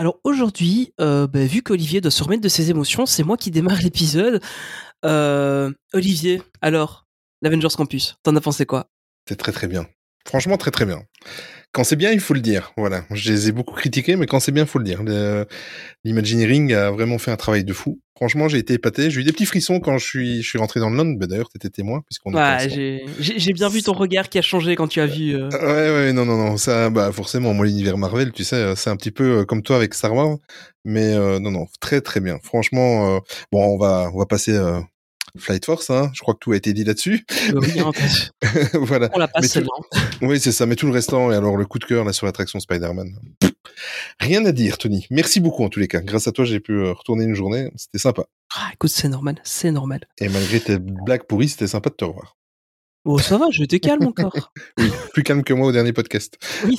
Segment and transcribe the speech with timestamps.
[0.00, 3.50] Alors aujourd'hui, euh, bah, vu qu'Olivier doit se remettre de ses émotions, c'est moi qui
[3.50, 4.40] démarre l'épisode.
[5.04, 7.06] Euh, Olivier, alors,
[7.42, 8.86] l'Avengers Campus, t'en as pensé quoi?
[9.28, 9.86] C'est très très bien.
[10.26, 11.02] Franchement, très très bien.
[11.72, 12.72] Quand c'est bien, il faut le dire.
[12.76, 13.04] Voilà.
[13.12, 15.02] Je les ai beaucoup critiqués, mais quand c'est bien, il faut le dire.
[16.04, 18.00] L'Imagineering a vraiment fait un travail de fou.
[18.16, 19.10] Franchement, j'ai été épaté.
[19.10, 21.06] J'ai eu des petits frissons quand je suis, je suis rentré dans le land.
[21.12, 22.34] Bah, D'ailleurs, t'étais témoin puisqu'on.
[22.34, 22.68] Ouais,
[23.18, 25.34] j'ai bien vu ton regard qui a changé quand tu as vu.
[25.36, 25.48] Euh...
[25.48, 26.56] Ouais, ouais, non, non, non.
[26.56, 29.62] Ça, bah, forcément, moi, l'univers Marvel, tu sais, euh, c'est un petit peu euh, comme
[29.62, 30.36] toi avec Star Wars.
[30.84, 32.38] Mais euh, non, non, très, très bien.
[32.42, 33.20] Franchement, euh,
[33.52, 34.58] bon, on va, on va passer
[35.38, 36.10] Flight Force, hein.
[36.14, 37.24] je crois que tout a été dit là-dessus.
[37.54, 37.90] Oui, hein,
[38.74, 39.10] voilà.
[39.14, 39.66] On la passe tout...
[40.22, 42.26] Oui, c'est ça, mais tout le restant, et alors le coup de cœur là sur
[42.26, 43.14] l'attraction Spider-Man.
[44.18, 45.06] Rien à dire, Tony.
[45.10, 46.00] Merci beaucoup en tous les cas.
[46.00, 47.70] Grâce à toi, j'ai pu retourner une journée.
[47.76, 48.24] C'était sympa.
[48.56, 50.00] Ah, écoute, c'est normal, c'est normal.
[50.18, 52.36] Et malgré tes blagues pourries, c'était sympa de te revoir.
[53.06, 54.52] Oh, ça va, je te calme encore.
[54.78, 56.36] oui, plus calme que moi au dernier podcast.
[56.66, 56.76] Oui,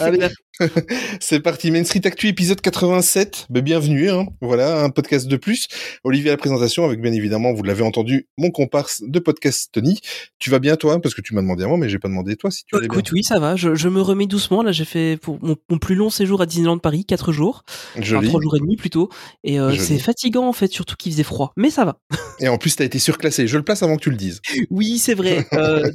[1.19, 1.71] c'est parti.
[1.71, 3.47] Main Street Actu, épisode 87.
[3.49, 4.27] Ben, bienvenue, hein.
[4.39, 5.67] Voilà, un podcast de plus.
[6.03, 9.99] Olivier à la présentation avec, bien évidemment, vous l'avez entendu, mon comparse de podcast, Tony.
[10.37, 11.01] Tu vas bien, toi?
[11.01, 12.85] Parce que tu m'as demandé à moi, mais j'ai pas demandé toi si tu allais
[12.85, 13.55] Écoute, oui, ça va.
[13.55, 14.61] Je, je, me remets doucement.
[14.61, 17.63] Là, j'ai fait pour mon, mon, plus long séjour à Disneyland Paris, 4 jours.
[17.97, 18.27] Joli.
[18.27, 19.09] Enfin, 3 jours et demi plutôt.
[19.43, 21.51] Et euh, c'est fatigant, en fait, surtout qu'il faisait froid.
[21.57, 21.97] Mais ça va.
[22.39, 23.47] Et en plus, t'as été surclassé.
[23.47, 24.41] Je le place avant que tu le dises.
[24.69, 25.45] Oui, c'est vrai.
[25.53, 25.91] Euh,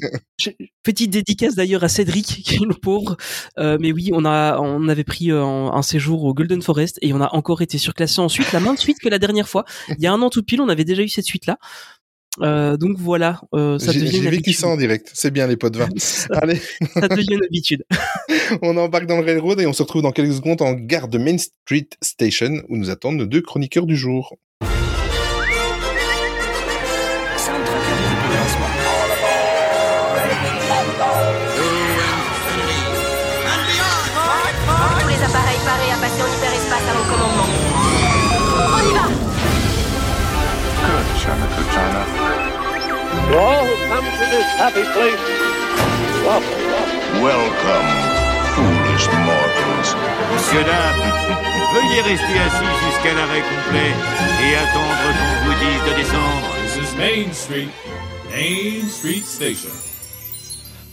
[0.83, 3.17] petite dédicace d'ailleurs à Cédric, qui est le pauvre.
[3.59, 7.13] Euh, mais oui, on a, on avait pris euh, un séjour au Golden Forest et
[7.13, 9.65] on a encore été surclassé ensuite, la même suite que la dernière fois.
[9.89, 11.59] Il y a un an tout pile, on avait déjà eu cette suite-là.
[12.43, 15.11] Euh, donc voilà, euh, ça devient J'ai vécu ça en direct.
[15.15, 15.89] C'est bien les pots de vin.
[15.97, 16.61] ça, Allez,
[16.95, 17.85] ça devient une habitude.
[18.63, 21.19] on embarque dans le railroad et on se retrouve dans quelques secondes en gare de
[21.19, 24.37] Main Street Station où nous attendent nos deux chroniqueurs du jour.
[43.27, 45.19] To all who come to this happy place,
[46.23, 46.77] welcome.
[47.23, 47.89] Welcome,
[48.55, 49.89] foolish mortals.
[50.33, 51.13] Monsieur, dames,
[51.75, 53.91] veuillez rester assis jusqu'à l'arrêt complet
[54.45, 56.49] et attendre qu'on vous dise de descendre.
[56.63, 57.69] This is Main Street,
[58.31, 59.71] Main Street Station.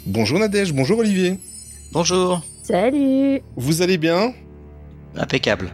[0.05, 1.39] Bonjour Nadège, bonjour Olivier.
[1.91, 2.41] Bonjour.
[2.63, 3.41] Salut.
[3.55, 4.33] Vous allez bien?
[5.15, 5.71] Impeccable.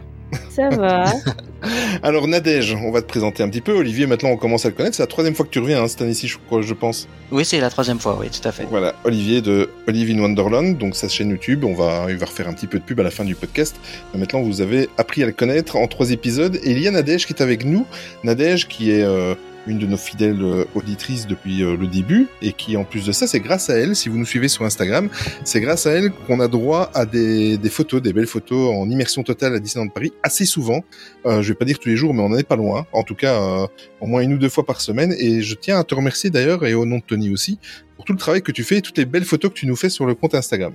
[0.50, 1.04] Ça va.
[2.02, 3.72] Alors Nadège, on va te présenter un petit peu.
[3.72, 4.96] Olivier, maintenant on commence à le connaître.
[4.96, 7.08] C'est la troisième fois que tu reviens hein, cette année-ci, je, crois, je pense.
[7.30, 8.66] Oui, c'est la troisième fois, oui, tout à fait.
[8.70, 11.64] Voilà, Olivier de Olive in Wonderland, donc sa chaîne YouTube.
[11.64, 13.76] On va, il va refaire un petit peu de pub à la fin du podcast.
[14.12, 16.58] Mais maintenant, vous avez appris à le connaître en trois épisodes.
[16.64, 17.86] Et il y a Nadège qui est avec nous.
[18.24, 19.34] Nadège qui est euh,
[19.66, 23.12] une de nos fidèles euh, auditrices depuis euh, le début et qui, en plus de
[23.12, 25.08] ça, c'est grâce à elle, si vous nous suivez sur Instagram,
[25.44, 28.88] c'est grâce à elle qu'on a droit à des, des, photos, des belles photos en
[28.88, 30.82] immersion totale à Disneyland Paris assez souvent.
[31.26, 32.86] Euh, je vais pas dire tous les jours, mais on en est pas loin.
[32.92, 33.66] En tout cas, euh,
[34.00, 35.14] au moins une ou deux fois par semaine.
[35.18, 37.58] Et je tiens à te remercier d'ailleurs, et au nom de Tony aussi,
[37.96, 39.76] pour tout le travail que tu fais et toutes les belles photos que tu nous
[39.76, 40.72] fais sur le compte Instagram.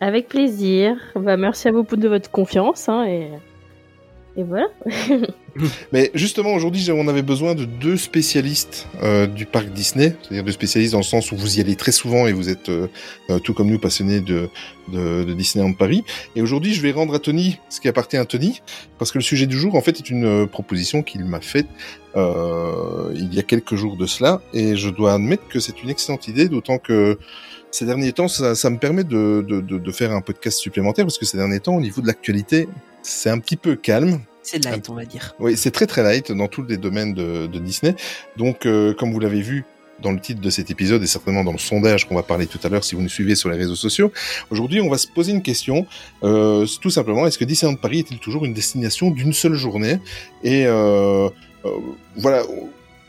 [0.00, 0.96] Avec plaisir.
[1.16, 2.88] Bah, merci à vous de votre confiance.
[2.88, 3.30] Hein, et...
[5.92, 10.52] Mais justement, aujourd'hui, on avait besoin de deux spécialistes euh, du parc Disney, c'est-à-dire deux
[10.52, 12.88] spécialistes dans le sens où vous y allez très souvent et vous êtes, euh,
[13.30, 14.48] euh, tout comme nous, passionnés de,
[14.92, 16.04] de, de Disneyland Paris.
[16.36, 18.62] Et aujourd'hui, je vais rendre à Tony ce qui appartient à Tony,
[18.98, 21.66] parce que le sujet du jour, en fait, est une proposition qu'il m'a faite
[22.16, 26.26] il y a quelques jours de cela, et je dois admettre que c'est une excellente
[26.26, 27.16] idée, d'autant que
[27.70, 31.04] ces derniers temps, ça, ça me permet de, de, de, de faire un podcast supplémentaire,
[31.04, 32.68] parce que ces derniers temps, au niveau de l'actualité,
[33.02, 34.20] c'est un petit peu calme.
[34.42, 35.34] C'est light, on va dire.
[35.38, 37.94] Oui, c'est très très light dans tous les domaines de, de Disney.
[38.36, 39.64] Donc, euh, comme vous l'avez vu
[40.00, 42.60] dans le titre de cet épisode et certainement dans le sondage qu'on va parler tout
[42.62, 44.12] à l'heure si vous nous suivez sur les réseaux sociaux,
[44.48, 45.86] aujourd'hui on va se poser une question.
[46.22, 49.98] Euh, tout simplement, est-ce que Disneyland Paris est-il toujours une destination d'une seule journée?
[50.44, 51.28] Et euh,
[52.16, 52.44] voilà.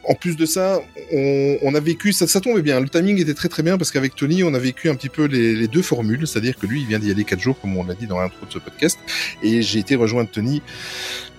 [0.10, 0.82] En plus de ça,
[1.14, 3.92] on, on a vécu, ça, ça tombait bien, le timing était très très bien parce
[3.92, 6.88] qu'avec Tony, on a vécu un petit peu les, deux formules, c'est-à-dire que lui, il
[6.88, 8.98] vient d'y aller quatre jours, comme on l'a dit dans l'intro de ce podcast,
[9.44, 10.64] et j'ai été rejoindre Tony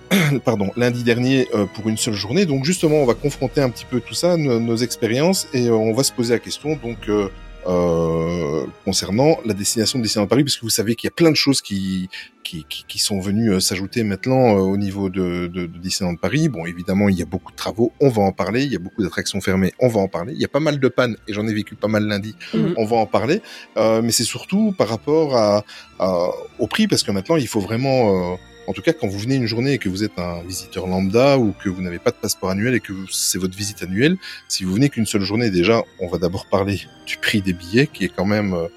[0.45, 2.45] pardon, lundi dernier euh, pour une seule journée.
[2.45, 6.03] Donc justement, on va confronter un petit peu tout ça, nos, expériences, et on va
[6.03, 6.77] se poser la question.
[6.81, 7.27] Donc euh,
[7.67, 11.29] euh, concernant la destination de Disneyland Paris, parce que vous savez qu'il y a plein
[11.31, 12.09] de choses qui
[12.43, 16.49] qui, qui, qui sont venues s'ajouter maintenant au niveau de, de, de, Disneyland Paris.
[16.49, 18.63] Bon, évidemment, il y a beaucoup de travaux, on va en parler.
[18.63, 20.33] Il y a beaucoup d'attractions fermées, on va en parler.
[20.33, 22.73] Il y a pas mal de pannes, et j'en ai vécu pas mal lundi, Mhm.
[22.77, 23.41] on va en parler.
[23.77, 25.63] Euh, mais c'est surtout par rapport à,
[25.99, 26.29] à,
[26.59, 28.37] au prix, parce que maintenant, il faut vraiment...
[28.71, 31.37] En tout cas, quand vous venez une journée et que vous êtes un visiteur lambda
[31.37, 34.15] ou que vous n'avez pas de passeport annuel et que c'est votre visite annuelle,
[34.47, 37.87] si vous venez qu'une seule journée, déjà, on va d'abord parler du prix des billets
[37.87, 38.69] qui est quand même euh,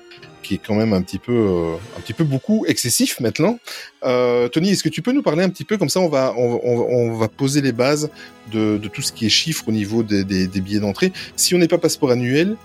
[0.43, 3.61] qui est quand même un petit peu, euh, un petit peu beaucoup excessif maintenant.
[4.05, 6.35] Euh, Tony, est-ce que tu peux nous parler un petit peu comme ça On va,
[6.37, 8.11] on, va poser les bases
[8.53, 11.13] de, tout ce qui est chiffres au niveau des- des billets d'entrée.
[11.37, 12.57] Si on n'est pas passeport annuel,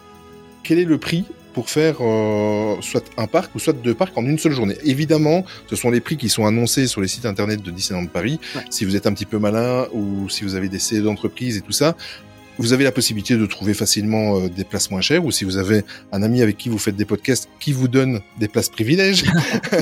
[0.64, 4.26] quel est le prix pour faire euh, soit un parc ou soit deux parcs en
[4.26, 7.62] une seule journée Évidemment, ce sont les prix qui sont annoncés sur les sites internet
[7.62, 8.40] de Disneyland Paris.
[8.56, 8.62] Ouais.
[8.70, 11.62] Si vous êtes un petit peu malin ou si vous avez des CE d'entreprise et
[11.62, 11.96] tout ça,
[12.60, 15.56] vous avez la possibilité de trouver facilement euh, des places moins chères ou si vous
[15.56, 19.24] avez un ami avec qui vous faites des podcasts qui vous donne des places privilèges.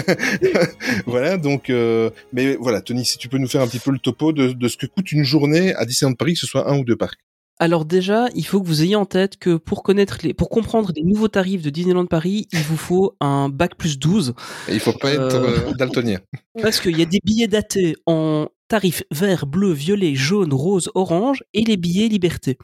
[1.07, 3.97] voilà, donc, euh, mais voilà, Tony, si tu peux nous faire un petit peu le
[3.97, 6.77] topo de, de ce que coûte une journée à Disneyland Paris, que ce soit un
[6.77, 7.17] ou deux parcs.
[7.59, 10.91] Alors déjà, il faut que vous ayez en tête que pour connaître les, pour comprendre
[10.95, 14.33] les nouveaux tarifs de Disneyland Paris, il vous faut un bac plus 12
[14.67, 15.69] Et il faut pas être Euh.
[15.69, 16.19] euh, daltonien.
[16.61, 21.43] parce qu'il y a des billets datés en tarifs vert, bleu, violet, jaune, rose, orange
[21.53, 22.57] et les billets liberté.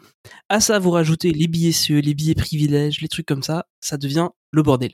[0.49, 3.97] À ça, vous rajoutez les billets CE, les billets privilèges, les trucs comme ça, ça
[3.97, 4.91] devient le bordel.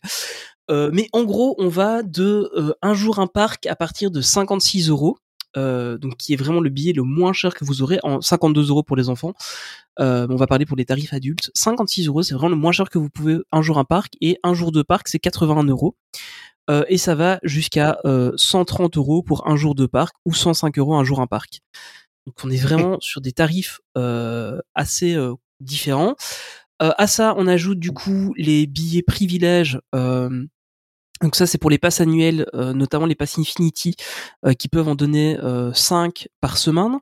[0.71, 4.21] Euh, mais en gros, on va de euh, un jour un parc à partir de
[4.21, 5.17] 56 euros.
[5.57, 8.69] Euh, donc qui est vraiment le billet le moins cher que vous aurez en 52
[8.69, 9.33] euros pour les enfants.
[9.99, 11.51] Euh, on va parler pour les tarifs adultes.
[11.55, 14.37] 56 euros, c'est vraiment le moins cher que vous pouvez un jour un parc et
[14.43, 15.95] un jour de parc, c'est 81 euros.
[16.69, 20.77] Euh, et ça va jusqu'à euh, 130 euros pour un jour de parc ou 105
[20.77, 21.61] euros un jour un parc.
[22.27, 23.79] Donc on est vraiment sur des tarifs
[24.75, 25.17] assez
[25.59, 26.15] différents.
[26.79, 29.79] À ça, on ajoute du coup les billets privilèges.
[29.95, 30.45] euh,
[31.21, 33.95] donc ça, c'est pour les passes annuelles, euh, notamment les passes Infinity,
[34.45, 36.99] euh, qui peuvent en donner euh, 5 par semaine.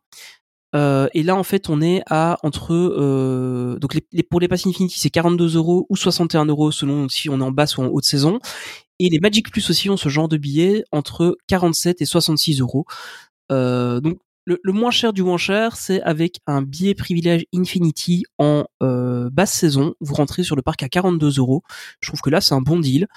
[0.75, 4.47] Euh, et là, en fait, on est à entre euh, donc les, les- pour les
[4.49, 7.83] passes Infinity, c'est 42 euros ou 61 euros selon si on est en basse ou
[7.83, 8.39] en haute saison.
[8.99, 12.85] Et les Magic Plus aussi ont ce genre de billets entre 47 et 66 euros.
[13.51, 18.23] Euh, donc le, le moins cher du moins cher, c'est avec un billet privilège Infinity
[18.39, 19.93] en basse saison.
[20.01, 21.63] Vous rentrez sur le parc à 42 euros.
[22.01, 23.07] Je trouve que là, c'est un bon deal.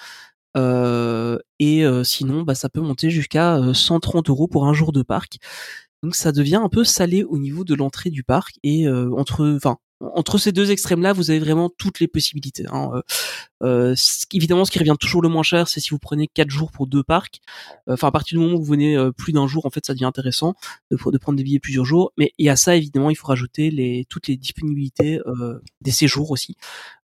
[0.57, 4.91] Euh, et euh, sinon, bah, ça peut monter jusqu'à euh, 130 euros pour un jour
[4.91, 5.37] de parc.
[6.03, 9.53] Donc ça devient un peu salé au niveau de l'entrée du parc et euh, entre,
[9.55, 9.77] enfin,
[10.15, 12.65] entre ces deux extrêmes-là, vous avez vraiment toutes les possibilités.
[12.71, 12.89] hein.
[12.95, 13.01] Euh,
[13.63, 13.95] euh,
[14.33, 16.87] évidemment, ce qui revient toujours le moins cher, c'est si vous prenez quatre jours pour
[16.87, 17.39] deux parcs.
[17.87, 19.85] Euh, Enfin, à partir du moment où vous venez euh, plus d'un jour, en fait,
[19.85, 20.55] ça devient intéressant
[20.89, 22.11] de, prendre des billets plusieurs jours.
[22.17, 26.31] Mais et à ça, évidemment, il faut rajouter les toutes les disponibilités euh, des séjours
[26.31, 26.55] aussi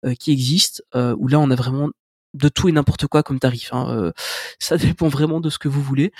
[0.05, 0.81] euh, qui existent.
[0.95, 1.89] euh, où là, on a vraiment
[2.33, 3.73] de tout et n'importe quoi comme tarif.
[3.73, 3.89] hein.
[3.91, 4.11] Euh,
[4.59, 6.11] ça dépend vraiment de ce que vous voulez.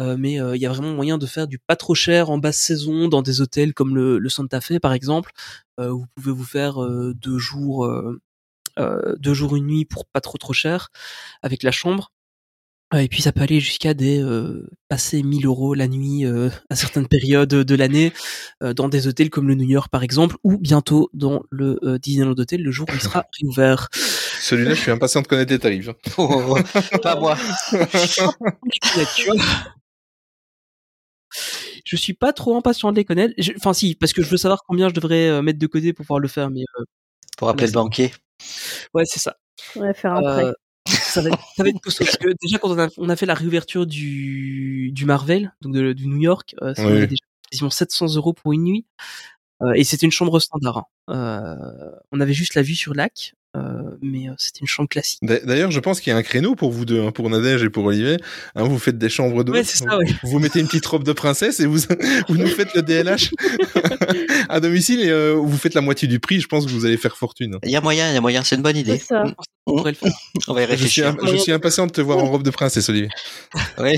[0.00, 2.38] Euh, mais euh, il y a vraiment moyen de faire du pas trop cher en
[2.38, 5.32] basse saison dans des hôtels comme le, le Santa Fe par exemple.
[5.80, 8.20] Euh, vous pouvez vous faire euh, deux jours, euh,
[8.78, 10.88] euh, deux jours une nuit pour pas trop trop cher
[11.42, 12.12] avec la chambre.
[12.94, 16.50] Euh, Et puis ça peut aller jusqu'à des euh, passer 1000 euros la nuit euh,
[16.70, 18.12] à certaines périodes de l'année
[18.62, 21.98] euh, dans des hôtels comme le New York par exemple ou bientôt dans le euh,
[21.98, 23.88] Disneyland Hotel le jour où il sera réouvert.
[24.44, 25.88] Celui-là, je suis impatient de connaître les tarifs.
[25.88, 25.94] hein.
[26.18, 26.56] Oh,
[27.02, 27.36] pas moi.
[27.70, 29.34] Tu vois
[31.84, 33.34] je suis pas trop impatient de les connaître.
[33.38, 35.92] Je- Enfin si, parce que je veux savoir combien je devrais euh, mettre de côté
[35.92, 36.50] pour pouvoir le faire.
[36.50, 36.84] Mais euh,
[37.38, 38.12] Pour appeler le banquier.
[38.94, 39.36] ouais, c'est ça.
[39.76, 40.44] Ouais, faire un prêt.
[40.44, 40.52] Euh,
[40.88, 43.16] ça va être, ça va être costaud parce que déjà quand on a, on a
[43.16, 47.06] fait la réouverture du, du Marvel, donc de- du New York, euh, ça Oui.
[47.06, 48.86] déjà quasiment 700 euros pour une nuit.
[49.64, 50.78] Euh, et c'était une chambre standard.
[50.78, 50.84] hein.
[51.10, 53.60] Euh, on avait juste la vue sur lac, euh,
[54.02, 55.18] mais euh, c'était une chambre classique.
[55.22, 57.62] D'a- D'ailleurs, je pense qu'il y a un créneau pour vous deux, hein, pour Nadège
[57.62, 58.16] et pour Olivier.
[58.56, 59.54] Hein, vous faites des chambres d'hôtes.
[59.54, 60.06] Ouais, c'est ça, ouais.
[60.24, 61.78] Vous mettez une petite robe de princesse et vous,
[62.28, 63.30] vous nous faites le DLH
[64.48, 66.40] à domicile et euh, vous faites la moitié du prix.
[66.40, 67.58] Je pense que vous allez faire fortune.
[67.62, 68.98] Il y a moyen, il y a moyen, c'est une bonne idée.
[68.98, 69.24] ça.
[69.66, 70.12] On pourrait le faire.
[70.48, 71.08] On va y Je suis, réfléchir.
[71.08, 73.08] im- je suis impatient de te voir en robe de princesse, Olivier.
[73.78, 73.96] Oui.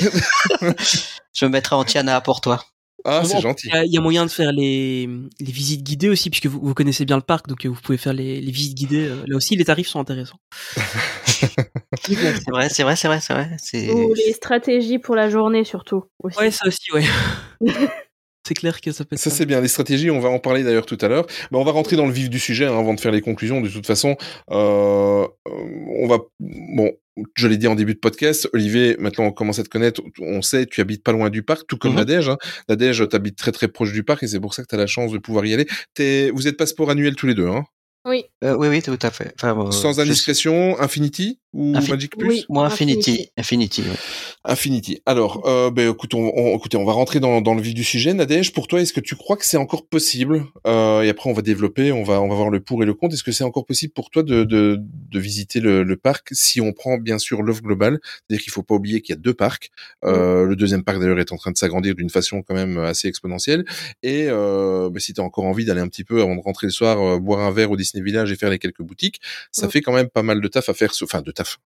[1.33, 2.65] Je me mettrai en Tiana pour toi.
[3.09, 3.69] Ah, c'est gentil.
[3.69, 5.07] Il y, a- il y a moyen de faire les,
[5.41, 7.99] les visites guidées aussi, puisque vous, vous connaissez bien le parc, donc euh, vous pouvez
[7.99, 9.07] faire les, les visites guidées.
[9.09, 10.41] euh, Là aussi, les tarifs sont intéressants.
[11.27, 13.57] C'est vrai, c'est vrai, c'est vrai, c'est vrai.
[13.93, 16.05] Ou les stratégies pour la journée surtout.
[16.23, 16.39] Aussi.
[16.39, 17.05] Ouais, ça aussi, ouais.
[18.47, 20.63] c'est clair que ça peut être Ça c'est bien, les stratégies, on va en parler
[20.63, 21.27] d'ailleurs tout à l'heure.
[21.51, 23.61] Mais on va rentrer dans le vif du sujet hein, avant de faire les conclusions.
[23.61, 24.17] De toute façon,
[24.51, 26.19] euh, on va...
[26.41, 26.93] Bon,
[27.35, 30.43] je l'ai dit en début de podcast, Olivier, maintenant on commence à te connaître, on
[30.43, 31.97] sait, tu habites pas loin du parc, tout comme Mhm.
[31.99, 32.29] Nadège.
[32.29, 32.37] Hein.
[32.69, 34.87] Nadège, t'habites très très proche du parc et c'est pour ça que tu as la
[34.87, 35.67] chance de pouvoir y aller.
[35.95, 37.65] T'es- Vous êtes passeport annuel tous les deux, hein
[38.07, 38.25] Oui.
[38.45, 39.33] Euh, oui, oui, tout à fait.
[39.37, 41.41] Enfin, euh, Sans je- indiscrétion, Infinity?
[41.53, 42.45] Ou Infi- Magic Plus Oui.
[42.49, 43.31] Moi, Infinity.
[43.37, 43.81] Infinity.
[43.81, 43.97] Infinity, oui.
[44.45, 45.01] Infinity.
[45.07, 47.85] Alors, euh, ben, écoute, on, on- écoutez, on va rentrer dans, dans le vif du
[47.85, 48.13] sujet.
[48.15, 51.33] Nadège, pour toi, est-ce que tu crois que c'est encore possible euh, Et après, on
[51.33, 53.15] va développer, on va, on va voir le pour et le contre.
[53.15, 56.61] Est-ce que c'est encore possible pour toi de, de, de visiter le, le parc si
[56.61, 57.99] on prend bien sûr l'offre globale?
[58.03, 59.71] C'est-à-dire qu'il faut pas oublier qu'il y a deux parcs.
[60.05, 63.09] Euh, Le deuxième parc d'ailleurs est en train de s'agrandir d'une façon quand même assez
[63.09, 63.65] exponentielle.
[64.03, 66.67] Et euh, ben, si tu as encore envie d'aller un petit peu avant de rentrer
[66.67, 69.67] le soir, euh, boire un verre au Disney Village et faire les quelques boutiques, ça
[69.67, 69.71] Mm.
[69.71, 70.93] fait quand même pas mal de taf à faire.
[71.03, 71.59] Enfin, de taf taf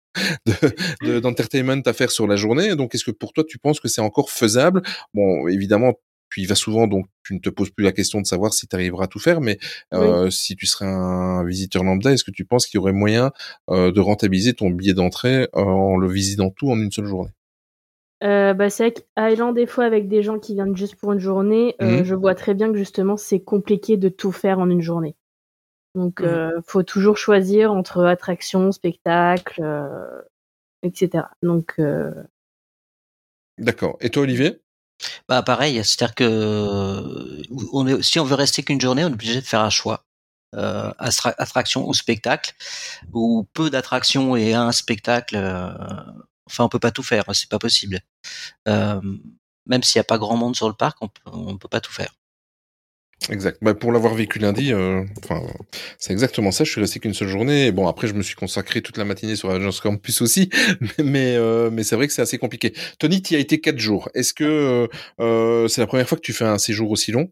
[0.45, 0.75] de-
[1.07, 2.75] de- d'entertainment à faire sur la journée.
[2.75, 4.81] Donc, est-ce que pour toi, tu penses que c'est encore faisable?
[5.13, 5.93] Bon, évidemment,
[6.29, 8.67] tu y vas souvent, donc tu ne te poses plus la question de savoir si
[8.67, 9.57] tu arriveras à tout faire, mais
[9.93, 13.31] euh, si tu serais un visiteur lambda, est-ce que tu penses qu'il y aurait moyen
[13.71, 17.31] euh, de rentabiliser ton billet d'entrée euh, en le visitant tout en une seule journée?
[18.21, 22.03] Bah, c'est vrai des fois avec des gens qui viennent juste pour une journée, Mhm.
[22.03, 25.15] je vois très bien que justement c'est compliqué de tout faire en une journée.
[25.95, 26.27] Donc Mhm.
[26.27, 30.21] euh, faut toujours choisir entre attractions, spectacles, euh,
[30.83, 31.29] etc.
[31.43, 32.11] Donc euh,
[33.57, 33.97] D'accord.
[34.01, 34.61] Et toi, Olivier?
[35.29, 37.43] Bah pareil, c'est-à-dire que euh,
[37.73, 40.05] on est, si on veut rester qu'une journée, on est obligé de faire un choix.
[40.55, 42.53] Euh, attra- attraction ou spectacle,
[43.13, 45.35] ou peu d'attractions et un spectacle.
[45.37, 45.71] euh,
[46.49, 48.01] enfin, on peut pas tout faire, c'est pas possible.
[48.69, 49.01] Euh,
[49.67, 51.81] même s'il y a pas grand monde sur le parc, on peut, on peut pas
[51.81, 52.13] tout faire.
[53.27, 53.57] Exact.
[53.61, 55.41] Bah, pour l'avoir vécu lundi, euh, enfin,
[55.97, 56.63] c'est exactement ça.
[56.63, 57.71] Je suis resté qu'une seule journée.
[57.71, 60.49] Bon, après, je me suis consacré toute la matinée sur Avengers Campus aussi,
[60.79, 62.73] mais mais, euh, mais c'est vrai que c'est assez compliqué.
[62.97, 64.09] Tony, tu y as été quatre jours.
[64.13, 64.87] Est-ce que euh,
[65.19, 67.29] euh, c'est la première fois que tu fais un séjour aussi long?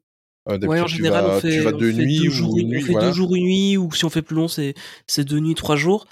[0.48, 2.58] Ouais, en général, vas, on fait, tu vas on deux fait nuits deux ou jours,
[2.58, 3.08] une on nuit, fait voilà.
[3.08, 4.74] deux jours, une nuit, ou si on fait plus long, c'est
[5.06, 6.08] c'est deux nuits, trois jours.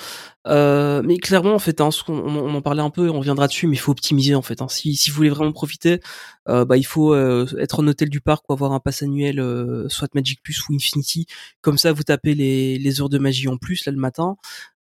[0.48, 3.48] Euh, mais clairement, en fait, hein, on, on en parlait un peu, et on reviendra
[3.48, 4.62] dessus, mais il faut optimiser en fait.
[4.62, 4.68] Hein.
[4.70, 6.02] Si, si vous voulez vraiment profiter,
[6.50, 9.40] euh, bah il faut euh, être en hôtel du parc ou avoir un pass annuel,
[9.40, 11.26] euh, soit Magic Plus ou Infinity.
[11.62, 14.36] Comme ça, vous tapez les, les heures de magie en plus là le matin.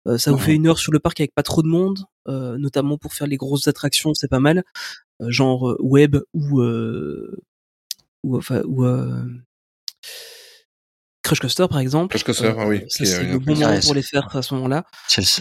[0.08, 2.58] Euh, ça vous fait une heure sur le parc avec pas trop de monde, euh,
[2.60, 4.64] notamment pour faire les grosses attractions, c'est pas mal.
[5.22, 7.36] Euh, genre euh, web ou euh,
[8.24, 9.24] ou enfin ou euh,
[11.24, 12.10] Crush Coaster par exemple.
[12.10, 14.84] Crush Coaster, ah oui, c'est le bon moment pour les faire à ce moment-là.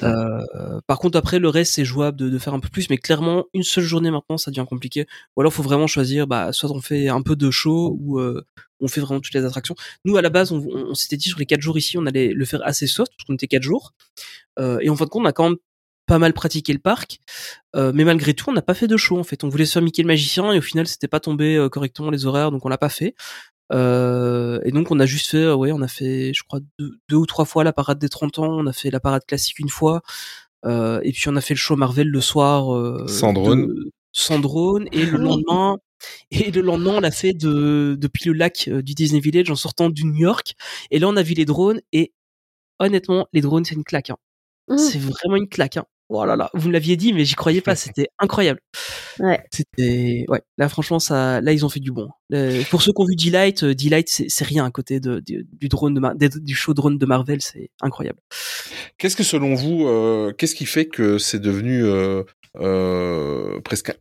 [0.02, 2.97] Euh, par contre après le reste c'est jouable de, de faire un peu plus, mais
[2.97, 5.06] clairement une seule journée maintenant ça devient compliqué.
[5.37, 8.42] Ou alors faut vraiment choisir, bah soit on fait un peu de show ou euh,
[8.80, 9.75] on fait vraiment toutes les attractions.
[10.06, 12.06] Nous à la base on, on- on s'était dit sur les quatre jours ici on
[12.06, 13.92] allait le faire assez soft parce qu'on était quatre jours.
[14.59, 15.59] Euh, et en fin de compte on a quand même
[16.06, 17.18] pas mal pratiqué le parc,
[17.76, 19.44] Euh, mais malgré tout on n'a pas fait de show en fait.
[19.44, 22.11] On voulait se faire Mickey le magicien et au final c'était pas tombé euh, correctement
[22.11, 23.14] les horaires donc on l'a pas fait.
[23.75, 27.16] Euh, et donc on a juste fait, ouais, on a fait, je crois deux, deux
[27.16, 29.69] ou trois fois la parade des 30 ans, on a fait la parade classique une
[29.69, 30.02] fois,
[30.64, 32.75] euh, et puis on a fait le show Marvel le soir.
[32.75, 33.66] Euh, Sans drone.
[33.66, 35.78] de- sans drone, et le lendemain,
[36.31, 39.57] et le lendemain on l'a fait de depuis le lac euh, du Disney Village en
[39.57, 40.54] sortant du New York,
[40.93, 42.12] et là on a vu les drones, et
[42.78, 44.16] honnêtement les drones c'est une claque, hein.
[44.69, 44.78] mmh.
[44.78, 45.78] c'est vraiment une claque.
[45.78, 45.85] Hein.
[46.14, 48.61] Oh là là, vous me l'aviez dit, mais j'y croyais pas, c'était incroyable.
[49.21, 49.42] Ouais.
[49.52, 50.42] C'était ouais.
[50.59, 52.09] Là franchement ça, là ils ont fait du bon.
[52.33, 55.21] Euh, pour ceux qui ont vu Delight, euh, Delight c'est c'est rien à côté de,
[55.21, 58.18] du- du drone de Mar- du show drone de Marvel, c'est incroyable.
[58.99, 62.23] Qu'est-ce que selon vous, euh, qu'est-ce qui fait que c'est devenu euh,
[62.61, 63.92] euh, presque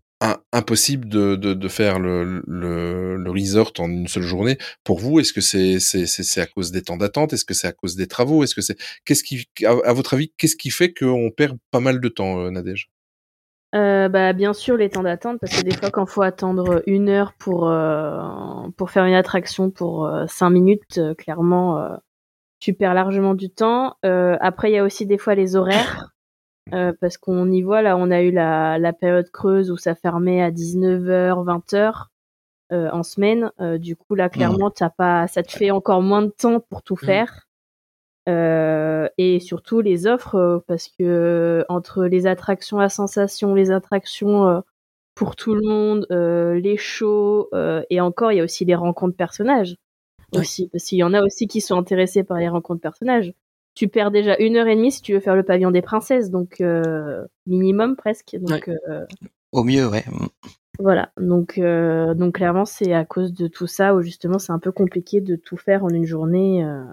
[0.52, 4.58] impossible de, de, de faire le, le, le resort en une seule journée.
[4.84, 7.34] Pour vous, est-ce que c'est à cause des temps d'attente?
[7.34, 8.44] Est-ce que c'est à cause des travaux?
[8.44, 12.00] Est-ce que c'est qu'est-ce qui à, votre avis qu'est-ce qui fait qu'on perd pas mal
[12.00, 12.90] de temps, euh, Nadège?
[13.76, 17.10] Euh, bah, bien sûr, les temps d'attente, parce que des fois, quand faut attendre une
[17.10, 18.22] heure pour, euh,
[18.78, 21.98] pour faire une attraction pour cinq minutes, clairement,
[22.60, 23.96] tu perds largement du temps.
[24.04, 26.13] Après, il y a aussi des fois les horaires,
[26.72, 29.96] euh, parce qu'on y voit, là, on a eu la, la période creuse où ça
[29.96, 32.08] fermait à 19h, 20h
[32.72, 33.52] euh, en semaine.
[33.60, 36.82] Euh, du coup, là, clairement, t'as pas, ça te fait encore moins de temps pour
[36.82, 37.48] tout faire.
[38.30, 44.64] Euh, et surtout les offres parce que entre les attractions à sensation, les attractions
[45.14, 47.50] pour tout le monde, les shows
[47.90, 49.76] et encore il y a aussi les rencontres personnages
[50.34, 53.34] aussi parce qu'il y en a aussi qui sont intéressés par les rencontres personnages.
[53.76, 56.30] Tu perds déjà une heure et demie si tu veux faire le pavillon des princesses
[56.30, 59.06] donc euh, minimum presque donc euh,
[59.52, 60.06] Au mieux, ouais.
[60.80, 64.60] voilà donc euh, donc clairement c'est à cause de tout ça où justement c'est un
[64.60, 66.64] peu compliqué de tout faire en une journée.
[66.64, 66.84] euh.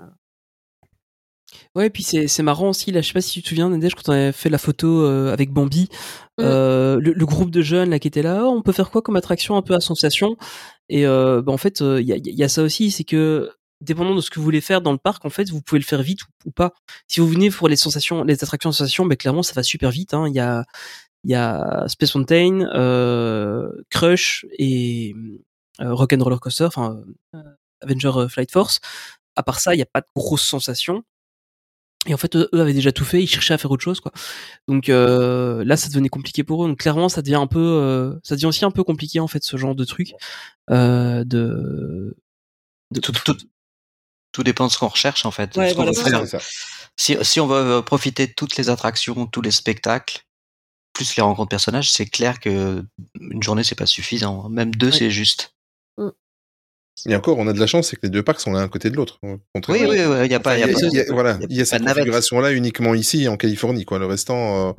[1.74, 3.68] Ouais, et puis c'est c'est marrant aussi là, je sais pas si tu te souviens
[3.70, 5.88] Nadège quand on avait fait la photo euh, avec Bambi,
[6.40, 9.02] euh, le, le groupe de jeunes là qui était là, Oh, on peut faire quoi
[9.02, 10.36] comme attraction un peu à sensation
[10.88, 14.14] Et euh, bah, en fait, il y, a, y a ça aussi, c'est que dépendant
[14.14, 16.02] de ce que vous voulez faire dans le parc, en fait, vous pouvez le faire
[16.02, 16.72] vite ou, pas.
[17.08, 20.14] Si vous venez pour les sensations, les attractions sensations, ben clairement ça va super vite.
[20.14, 20.26] hein.
[20.28, 20.64] Il y a
[21.24, 25.14] il y a Space Mountain, euh, Crush et
[25.80, 27.02] euh, Rock and Roller Coaster, enfin
[27.34, 27.42] euh,
[27.82, 28.80] Avenger Flight Force.
[29.36, 31.04] À part ça, il n'y a pas de grosses sensations.
[32.06, 34.10] Et en fait, eux, avaient déjà tout fait, ils cherchaient à faire autre chose, quoi.
[34.68, 36.68] Donc euh, là, ça devenait compliqué pour eux.
[36.68, 39.44] Donc clairement, ça devient un peu, euh, ça devient aussi un peu compliqué en fait,
[39.44, 40.14] ce genre de truc.
[40.70, 42.16] Euh, de,
[42.92, 43.12] de tout,
[44.32, 45.56] tout dépend de ce qu'on recherche en fait.
[45.56, 46.40] Ouais, voilà, faire.
[46.96, 50.24] Si, si on veut euh, profiter de toutes les attractions, tous les spectacles,
[50.92, 52.84] plus les rencontres personnages, c'est clair que
[53.20, 54.48] une journée c'est pas suffisant.
[54.48, 54.96] Même deux Ouais.
[54.98, 55.54] c'est juste.
[57.06, 58.68] Et encore, on a de la chance, c'est que les deux parcs sont l'un à
[58.68, 59.18] côté de l'autre.
[59.22, 60.56] Oui, oui, oui, il y a pas,
[61.10, 63.98] voilà, il y a cette configuration-là uniquement ici en Californie, quoi.
[63.98, 64.72] Le restant, euh,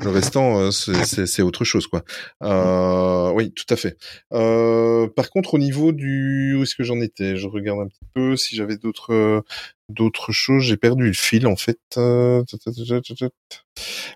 [0.00, 2.02] le restant, euh, c'est- autre chose, quoi.
[2.42, 3.96] Euh, oui, tout à fait.
[4.32, 7.36] Euh, par contre, au niveau du, où est-ce que j'en étais?
[7.36, 9.42] Je regarde un petit peu si j'avais d'autres,
[9.88, 10.64] d'autres choses.
[10.64, 11.78] J'ai perdu le fil, en fait.
[11.96, 12.42] Euh.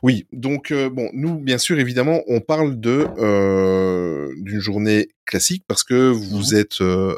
[0.02, 5.64] Oui, donc euh, bon, nous, bien sûr, évidemment, on parle de euh, d'une journée classique
[5.68, 7.14] parce que vous êtes euh,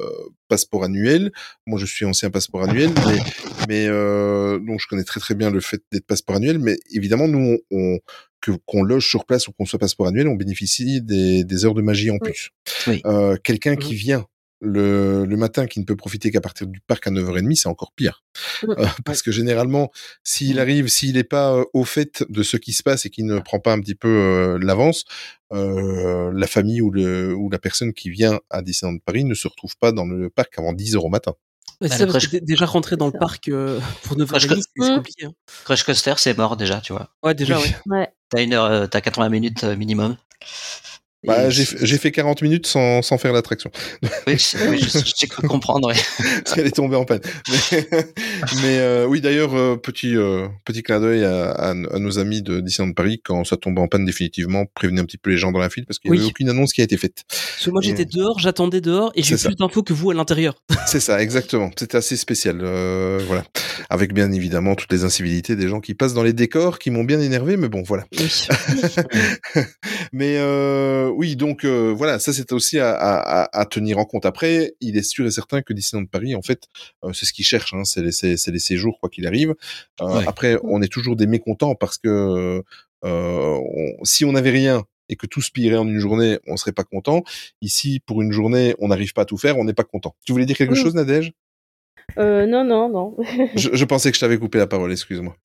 [0.48, 1.32] passeport annuel.
[1.66, 3.18] Moi, je suis ancien passeport annuel, mais
[3.68, 6.58] mais euh, donc je connais très très bien le fait d'être passeport annuel.
[6.58, 7.98] Mais évidemment, nous, on, on-
[8.66, 11.80] qu'on loge sur place ou qu'on soit passeport annuel, on bénéficie des, des heures de
[11.80, 12.50] magie en plus.
[12.86, 13.00] Oui.
[13.06, 14.26] Euh, Quelqu'un qui vient
[14.64, 17.92] le, le matin, qui ne peut profiter qu'à partir du parc à 9h30, c'est encore
[17.92, 18.22] pire.
[18.64, 19.90] Euh, parce que généralement,
[20.24, 23.26] s'il arrive, s'il n'est pas euh, au fait de ce qui se passe et qu'il
[23.26, 25.04] ne prend pas un petit peu euh, l'avance,
[25.52, 29.46] euh, la famille ou, le, ou la personne qui vient à Disneyland Paris ne se
[29.46, 31.34] retrouve pas dans le parc avant 10 heures au matin.
[31.80, 34.16] Ouais, Bah, ça, le parce que Crash- t'es déjà rentré dans le parc euh, pour
[34.16, 34.94] 9 Crash- h c'est Mm.
[34.96, 35.26] compliqué.
[35.26, 35.32] hein.
[35.64, 37.10] Crush Coaster, c'est mort déjà, tu vois.
[37.22, 37.64] Ouais, déjà, Oui.
[37.64, 37.74] ouais.
[37.98, 38.08] Ouais.
[38.30, 40.16] T'as une heure, euh, t'as 80 minutes euh, minimum.
[41.26, 41.64] Bah, j'ai
[41.98, 43.70] fait 40 minutes sans, sans faire l'attraction.
[44.26, 44.86] Oui, je- oui,
[45.18, 45.88] j'ai cru comprendre.
[45.88, 45.94] ouais.
[46.44, 47.20] parce qu'elle est tombée en panne.
[47.50, 47.86] Mais,
[48.62, 52.42] mais, euh, oui, d'ailleurs, euh, petit euh, petit clin d'œil à, à, à nos amis
[52.42, 55.52] de Disneyland Paris quand ça tombe en panne définitivement, prévenez un petit peu les gens
[55.52, 56.22] dans la file parce qu'il n'y Oui.
[56.22, 57.22] avait aucune annonce qui a été faite.
[57.28, 60.54] Parce que moi, j'étais dehors, j'attendais dehors, et j'ai plus d'infos que vous à l'intérieur.
[60.86, 61.70] C'est ça, exactement.
[61.78, 63.44] C'était assez spécial, euh, voilà.
[63.90, 67.04] Avec bien évidemment toutes les incivilités des gens qui passent dans les décors, qui m'ont
[67.04, 68.04] bien énervé, mais bon, voilà.
[68.18, 68.46] Oui.
[70.12, 74.04] Mais euh, oui, donc euh, voilà, ça c'est aussi à, à, à- à tenir en
[74.04, 74.26] compte.
[74.26, 76.64] Après, il est sûr et certain que Disneyland Paris, en fait,
[77.04, 79.54] euh, c'est ce qu'ils cherchent, hein, c'est les, c'est- c'est les séjours quoi qu'il arrive.
[80.00, 80.24] Euh, Ouais.
[80.26, 82.62] Après, on est toujours des mécontents parce que
[83.04, 86.56] euh, on- si on n'avait rien et que tout se pillerait en une journée, on
[86.56, 87.22] serait pas content.
[87.60, 90.14] Ici, pour une journée, on n'arrive pas à tout faire, on n'est pas content.
[90.24, 90.80] Tu voulais dire quelque Oui.
[90.80, 91.32] chose, Nadège?
[92.18, 93.16] Euh, non, non, non.
[93.56, 95.36] je, pensais que je t'avais coupé la parole, excuse-moi.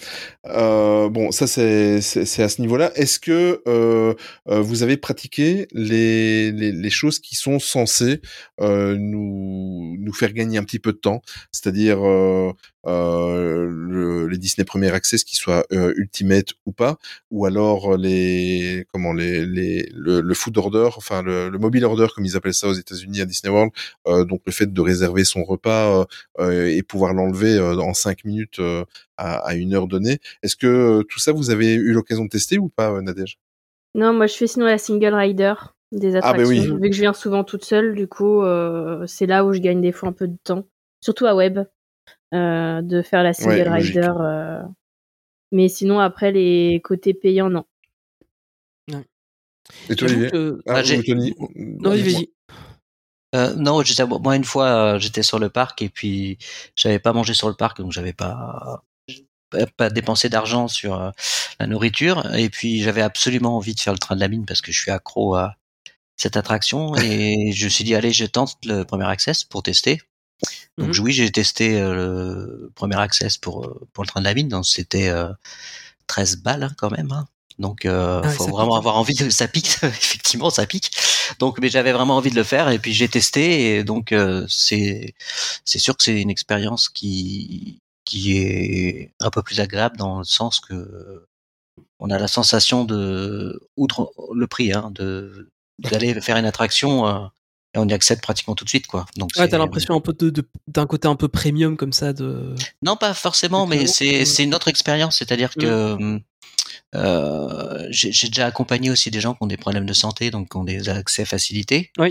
[0.48, 1.98] Euh, bon, ça c'est
[2.44, 2.92] à ce niveau-là.
[2.96, 4.14] Est-ce que euh,
[4.50, 8.22] euh, vous avez pratiqué les, les les choses qui sont censées
[8.62, 12.54] euh, nous nous faire gagner un petit peu de temps, c'est-à-dire euh,
[12.86, 16.98] le- les Disney Premier Access qui soient Ultimate ou pas,
[17.32, 22.26] ou alors les comment les les le, food order, enfin le, le mobile order comme
[22.26, 23.72] ils appellent ça aux États-Unis à Disney World,
[24.28, 26.06] donc le fait de réserver son repas.
[26.50, 28.84] Euh, et pouvoir l'enlever euh, en cinq minutes euh,
[29.18, 30.20] à, à une heure donnée.
[30.44, 33.40] Est-ce que euh, tout ça, vous avez eu l'occasion de tester ou pas, euh, Nadège?
[33.96, 35.54] Non, moi je fais sinon la single rider
[35.92, 36.76] des Ah, bah attractions.
[36.76, 36.82] oui.
[36.82, 39.82] Vu que je viens souvent toute seule, du coup, euh, c'est là où je gagne
[39.82, 40.66] des fois un peu de temps.
[41.02, 41.60] Surtout à web,
[42.34, 44.08] euh, de faire la single Ouais, rider.
[44.20, 44.62] euh.
[45.52, 47.66] Mais sinon, après, les côtés payants, non.
[49.90, 50.30] Et toi, Olivier?
[50.30, 51.34] que- Ah, Tony?
[51.56, 52.30] Non, vas-y.
[53.36, 56.38] Euh, non, j'étais- moi une fois euh, j'étais sur le parc et puis
[56.76, 58.84] j'avais pas mangé sur le parc donc j'avais pas
[59.78, 61.12] pas, dépensé d'argent sur euh,
[61.60, 64.62] la nourriture et puis j'avais absolument envie de faire le train de la mine parce
[64.62, 65.56] que je suis accro à
[66.18, 70.02] cette attraction et je me suis dit allez je tente le premier access pour tester.
[70.80, 71.04] Donc Mhm.
[71.04, 71.94] oui j'ai testé euh,
[72.66, 75.32] le premier access pour pour le train de la mine donc c'était euh,
[76.08, 77.12] 13 balles hein, quand même.
[77.12, 77.28] hein.
[77.60, 80.92] Donc euh, Ah faut vraiment pique, avoir envie de ça pique effectivement ça pique.
[81.40, 84.46] Donc mais j'avais vraiment envie de le faire et puis j'ai testé et donc euh,
[84.48, 85.14] c'est
[85.66, 90.24] c'est sûr que c'est une expérience qui qui est un peu plus agréable dans le
[90.24, 91.26] sens que
[92.00, 97.26] on a la sensation de outre le prix hein, de d'aller faire une attraction euh,
[97.76, 99.06] et on y accède pratiquement tout de suite quoi.
[99.16, 102.56] Donc Ouais, t'as l'impression un peu de, d'un côté un peu premium comme ça de.
[102.82, 104.26] non, pas forcément, mais c'est Mm.
[104.26, 105.18] c'est une autre expérience.
[105.18, 106.20] C'est-à-dire que
[106.96, 110.58] euh, j'ai déjà accompagné aussi des gens qui ont des problèmes de santé, donc qui
[110.58, 111.92] ont des accès facilités.
[111.98, 112.10] Oui.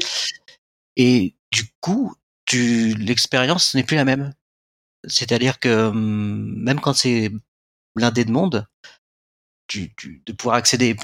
[0.97, 2.15] Et du coup,
[2.53, 4.35] l'expérience n'est plus la même.
[5.07, 7.31] C'est-à-dire que hum, même quand c'est
[7.95, 8.67] blindé de monde,
[9.67, 10.97] tu, tu, de pouvoir accéder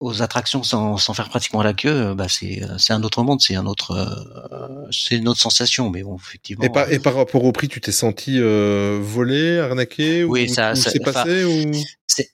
[0.00, 3.40] aux attractions sans, sans faire pratiquement la queue, euh, bah c'est c'est un autre monde,
[3.40, 5.90] c'est un autre euh, c'est une autre sensation.
[5.90, 6.64] Mais bon, effectivement.
[6.64, 10.48] et par, euh, et par rapport au prix, tu t'es senti euh, volé, arnaqué Oui,
[10.48, 11.72] ou, ça- ou ça- c'est passé ou...
[12.06, 12.30] C'est-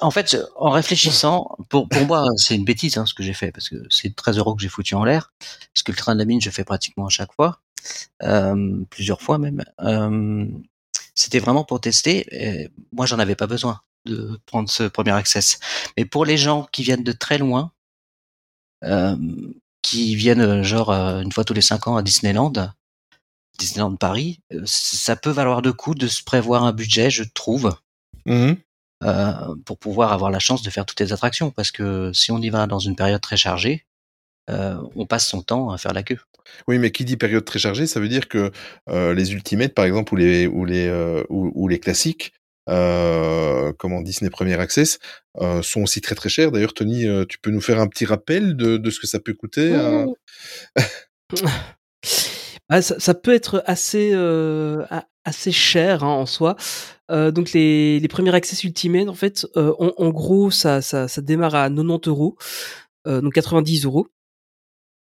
[0.00, 3.50] en fait, en réfléchissant, pour, pour moi, c'est une bêtise hein, ce que j'ai fait,
[3.52, 5.32] parce que c'est 13 euros que j'ai foutu en l'air,
[5.74, 7.60] parce que le train de la mine, je fais pratiquement à chaque fois,
[8.22, 9.64] euh, plusieurs fois même.
[9.80, 10.46] Euh,
[11.14, 12.26] C'était vraiment pour tester.
[12.30, 15.58] et moi, j'en avais pas besoin de prendre ce premier access.
[15.96, 17.72] Mais pour les gens qui viennent de très loin,
[18.84, 19.16] euh,
[19.82, 22.52] qui viennent euh, genre euh, une fois tous les cinq ans à Disneyland,
[23.58, 27.76] Disneyland Paris, ça peut valoir le coup de se prévoir un budget, je trouve
[29.04, 29.32] euh,
[29.64, 31.50] pour pouvoir avoir la chance de faire toutes les attractions.
[31.50, 33.84] Parce que si on y va dans une période très chargée,
[34.50, 36.18] euh, on passe son temps à faire la queue.
[36.66, 38.50] Oui, mais qui dit période très chargée, ça veut dire que
[38.88, 42.32] euh, les Ultimates, par exemple, ou les ou les euh, ou, ou les classiques,
[42.68, 44.98] euh, comment Disney Premier Access,
[45.40, 46.52] euh, sont aussi très très chers.
[46.52, 49.20] D'ailleurs, Tony, euh, tu peux nous faire un petit rappel de, de ce que ça
[49.20, 49.74] peut coûter
[52.70, 54.12] Ah, ça, ça peut être assez
[55.24, 56.56] assez cher hein, en soi.
[57.10, 61.54] Donc les, les premiers access Ultimate, en fait, en, en gros, ça, ça, ça démarre
[61.54, 62.36] à 90 euros,
[63.06, 64.08] donc 90 euros.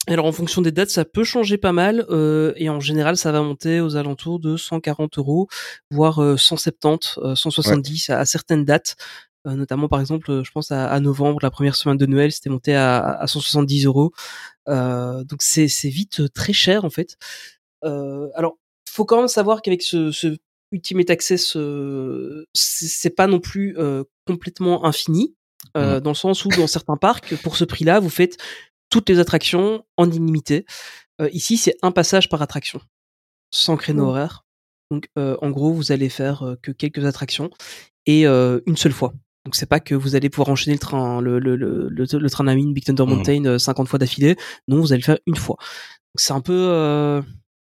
[0.08, 3.30] Alors en fonction des dates, ça peut changer pas mal, euh, et en général, ça
[3.30, 5.46] va monter aux alentours de 140 euros,
[5.92, 8.96] voire euh, 170, euh, 170 à, à certaines dates.
[9.46, 12.32] Euh, notamment par exemple, euh, je pense à, à novembre, la première semaine de Noël,
[12.32, 14.12] c'était monté à, à 170 euros.
[14.68, 17.16] Euh, donc c'est c'est vite euh, très cher en fait.
[17.84, 18.56] Euh, alors,
[18.88, 20.36] faut quand même savoir qu'avec ce, ce
[20.72, 25.34] Ultimate Access, euh, c'est pas non plus euh, complètement infini,
[25.76, 28.36] euh, dans le sens où dans certains parcs, pour ce prix-là, vous faites
[28.92, 30.66] toutes les attractions en illimité.
[31.20, 32.80] Euh, ici, c'est un passage par attraction,
[33.50, 34.08] sans créneau Mm.
[34.08, 34.44] horaire.
[34.90, 37.48] Donc, euh, en gros, vous allez faire euh, que quelques attractions
[38.06, 39.14] et euh, une seule fois.
[39.46, 42.30] Donc, c'est pas que vous allez pouvoir enchaîner le train, le, le, le, le, le
[42.30, 43.08] train à mine Big Thunder Mhm.
[43.14, 44.36] Mountain euh, 50 fois d'affilée.
[44.68, 45.56] Non, vous allez le faire une fois.
[45.58, 47.22] Donc, c'est un peu.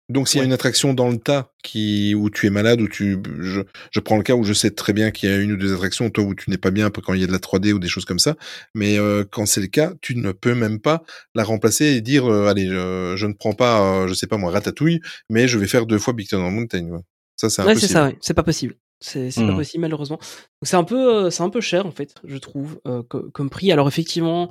[0.10, 2.82] Euh, Donc, s'il y a une attraction dans le tas qui où tu es malade,
[2.82, 5.38] où tu, je, je prends le cas où je sais très bien qu'il y a
[5.38, 7.32] une ou deux attractions, toi où tu n'es pas bien quand il y a de
[7.32, 8.36] la 3D ou des choses comme ça.
[8.74, 11.04] Mais euh, quand c'est le cas, tu ne peux même pas
[11.36, 14.38] la remplacer et dire, euh, allez, je, je ne prends pas, euh, je sais pas
[14.38, 16.86] moi, Ratatouille, mais je vais faire deux fois Big Thunder Mountain.
[16.89, 17.00] ouais.
[17.36, 17.88] Ça, c'est Ouais, impossible.
[17.88, 18.17] c'est ça, ouais.
[18.22, 18.76] c'est pas possible.
[19.00, 20.17] C'est c'est pas possible malheureusement.
[20.17, 23.30] Donc c'est un peu euh, c'est un peu cher en fait, je trouve euh, co-
[23.32, 23.72] comme prix.
[23.72, 24.50] Alors effectivement,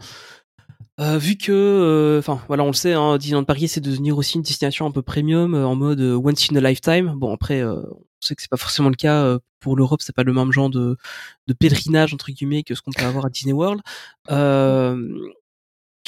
[1.01, 4.17] euh, vu que euh, enfin voilà, on le sait hein, Disneyland Paris c'est de devenir
[4.17, 7.13] aussi une destination un peu premium euh, en mode euh, once in a lifetime.
[7.17, 10.15] Bon après euh, on sait que c'est pas forcément le cas euh, pour l'Europe, c'est
[10.15, 10.97] pas le même genre de
[11.47, 13.81] de pèlerinage entre guillemets que ce qu'on peut avoir à Disney World.
[14.31, 14.97] Euh,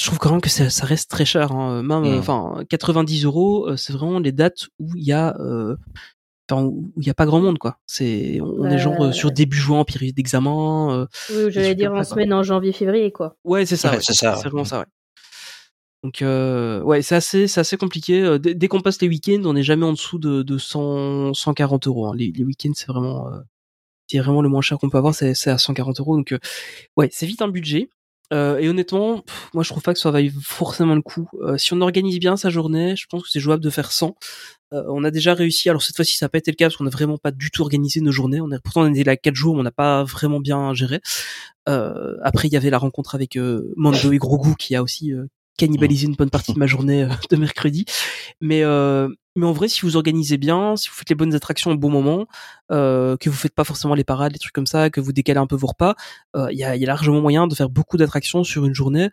[0.01, 1.51] je trouve quand même que ça, ça reste très cher.
[1.51, 1.83] Hein.
[1.83, 2.19] Même, Mhm.
[2.19, 5.75] enfin, 90 euros, c'est vraiment les dates où il y a, euh,
[6.51, 7.79] enfin, où il y a pas grand monde, quoi.
[7.87, 10.93] C'est, on est genre euh, sur début juin, période d'examen.
[10.93, 13.37] euh, Oui, j'allais dire en semaine en janvier-février, quoi.
[13.45, 13.91] Ouais, c'est ça.
[13.91, 14.03] Ouais, ouais.
[14.03, 14.37] c'est ça.
[14.37, 14.87] C'est vraiment ça, ouais.
[16.05, 18.23] Donc, euh, ouais, c'est assez, c'est assez compliqué.
[18.23, 21.35] Euh, Dès, dès qu'on passe les week-ends, on n'est jamais en dessous de, de 100,
[21.35, 22.07] 140 euros.
[22.07, 22.13] hein.
[22.17, 23.39] Les, les week-ends, c'est vraiment, euh,
[24.07, 26.17] c'est vraiment le moins cher qu'on peut avoir, c'est, c'est à 140 euros.
[26.17, 26.39] Donc, euh,
[26.97, 27.91] ouais, c'est vite un budget.
[28.33, 31.29] Euh, et honnêtement, pff, moi je trouve pas que ça vaille forcément le coup.
[31.43, 34.15] Euh, si on organise bien sa journée, je pense que c'est jouable de faire 100.
[34.75, 35.71] Euh, on a déjà réussi.
[35.71, 37.51] Alors cette fois-ci, ça n'a pas été le cas parce qu'on n'a vraiment pas du
[37.51, 38.41] tout organisé nos journées.
[38.41, 41.01] On est pourtant on était là quatre jours, mais on n'a pas vraiment bien géré.
[41.67, 43.39] Après, il y avait la rencontre avec
[43.77, 45.13] Mando et Grogu qui a aussi
[45.59, 47.85] cannibalisé une bonne partie de ma journée de mercredi.
[48.41, 48.63] Mais
[49.39, 51.91] mais en vrai, si vous organisez bien, si vous faites les bonnes attractions au bon
[51.91, 52.27] moment,
[52.73, 55.39] euh, que vous faites pas forcément les parades, les trucs comme ça, que vous décalez
[55.39, 55.95] un peu vos repas,
[56.37, 58.75] euh, il y, a, il y a largement moyen de faire beaucoup d'attractions sur une
[58.75, 59.11] journée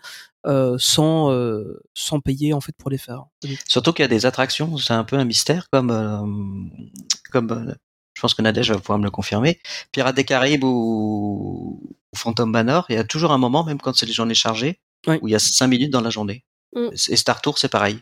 [0.48, 3.26] euh, sans euh, sans payer en fait pour les faire.
[3.68, 6.90] Surtout qu'il y a des attractions, c'est un peu un mystère, comme euh,
[7.32, 7.76] comme
[8.14, 9.60] je pense que Nadège va pouvoir me le confirmer.
[9.92, 13.96] Pirates des Caraïbes ou, ou Phantom Manor, il y a toujours un moment, même quand
[13.96, 16.46] c'est les journées chargées, où il y a cinq minutes dans la journée.
[16.76, 16.90] Mm.
[17.10, 18.00] Et Star Tour, c'est pareil.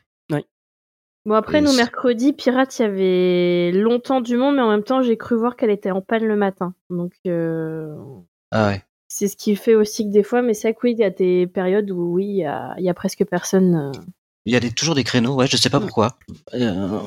[1.25, 4.83] Bon, après, Et nous, mercredi, Pirate, il y avait longtemps du monde, mais en même
[4.83, 6.73] temps, j'ai cru voir qu'elle était en panne le matin.
[6.89, 7.95] Donc, euh,
[8.51, 8.83] Ah ouais.
[9.07, 11.03] c'est ce qui fait aussi que des fois, mais c'est vrai que oui, il y
[11.05, 13.75] a des périodes où, oui, il y a, il y a presque personne.
[13.75, 13.91] euh.
[14.45, 15.83] Il y a des, toujours des créneaux, ouais, je sais pas Mm.
[15.83, 16.17] pourquoi.
[16.55, 16.99] Euh,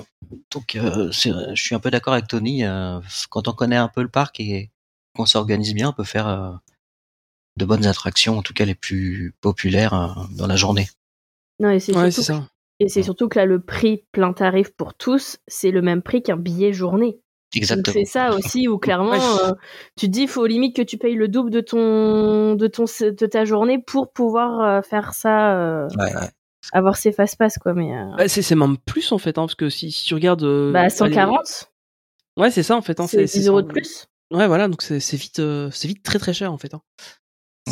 [0.51, 2.65] donc, euh, je suis un peu d'accord avec Tony.
[2.65, 2.99] euh,
[3.29, 4.71] quand on connaît un peu le parc et
[5.15, 6.53] qu'on s'organise bien, on peut faire euh,
[7.59, 10.89] de bonnes attractions, en tout cas les plus populaires euh, dans la journée.
[11.61, 12.49] Non, et c'est Ouais, surtout, c'est ça.
[12.81, 16.23] Et c'est surtout que là, le prix plein tarif pour tous, c'est le même prix
[16.23, 17.19] qu'un billet journée.
[17.55, 17.93] Exactement.
[17.95, 19.49] c'est ça aussi où clairement, Ouais.
[19.49, 19.55] euh,
[19.97, 22.85] tu te dis, il faut limite que tu payes le double de ton, de ton,
[22.85, 26.29] de ta journée pour pouvoir euh, faire ça, euh, Ouais, ouais.
[26.73, 27.73] avoir ses fast-pass, quoi.
[27.73, 30.15] Mais, euh, Bah, c'est c'est même plus en fait, hein, parce que si, si tu
[30.15, 30.43] regardes.
[30.43, 31.71] euh, bah, allez, 140,
[32.37, 33.01] Ouais, c'est ça en fait.
[33.01, 34.07] Hein, c'est 10 euros de plus.
[34.33, 36.75] Ouais, voilà, donc c'est vite, euh, c'est vite très très cher en fait.
[36.75, 36.83] Hein.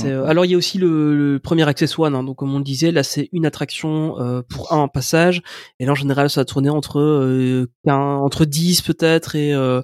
[0.02, 2.59] Euh, alors il y a aussi le, le premier Access One, hein, donc comme on
[2.59, 5.40] le disait, là c'est une attraction euh, pour un passage,
[5.78, 9.83] et là en général ça va tourner entre euh, 15 entre 10 peut-être et euh,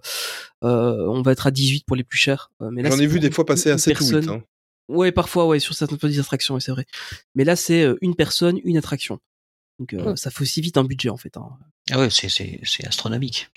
[0.64, 2.50] euh, on va être à 18 pour les plus chers.
[2.60, 4.10] Euh, mais là, J'en ai vu des fois passer à 7 ou 8.
[4.10, 4.28] personne.
[4.34, 4.42] Hein.
[4.88, 6.86] Ouais, parfois ouais sur certaines petites attractions, ouais, c'est vrai.
[7.36, 9.20] Mais là c'est euh, une personne, une attraction.
[9.78, 11.36] Donc ça fait aussi vite un budget en fait.
[11.36, 11.48] Hein.
[11.92, 13.48] Ah ouais, c'est, c'est, c'est astronomique.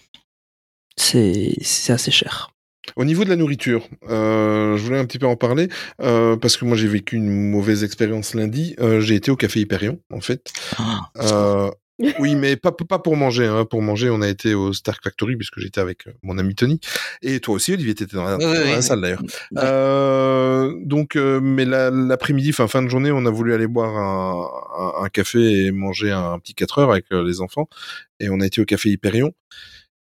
[0.95, 2.51] C'est c'est assez cher.
[2.95, 5.69] Au niveau de la nourriture, euh, je voulais un petit peu en parler
[6.01, 8.75] euh, parce que moi j'ai vécu une mauvaise expérience lundi.
[8.79, 10.51] Euh, j'ai été au café Hyperion en fait.
[10.77, 11.71] Ah, Euh,
[12.19, 13.45] Oui, mais pas, pas pour manger.
[13.45, 13.65] Hein.
[13.65, 16.79] Pour manger, on a été au Stark Factory puisque j'étais avec euh, mon ami Tony.
[17.21, 18.83] Et toi aussi, Olivier, t'étais dans la, Oui, oui, dans la oui.
[18.83, 19.21] salle d'ailleurs.
[19.21, 19.61] Ouais.
[19.63, 24.49] Euh, donc, mais la- l'après-midi, fin fin de journée, on a voulu aller boire un,
[25.01, 27.69] un, un café et manger un petit 4 heures avec les enfants.
[28.19, 29.31] Et on a été au café Hyperion.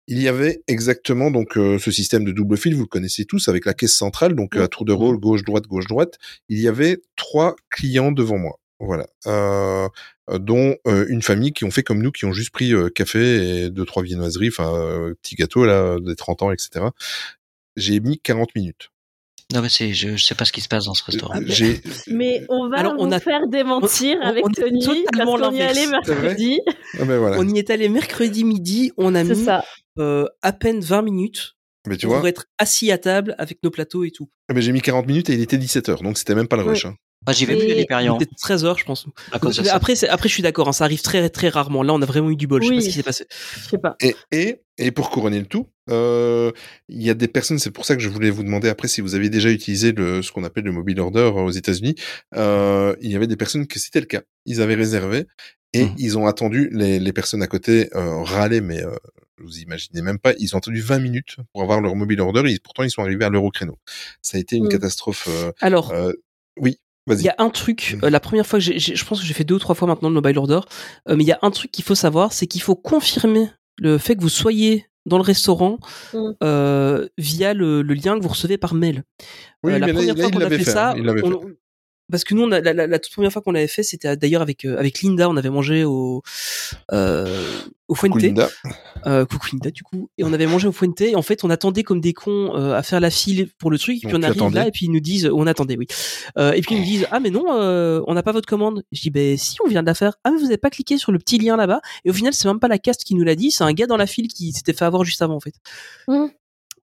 [0.08, 3.48] Il y avait exactement donc euh, ce système de double fil, vous le connaissez tous,
[3.48, 6.18] avec la caisse centrale, donc euh, à tour de rôle, gauche, droite, gauche, droite.
[6.48, 8.60] Il y avait trois clients devant moi.
[8.78, 9.06] Voilà.
[9.26, 9.88] Euh,
[10.30, 12.88] euh, dont euh, une famille qui ont fait comme nous, qui ont juste pris euh,
[12.88, 16.86] café et deux, trois viennoiseries, enfin, euh, petit gâteau, là, des 30 ans, etc.
[17.76, 18.90] J'ai mis 40 minutes.
[19.54, 21.36] Non, mais c'est, je, je sais pas ce qui se passe dans ce restaurant.
[21.36, 24.60] Euh, J'ai, Mais on va Alors, on vous a- faire démentir on- avec on est
[24.60, 26.60] Tony parce qu'on y C'est vrai mercredi.
[26.98, 27.38] ah ben voilà.
[27.38, 29.64] On y est allé mercredi midi, on a C'est mis ça.
[30.00, 31.52] euh, à peine 20 minutes
[31.86, 34.28] Mais tu pour vois, être assis à table avec nos plateaux et tout.
[34.48, 36.56] ah ben, j'ai mis 40 minutes et il était 17 heures, donc c'était même pas
[36.56, 36.84] le rush.
[36.86, 36.96] hein.
[37.26, 39.06] Moi, j'y vais Et- plus à l'Hyperion Peut-être 13 heures, je pense.
[39.32, 39.74] à cause de Mais ça.
[39.74, 41.82] après, après, je suis d'accord, hein, ça arrive très très rarement.
[41.82, 42.62] Là, on a vraiment eu du bol.
[42.62, 43.26] Je sais pas ce qui s'est passé.
[43.64, 43.96] Je sais pas.
[44.00, 46.52] Et, et, et pour couronner le tout, euh,
[46.88, 49.00] il y a des personnes, c'est pour ça que je voulais vous demander après si
[49.00, 51.94] vous avez déjà utilisé le, ce qu'on appelle le mobile order aux États-Unis.
[52.36, 54.22] Euh, il y avait des personnes que c'était le cas.
[54.44, 55.26] Ils avaient réservé
[55.72, 55.94] et Mhm.
[55.98, 58.94] ils ont attendu les, les personnes à côté euh, râler, mais euh,
[59.38, 60.32] vous imaginez même pas.
[60.38, 63.24] Ils ont attendu 20 minutes pour avoir leur mobile order et pourtant ils sont arrivés
[63.24, 63.76] à l'heure au créneau.
[64.22, 64.70] Ça a été une Mhm.
[64.70, 65.28] catastrophe.
[65.28, 66.12] euh, Alors, euh,
[66.58, 66.78] oui,
[67.14, 69.26] il y a un truc, euh, la première fois que j'ai, j'ai- je pense que
[69.26, 70.60] j'ai fait deux ou trois fois maintenant le mobile order,
[71.08, 73.98] euh, mais il y a un truc qu'il faut savoir, c'est qu'il faut confirmer le
[73.98, 75.78] fait que vous soyez dans le restaurant
[76.12, 76.18] Mm.
[76.42, 79.04] euh, via le, le lien que vous recevez par mail.
[79.62, 81.40] Oui, Euh, la mais première là, fois qu'on a fait, fait, ça, hein, on-
[82.10, 84.16] parce que nous, on a, la, la- la toute première fois qu'on l'avait fait, c'était
[84.16, 86.22] d'ailleurs avec euh, avec Linda, on avait mangé au
[86.92, 87.26] euh,
[87.88, 88.12] au Fuente.
[88.14, 88.48] Coucou, Linda.
[89.06, 90.10] Euh, coucou Linda du coup.
[90.18, 91.00] Et on avait mangé au Fuente.
[91.00, 93.78] Et en fait on attendait comme des cons euh, à faire la file pour le
[93.78, 93.96] truc.
[93.96, 94.58] Et puis Donc, on arrive attendais.
[94.60, 95.86] là et puis ils nous disent on attendait oui.
[96.38, 98.82] Euh, et puis ils nous disent ah mais non euh, on n'a pas votre commande.
[98.92, 100.14] Je dis ben si on vient de la faire.
[100.24, 101.80] Ah mais vous avez pas cliqué sur le petit lien là-bas.
[102.04, 103.86] Et au final c'est même pas la caste qui nous l'a dit c'est un gars
[103.86, 105.54] dans la file qui s'était fait avoir juste avant en fait.
[106.08, 106.30] Mhm.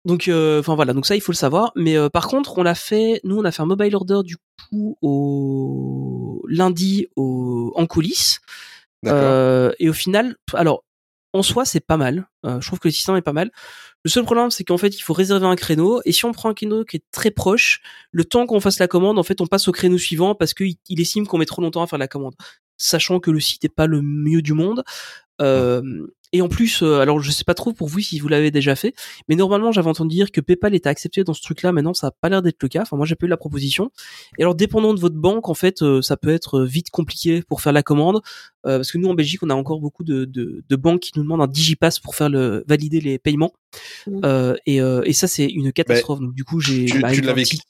[0.06, 0.94] donc euh, enfin voilà.
[0.94, 1.72] Donc ça il faut le savoir.
[1.76, 4.38] Mais euh, par contre on l'a fait nous on a fait un mobile order du
[4.72, 8.40] au lundi au en coulisses
[9.08, 10.84] euh, et au final, alors
[11.34, 12.28] en soi c'est pas mal.
[12.46, 13.52] Euh, je trouve que le système est pas mal.
[14.04, 16.50] Le seul problème c'est qu'en fait il faut réserver un créneau et si on prend
[16.50, 19.48] un créneau qui est très proche, le temps qu'on fasse la commande, en fait on
[19.48, 22.08] passe au créneau suivant parce qu'il il estime qu'on met trop longtemps à faire la
[22.08, 22.36] commande.
[22.78, 24.84] Sachant que le site est pas le mieux du monde.
[25.42, 28.52] Euh, et en plus, euh, alors je sais pas trop pour vous si vous l'avez
[28.52, 28.94] déjà fait,
[29.30, 31.72] mais normalement j'avais entendu dire que PayPal était accepté dans ce truc-là.
[31.72, 32.82] Maintenant, ça a pas l'air d'être le cas.
[32.82, 33.92] Enfin, moi j'ai pas eu la proposition.
[34.38, 37.44] Et alors, dépendant de votre banque, en fait, euh, ça peut être euh, vite compliqué
[37.48, 38.18] pour faire la commande,
[38.66, 41.12] euh, parce que nous en Belgique, on a encore beaucoup de, de, de banques qui
[41.16, 43.54] nous demandent un digipass pour faire le valider les paiements.
[44.08, 44.22] Mhm.
[44.26, 46.20] Euh, et, euh, et ça, c'est une catastrophe.
[46.20, 47.10] Donc du coup, j'ai tu- bah,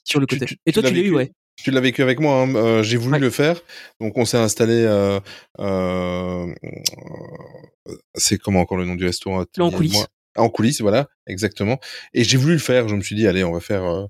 [0.04, 0.46] sur le côté.
[0.46, 1.32] tu- et toi, tu l'as eu, ouais.
[1.56, 2.42] Tu l'as vécu avec moi.
[2.42, 2.54] Hein.
[2.56, 3.18] euh, J'ai voulu Ouais.
[3.20, 3.60] le faire,
[4.00, 4.84] donc on s'est installé.
[4.86, 5.20] Euh,
[5.60, 6.52] euh,
[8.14, 10.06] c'est comment encore le nom du restaurant Là, en coulisses.
[10.36, 11.78] En coulisses, voilà, exactement.
[12.12, 12.88] Et j'ai voulu le faire.
[12.88, 14.06] Je me suis dit, allez, on va faire, euh,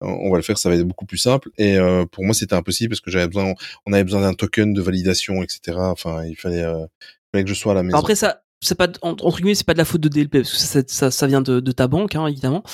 [0.00, 0.58] on va le faire.
[0.58, 1.50] Ça va être beaucoup plus simple.
[1.56, 3.54] Et euh, pour moi, c'était impossible parce que j'avais besoin,
[3.86, 5.78] on avait besoin d'un token de validation, etc.
[5.78, 7.96] Enfin, il fallait, euh, il fallait que je sois à la maison.
[7.96, 10.58] Après, ça, c'est pas entre guillemets, c'est pas de la faute de DLP parce que
[10.58, 12.64] ça, ça, ça vient de, de ta banque, hein, évidemment.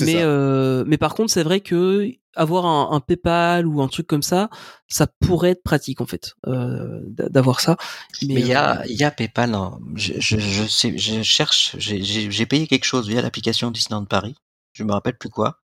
[0.00, 4.06] Mais euh, mais par contre, c'est vrai que avoir un, un PayPal ou un truc
[4.06, 4.50] comme ça,
[4.88, 7.76] ça pourrait être pratique en fait, euh, d'a- d'avoir ça.
[8.22, 9.54] Mais il y euh, a, il y a PayPal.
[9.54, 9.78] hein.
[9.94, 11.76] Je, je, je sais, je cherche.
[11.78, 14.34] J'ai- payé quelque chose via l'application Disneyland Paris.
[14.72, 15.60] Je me rappelle plus quoi.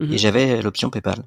[0.00, 1.24] Et j'avais l'option PayPal.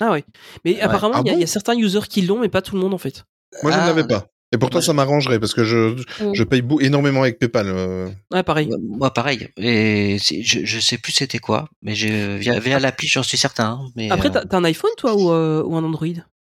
[0.00, 0.24] Ah ouais.
[0.64, 2.48] Mais apparemment, Ah il y, a- bon il y a certains users qui l'ont, mais
[2.48, 3.24] pas tout le monde en fait.
[3.62, 3.82] Moi, je Ah.
[3.82, 4.26] ne l'avais pas.
[4.56, 6.34] Et pourtant, Moi, ça m'arrangerait parce que je, Mm.
[6.34, 7.66] je paye énormément avec PayPal.
[7.68, 8.08] euh.
[8.32, 8.68] Ouais, pareil.
[8.68, 9.48] Ouais, Moi, pareil.
[9.56, 13.78] Et je, je sais plus c'était quoi, mais je, via, via l'appli, j'en suis certain.
[13.80, 16.06] hein, Mais Après, euh, t'as un iPhone toi ou, euh, ou un Android?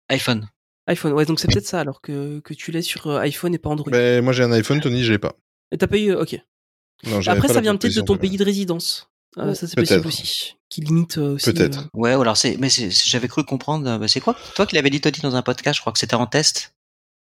[0.08, 0.48] iPhone.
[0.86, 1.12] iPhone.
[1.12, 3.90] Ouais, donc c'est peut-être ça alors que, que tu l'as sur iPhone et pas Android.
[3.92, 5.34] Mais moi, j'ai un iPhone, Tony, je l'ai pas.
[5.70, 6.40] Et t'as payé, euh, ok.
[7.06, 9.08] Non, Après, pas ça vient peut-être de ton pays de résidence.
[9.36, 10.54] Euh, ça c'est possible aussi.
[10.70, 11.52] Qui limite euh, aussi.
[11.52, 11.78] Peut-être.
[11.80, 13.86] euh, Ouais, ou alors c'est, mais c'est- c'est- j'avais cru comprendre.
[13.88, 14.34] euh, bah, c'est quoi?
[14.56, 16.74] Toi qui l'avais dit Tony dans un podcast, je crois que c'était en test.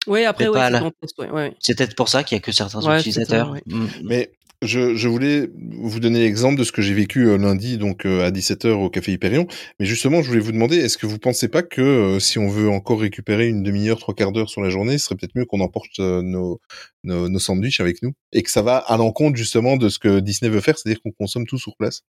[0.06, 1.50] Ouais, après, ouais, c'est ouais, ouais.
[1.66, 3.54] Peut-être pour ça qu'il y a que certains Ouais, utilisateurs.
[3.66, 3.86] Mm.
[4.04, 4.30] Mais
[4.62, 8.26] je, je voulais vous donner l'exemple de ce que j'ai vécu euh, lundi, donc euh,
[8.26, 9.46] à 17h au Café Hyperion.
[9.78, 12.48] Mais justement, je voulais vous demander, est-ce que vous pensez pas que euh, si on
[12.48, 15.44] veut encore récupérer une demi-heure, trois quarts d'heure sur la journée, ce serait peut-être mieux
[15.44, 16.60] qu'on emporte euh, nos,
[17.04, 18.12] nos, nos sandwichs avec nous?
[18.32, 21.12] Et que ça va à l'encontre justement de ce que Disney veut faire, c'est-à-dire qu'on
[21.12, 22.02] consomme tout sur place?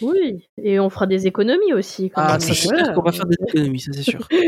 [0.00, 2.10] Oui, et on fera des économies aussi.
[2.10, 2.40] Quand Ah, même.
[2.40, 2.82] ça c'est Voilà.
[2.84, 4.26] clair qu'on va faire des économies, ça c'est sûr.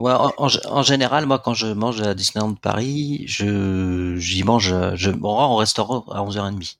[0.00, 4.42] Ouais, en, en g- en général, moi, quand je mange à Disneyland Paris, je, j'y
[4.42, 6.78] mange, je me rends au restaurant à 11h30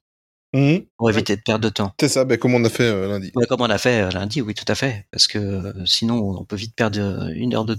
[0.53, 0.85] Mhm.
[0.99, 1.93] pour éviter de perdre de temps.
[1.99, 3.33] C'est ça, ben, comme on a fait euh, lundi.
[3.35, 5.07] Ouais, comme on a fait euh, lundi, oui, tout à fait.
[5.11, 7.77] Parce que euh, sinon, on peut vite perdre une heure de,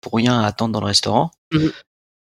[0.00, 1.30] pour rien à attendre dans le restaurant.
[1.52, 1.70] Mhm.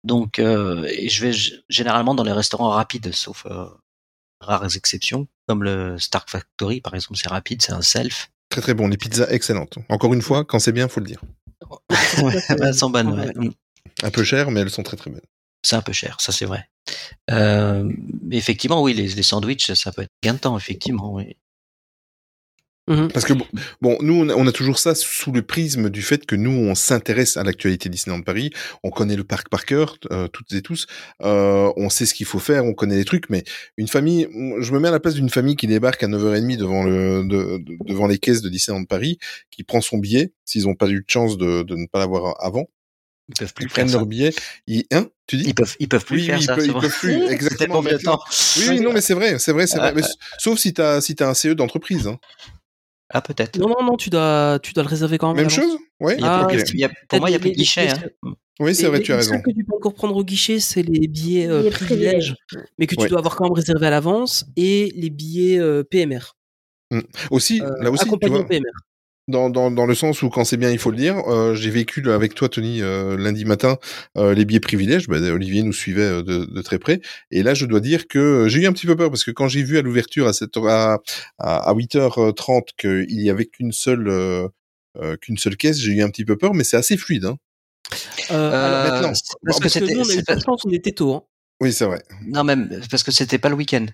[0.04, 3.66] Donc, euh, et je vais g- généralement dans les restaurants rapides, sauf euh,
[4.39, 8.30] rares exceptions, comme le Stark Factory, par exemple, c'est rapide, c'est un self.
[8.50, 9.78] Très très bon, les pizzas excellentes.
[9.89, 11.21] Encore une fois, quand c'est bien, faut le dire.
[12.23, 13.50] Ouais, elles sont bonnes, ouais.
[14.04, 15.21] Un peu cher, mais elles sont très très bonnes.
[15.63, 16.69] C'est un peu cher, ça c'est vrai.
[17.32, 17.91] Euh,
[18.32, 21.13] effectivement, oui, les, les sandwichs, ça peut être gain de temps, effectivement.
[21.13, 21.36] Oui.
[22.88, 23.10] Mhm.
[23.12, 23.45] Parce que bon,
[23.82, 26.52] bon, nous on a, on a toujours ça sous le prisme du fait que nous
[26.52, 28.52] on s'intéresse à l'actualité Disneyland Paris,
[28.84, 30.88] on connaît le parc par cœur, euh, toutes et tous,
[31.23, 33.43] euh, on sait ce qu'il faut faire, on connaît les trucs, mais
[33.76, 34.28] une famille,
[34.60, 37.58] je me mets à la place d'une famille qui débarque à 9h30 devant le de-
[37.58, 39.17] de- devant les caisses de Disneyland Paris,
[39.52, 42.36] qui prend son billet, s'ils n'ont pas eu de chance de, de ne pas l'avoir
[42.41, 42.67] avant,
[43.28, 43.97] Ils peuvent plus ils prennent ça.
[43.97, 44.34] leur billet,
[44.67, 45.43] ils, hein, tu dis?
[45.47, 46.54] Ils peuvent, ils peuvent plus Oui, faire oui, ça.
[46.54, 46.82] ils peuvent, ils vrai.
[46.82, 47.84] peuvent plus, exactement.
[47.84, 48.19] temps.
[48.58, 49.91] Oui, oui, non, mais c'est vrai, c'est vrai, c'est vrai.
[49.93, 50.04] Mais
[50.38, 52.08] sauf si t'as si t'as un CE d'entreprise.
[52.08, 52.17] Hein.
[53.10, 53.58] Ah, peut-être.
[53.58, 55.38] Non, non, non, tu dois, tu dois le réserver quand même.
[55.43, 55.78] Même chose?
[56.22, 57.88] Ah, a- pour moi, il n'y a plus de guichet.
[57.89, 58.34] hein.
[58.60, 59.32] Oui, c'est Les- vrai, les- tu as les raison.
[59.34, 62.67] seuls que tu peux encore prendre au guichet, c'est les billets euh, Les privilèges, privilèges.
[62.80, 63.08] mais que tu Ouais.
[63.08, 66.34] dois avoir quand même réservé à l'avance, et les billets euh, PMR.
[67.32, 68.72] Aussi, euh, là aussi, tu accompagnants vois, PMR.
[69.28, 71.18] Dans, dans, dans le sens où quand c'est bien, il faut le dire.
[71.28, 73.78] euh, J'ai vécu avec toi, Tony, euh, lundi matin,
[74.18, 75.08] euh, les billets privilèges.
[75.08, 77.02] Bah, Olivier nous suivait euh, de, de très près.
[77.32, 79.32] Et là, je dois dire que euh, j'ai eu un petit peu peur parce que
[79.32, 81.00] quand j'ai vu à l'ouverture à, cette heure- à,
[81.40, 84.48] à, à 8h30 qu'il y avait qu'une seule euh,
[84.98, 87.26] euh, qu'une seule caisse, j'ai eu un petit peu peur, mais c'est assez fluide.
[87.26, 87.38] Hein.
[88.32, 89.94] Euh, alors, Euh, maintenant, parce parce que parce que c'était.
[89.94, 91.13] nous, on a eu c'est pas- de la chance, on était tôt.
[91.13, 91.24] Hein.
[91.62, 92.02] Oui, c'est vrai.
[92.26, 93.86] Non, même parce que c'était pas le week-end.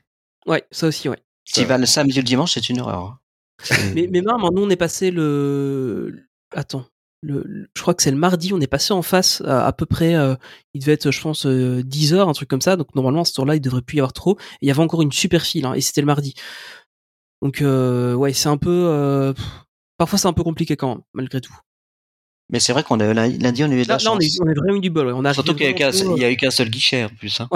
[0.46, 1.18] Ouais, ça aussi, ouais.
[1.46, 3.18] Si tu vas le samedi ou le dimanche, c'est une erreur.
[3.94, 6.16] Mais, mais même, nous, on est passé le.
[6.56, 6.86] Attends.
[7.26, 9.72] Le, le- je crois que c'est le mardi, on est passé en face à, à
[9.72, 10.36] peu près, euh,
[10.74, 12.76] il devait être, je pense, euh, 10 heures, un truc comme ça.
[12.76, 14.38] Donc normalement, à ce tour-là, il devrait plus y avoir trop.
[14.40, 16.34] Et il y avait encore une super file, hein, et c'était le mardi.
[17.42, 18.70] Donc euh, ouais, c'est un peu.
[18.90, 19.34] euh,
[19.98, 21.56] parfois, c'est un peu compliqué quand même, malgré tout.
[22.52, 24.14] Mais c'est vrai qu'on a lundi, lundi, on a eu de la Là, là, on,
[24.16, 24.24] chance.
[24.24, 25.08] est, on a vraiment eu du bol.
[25.08, 25.14] ouais.
[25.16, 27.06] On a Surtout qu'il y a eu qu'un il y a eu qu'un seul guichet
[27.06, 27.40] en plus.
[27.40, 27.48] hein.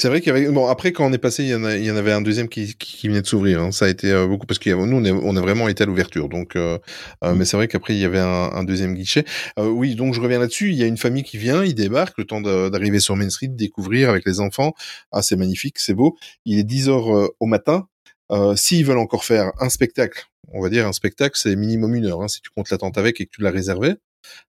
[0.00, 1.76] C'est vrai qu'il y avait bon après quand on est passé il y en, a-
[1.76, 3.70] il y en avait un deuxième qui, qui, qui venait de s'ouvrir hein.
[3.70, 5.86] ça a été euh, beaucoup parce que nous on, est- on a vraiment été à
[5.86, 6.78] l'ouverture donc euh,
[7.22, 9.26] euh, mais c'est vrai qu'après il y avait un, un deuxième guichet.
[9.58, 10.70] Euh, oui donc je reviens là-dessus.
[10.70, 13.28] Il y a une famille qui vient il débarque le temps de- d'arriver sur Main
[13.28, 14.72] Street découvrir avec les enfants.
[15.12, 16.16] Ah c'est magnifique c'est beau.
[16.46, 17.86] Il est 10 heures euh, au matin.
[18.32, 22.06] Euh, s'ils veulent encore faire un spectacle on va dire un spectacle c'est minimum une
[22.06, 23.96] heure hein, si tu comptes l'attente avec et que tu l'as réservé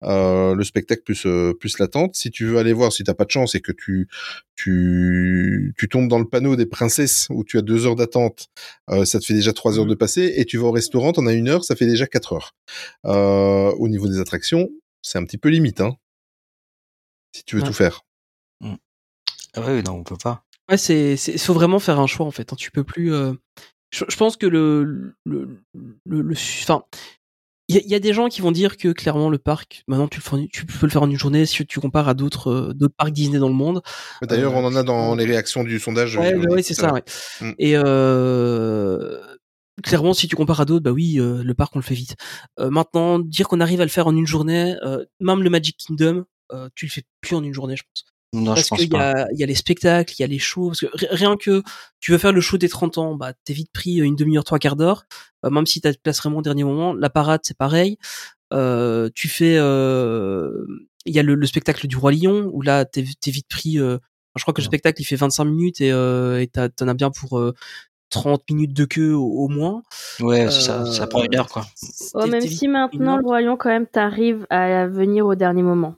[0.02, 2.16] le spectacle plus euh, plus l'attente.
[2.16, 4.08] Si tu veux aller voir, si t'as pas de chance et que tu
[4.56, 8.48] tu tu tombes dans le panneau des princesses où tu as deux heures d'attente,
[8.90, 10.34] euh, ça te fait déjà trois heures de passer.
[10.38, 12.54] Et tu vas au restaurant, t'en as une heure, ça fait déjà quatre heures.
[13.06, 14.70] Euh, au niveau des attractions,
[15.02, 15.96] c'est un petit peu limite, hein.
[17.36, 17.68] Si tu veux Ouais.
[17.68, 18.02] tout faire.
[19.58, 20.44] Ah oui, non, on peut pas.
[20.70, 22.52] Ouais, c'est, c'est, faut vraiment faire un choix en fait.
[22.52, 22.56] hein.
[22.58, 23.14] Tu peux plus.
[23.14, 23.34] euh,
[23.92, 25.62] Je, je pense que le, le,
[26.06, 26.84] le, le- enfin,
[27.68, 30.20] il y, y a des gens qui vont dire que clairement le parc, maintenant tu
[30.20, 32.74] le fais tu peux le faire en une journée si tu compares à d'autres, euh,
[32.74, 33.82] d'autres parcs Disney dans le monde.
[34.22, 36.16] D'ailleurs, Euh, on en a dans les réactions du sondage.
[36.18, 36.94] Ouais, ouais, c'est ça.
[36.94, 37.04] Ouais.
[37.42, 37.52] Mm.
[37.58, 39.20] Et euh,
[39.84, 42.16] clairement, si tu compares à d'autres, bah oui, euh, le parc on le fait vite.
[42.60, 45.78] Euh, maintenant, dire qu'on arrive à le faire en une journée, euh, même le Magic
[45.78, 48.06] Kingdom, euh, tu le fais plus en une journée, je pense.
[48.36, 49.12] Non, je parce pense qu'il y pas.
[49.24, 50.68] a, il y a les spectacles, il y a les shows.
[50.70, 51.64] Parce que ri- rien que
[52.00, 54.60] tu veux faire le show des 30 ans, bah t'es vite pris une demi-heure, trois
[54.60, 55.06] quarts d'heure.
[55.46, 56.94] Euh, même si t'as te places vraiment au dernier moment.
[56.94, 57.98] La parade, c'est pareil.
[58.54, 60.66] Euh, tu fais, euh,
[61.06, 63.80] il y a le, le spectacle du roi lion où là t'es vite pris.
[63.80, 63.98] euh,
[64.36, 66.46] je crois que le spectacle il fait 25 minutes et euh,
[66.76, 67.54] t'en as bien pour euh,
[68.10, 69.82] 30 minutes de queue au, au moins.
[70.20, 71.66] Ouais, ça, Euh, ça prend une heure, quoi.
[72.14, 75.96] Oh, même si maintenant le royaume quand même t'arrives à venir au dernier moment.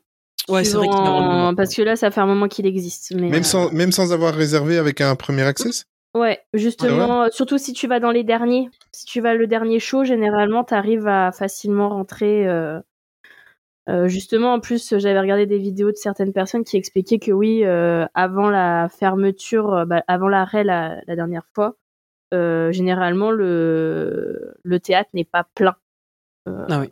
[0.49, 3.13] Ouais, c'est vrai qu'il vraiment- Parce que là, ça fait un moment qu'il existe.
[3.15, 5.85] Mais Même euh, sans même sans avoir réservé avec un premier access?
[6.15, 8.69] Ouais, justement, euh, surtout si tu vas dans les derniers.
[8.91, 12.47] Si tu vas le dernier show, généralement, t'arrives à facilement rentrer.
[12.47, 12.79] euh,
[13.89, 17.63] euh, justement, en plus, j'avais regardé des vidéos de certaines personnes qui expliquaient que oui,
[17.63, 21.75] euh, avant la fermeture, bah, avant l'arrêt la, la dernière fois,
[22.33, 25.75] euh, généralement le le théâtre n'est pas plein.
[26.49, 26.89] Euh, Ah oui.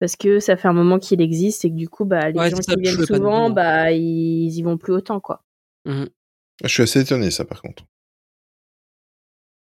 [0.00, 2.50] Parce que ça fait un moment qu'il existe et que du coup, bah, les Ouais,
[2.50, 5.42] gens ça, qui viennent souvent, bah, ils, y vont plus autant, quoi.
[5.86, 6.08] Mhm.
[6.64, 7.84] Je suis assez étonné ça par contre.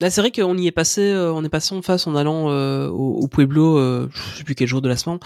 [0.02, 2.50] Là, c'est vrai qu'on y est passé, euh, on est passé en face en allant
[2.52, 5.20] euh, au, au Pueblo, euh, je sais plus quel jour de la semaine,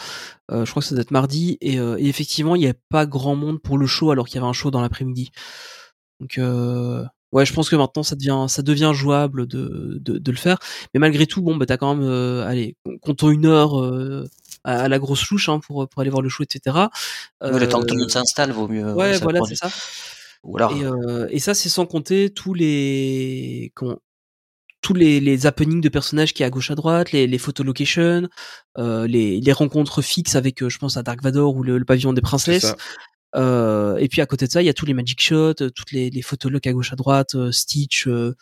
[0.52, 2.80] euh, je crois que ça doit être mardi, et, euh, et effectivement, il n'y avait
[2.90, 5.32] pas grand monde pour le show alors qu'il y avait un show dans l'après-midi.
[6.20, 10.32] Donc, euh, ouais, je pense que maintenant ça devient, ça devient jouable de, de, de
[10.32, 10.60] le faire,
[10.94, 14.26] mais malgré tout, bon, bah t'as quand même, euh, allez, comptons une heure euh,
[14.64, 16.76] à, à la grosse louche hein, pour pour aller voir le show, etc.
[17.42, 18.94] Le temps que tout le Euh, monde s'installe, vaut mieux.
[18.94, 19.70] Ouais, ça voilà, c'est ça.
[20.44, 23.98] Ou alors, Et, euh, et ça, c'est sans compter tous les comment,
[24.82, 28.30] tous les, les happenings de personnages qui est à gauche à droite, les, les photolocations,
[28.78, 31.84] euh, les, les rencontres fixes avec, euh, je pense à Dark Vador ou le, le
[31.86, 32.74] pavillon des princesses.
[33.36, 35.70] Euh, et puis à côté de ça, il y a tous les magic shots, euh,
[35.70, 38.36] toutes les, les photologs à gauche à droite, euh, Stitch, euh,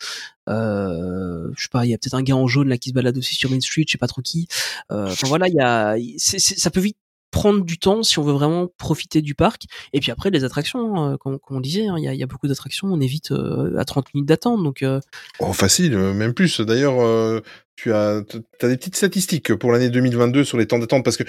[0.48, 2.94] euh, je sais pas, il y a peut-être un gars en jaune là qui se
[2.94, 4.48] balade aussi sur Main Street, je sais pas trop qui.
[4.92, 6.96] Euh, Enfin voilà, il y a, c'est- c'est- ça peut vite
[7.30, 9.64] prendre du temps si on veut vraiment profiter du parc.
[9.92, 12.88] Et puis après les attractions, euh, comme, on disait, hein, il y, a, beaucoup d'attractions,
[12.88, 15.00] on évite euh, à 30 minutes d'attente, donc euh,
[15.40, 16.60] Oh, facile, même plus.
[16.60, 17.42] D'ailleurs,
[17.76, 18.22] tu as,
[18.62, 21.24] des petites statistiques pour l'année 2022 sur les temps d'attente parce que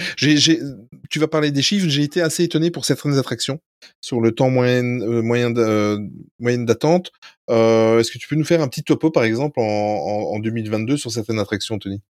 [1.09, 1.87] tu vas parler des chiffres.
[1.89, 3.59] J'ai été assez étonné pour certaines attractions
[4.01, 7.11] sur le temps moyen, moyen, d'attente.
[7.49, 11.39] Est-ce que tu peux nous faire un petit topo, par exemple, en 2022 sur certaines
[11.39, 12.01] attractions, Tony?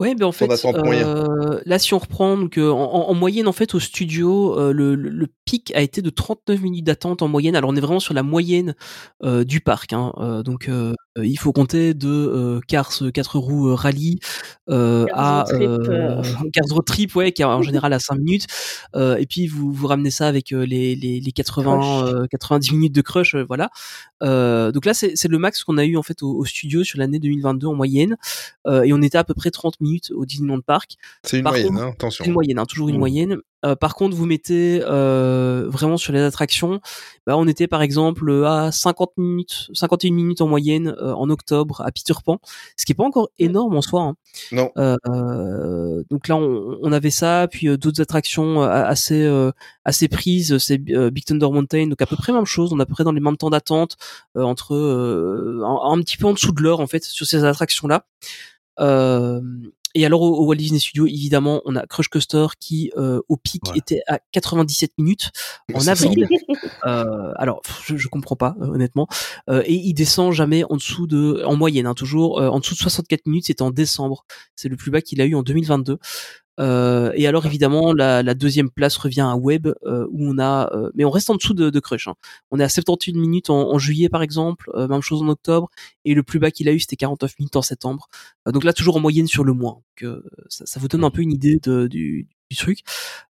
[0.00, 0.46] Ouais, ben en fait,
[1.04, 4.58] euh, là, si on reprend, donc, euh, en, en- en moyenne, en fait, au studio,
[4.58, 7.54] euh, le, le- le pic a été de 39 minutes d'attente en moyenne.
[7.54, 8.74] Alors, on est vraiment sur la moyenne
[9.24, 9.92] euh, du parc.
[9.92, 10.12] Hein.
[10.18, 10.70] Euh, donc,
[11.22, 14.20] il faut compter de euh, Cars 4 roues euh, rallye
[14.70, 16.22] euh, à Road Trip, euh,
[16.54, 18.46] Cars Road Trip, ouais, qui est en général à 5 minutes.
[18.96, 22.72] Euh, et puis, vous, vous ramenez ça avec euh, les, les, les 80, euh, 90
[22.72, 23.68] minutes de crush, euh, voilà.
[24.22, 26.84] Euh, donc là, c'est c'est le max qu'on a eu en fait au, au studio
[26.84, 28.16] sur l'année 2022 en moyenne.
[28.66, 30.92] Euh, et on était à peu près 30 minutes au Disneyland Park.
[31.24, 32.24] C'est une Par moyenne, contre, hein, attention.
[32.24, 32.98] C'est une moyenne, hein, toujours une Mmh.
[32.98, 33.36] moyenne.
[33.66, 36.80] Euh, par contre, vous mettez euh, vraiment sur les attractions,
[37.26, 41.82] bah, on était par exemple à 50 minutes, 51 minutes en moyenne euh, en octobre
[41.82, 42.38] à Peter Pan,
[42.78, 44.00] ce qui est pas encore énorme en soi.
[44.02, 44.14] hein.
[44.50, 44.70] Non.
[44.78, 49.50] Euh, euh, donc là, on, on avait ça, puis euh, d'autres attractions euh, assez euh,
[49.84, 52.72] assez prises, c'est euh, Big Thunder Mountain, donc à peu près même chose.
[52.72, 53.98] On est à peu près dans les mêmes temps d'attente,
[54.38, 57.44] euh, entre euh, un, un petit peu en dessous de l'heure en fait sur ces
[57.44, 58.06] attractions là.
[58.80, 59.42] Euh,
[59.94, 63.36] et alors au, au Walt Disney Studio, évidemment, on a Crush Coaster qui euh, au
[63.36, 65.30] pic était à 97 minutes
[65.74, 66.28] en avril.
[66.86, 69.08] Euh, alors je, je comprends pas euh, honnêtement.
[69.48, 72.74] Euh, et il descend jamais en dessous de, en moyenne hein, toujours, euh, en dessous
[72.74, 73.46] de 64 minutes.
[73.46, 74.24] C'était en décembre.
[74.56, 75.98] C'est le plus bas qu'il a eu en 2022.
[76.60, 80.70] Euh, et alors évidemment la, la deuxième place revient à Web euh, où on a,
[80.74, 82.08] euh, mais on reste en dessous de, de Crush.
[82.08, 82.14] hein.
[82.50, 85.70] On est à 78 minutes en, en juillet par exemple, euh, même chose en octobre,
[86.04, 88.08] et le plus bas qu'il a eu c'était 49 minutes en septembre.
[88.46, 89.80] Euh, donc là toujours en moyenne sur le mois.
[90.00, 92.80] Donc, euh, ça, ça vous donne un peu une idée de, du, du truc.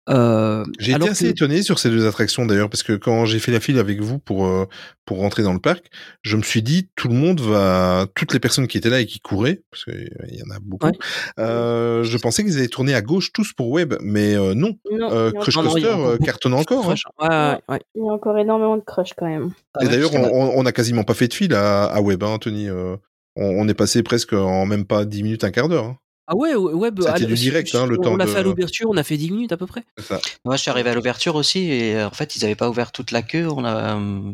[0.09, 3.37] Euh, J'ai été assez que- étonné sur ces deux attractions d'ailleurs parce que quand j'ai
[3.39, 4.65] fait la file avec vous pour euh,
[5.05, 5.85] pour rentrer dans le parc,
[6.23, 9.05] je me suis dit tout le monde va, toutes les personnes qui étaient là et
[9.05, 10.87] qui couraient parce qu'il y en a beaucoup.
[10.87, 10.93] Ouais.
[11.37, 14.75] euh, je pensais qu'ils allaient tourner à gauche tous pour web, mais euh, non.
[14.91, 16.85] Euh, Crush Non, Coaster euh, cartonne encore.
[16.89, 16.95] hein.
[16.95, 17.03] Crush.
[17.19, 17.81] Ouais, ouais, ouais.
[17.95, 19.51] Il y a encore énormément de crush quand même.
[19.75, 22.37] Ah Et d'ailleurs, on, on a quasiment pas fait de file à, à web, hein,
[22.39, 22.67] Tony.
[22.69, 22.95] euh,
[23.35, 25.85] on, on est passé presque en même pas 10 minutes, un quart d'heure.
[25.85, 25.97] hein.
[26.31, 28.37] Ah ouais, ouais, bah, C'était à- du direct, hein, le on temps l'a de- fait
[28.37, 29.83] à l'ouverture, on a fait 10 minutes à peu près.
[29.97, 30.21] Ça.
[30.45, 32.91] Moi, je suis arrivé à l'ouverture aussi et euh, en fait, ils avaient pas ouvert
[32.91, 33.47] toute la queue.
[33.49, 33.95] On a.
[33.97, 34.31] euh,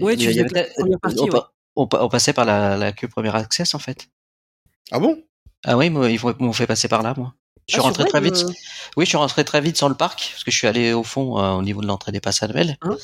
[0.00, 1.30] Ouais, tu faisais la première partie, on, ouais.
[1.30, 4.08] pa- on pa- on passait par la, la queue première access en fait.
[4.90, 5.22] Ah bon?
[5.64, 7.34] Ah oui, moi, ils m'ont- fait passer par là, moi.
[7.68, 8.44] Je suis Ah, rentré très vite.
[8.48, 8.52] euh,
[8.96, 11.02] Oui, je suis rentré très vite sur le parc parce que je suis allé au
[11.04, 12.76] fond euh, au niveau de l'entrée des passes annuelles.
[12.80, 12.96] Hein?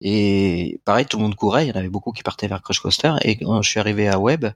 [0.00, 1.66] Et pareil, tout le monde courait.
[1.66, 3.12] Il y en avait beaucoup qui partaient vers Crush Coaster.
[3.22, 4.46] Et quand je suis arrivé à Web,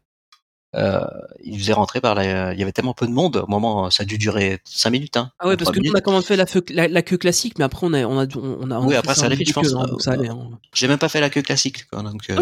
[0.76, 1.00] euh,
[1.42, 2.52] ils faisaient rentrer par la.
[2.52, 3.36] Il y avait tellement peu de monde.
[3.38, 5.16] Au moment, ça a dû durer 5 minutes.
[5.16, 6.04] Hein, Ah ouais, parce que nous, on a minutes.
[6.04, 8.26] quand même fait la, feu- la, la queue classique, mais après, on a, on a,
[8.36, 9.70] on a, on Oui, après, fait ça allait un vite, je peu pense.
[10.04, 10.58] queue, hein, hein.
[10.74, 11.86] J'ai même pas fait la queue classique.
[11.90, 12.36] Quoi, donc, euh.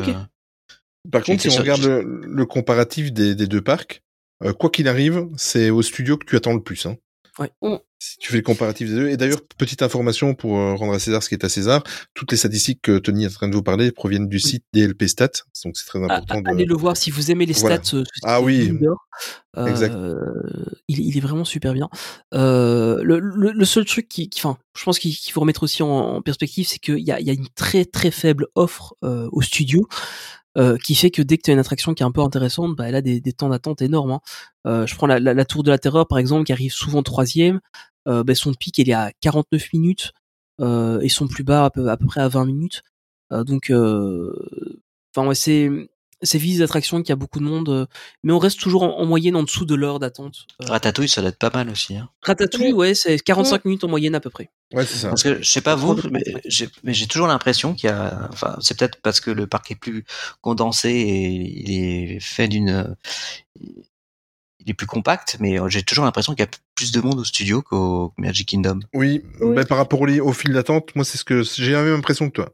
[1.12, 4.02] Par contre, si on regarde le, le comparatif des, des deux parcs,
[4.42, 6.84] euh, quoi qu'il arrive, c'est au studio que tu attends le plus.
[6.86, 6.96] Hein.
[7.38, 7.52] Ouais.
[7.98, 9.08] Si tu fais le comparatif des deux.
[9.08, 11.82] Et d'ailleurs, petite information pour euh, rendre à César ce qui est à César,
[12.14, 15.04] toutes les statistiques que Tony est en train de vous parler proviennent du site DLP
[15.08, 15.28] Stats,
[15.64, 16.42] donc c'est très Ah, important.
[16.42, 16.48] de...
[16.50, 17.80] Allez le voir si vous aimez les stats.
[17.90, 18.02] Voilà.
[18.02, 18.70] euh, Ah oui.
[19.56, 19.94] Euh, Exact.
[20.88, 21.88] Il, il est vraiment super bien.
[22.34, 25.88] Euh, le, le, le seul truc qui, enfin, je pense qu'il faut remettre aussi en,
[25.88, 29.28] en perspective, c'est qu'il y a, il y a une très très faible offre euh,
[29.32, 29.88] au studio.
[30.56, 32.76] Euh, qui fait que dès que tu as une attraction qui est un peu intéressante,
[32.76, 34.12] bah, elle a des, des temps d'attente énormes.
[34.12, 34.20] hein.
[34.66, 37.02] Euh, je prends la, la, la Tour de la Terreur par exemple, qui arrive souvent
[37.02, 37.60] troisième.
[38.08, 40.12] Euh, bah, son pic il est à 49 minutes
[40.60, 42.82] euh, et son plus bas à peu, à peu près à 20 minutes.
[43.32, 44.32] Euh, donc, euh,
[45.14, 45.70] enfin ouais, c'est
[46.26, 47.86] c'est vite des attractions qui a beaucoup de monde, euh,
[48.22, 50.46] mais on reste toujours en, en moyenne en dessous de l'heure d'attente.
[50.62, 51.96] Euh, Ratatouille, ça doit être pas mal aussi.
[51.96, 52.10] Hein.
[52.22, 54.50] Ratatouille, ouais, c'est 45 minutes en moyenne à peu près.
[54.74, 55.08] Ouais, c'est ça.
[55.10, 58.28] Parce que je sais pas vous, mais j'ai toujours l'impression qu'il y a.
[58.32, 60.04] Enfin, c'est peut-être parce que le parc est plus
[60.42, 62.96] condensé et il est fait d'une.
[64.58, 67.24] Il est plus compact, mais j'ai toujours l'impression qu'il y a plus de monde au
[67.24, 68.80] studio qu'au Magic Kingdom.
[68.94, 69.54] Oui, Oui.
[69.54, 72.34] ben, par rapport au fil d'attente, moi c'est ce que j'ai la même impression que
[72.34, 72.52] toi.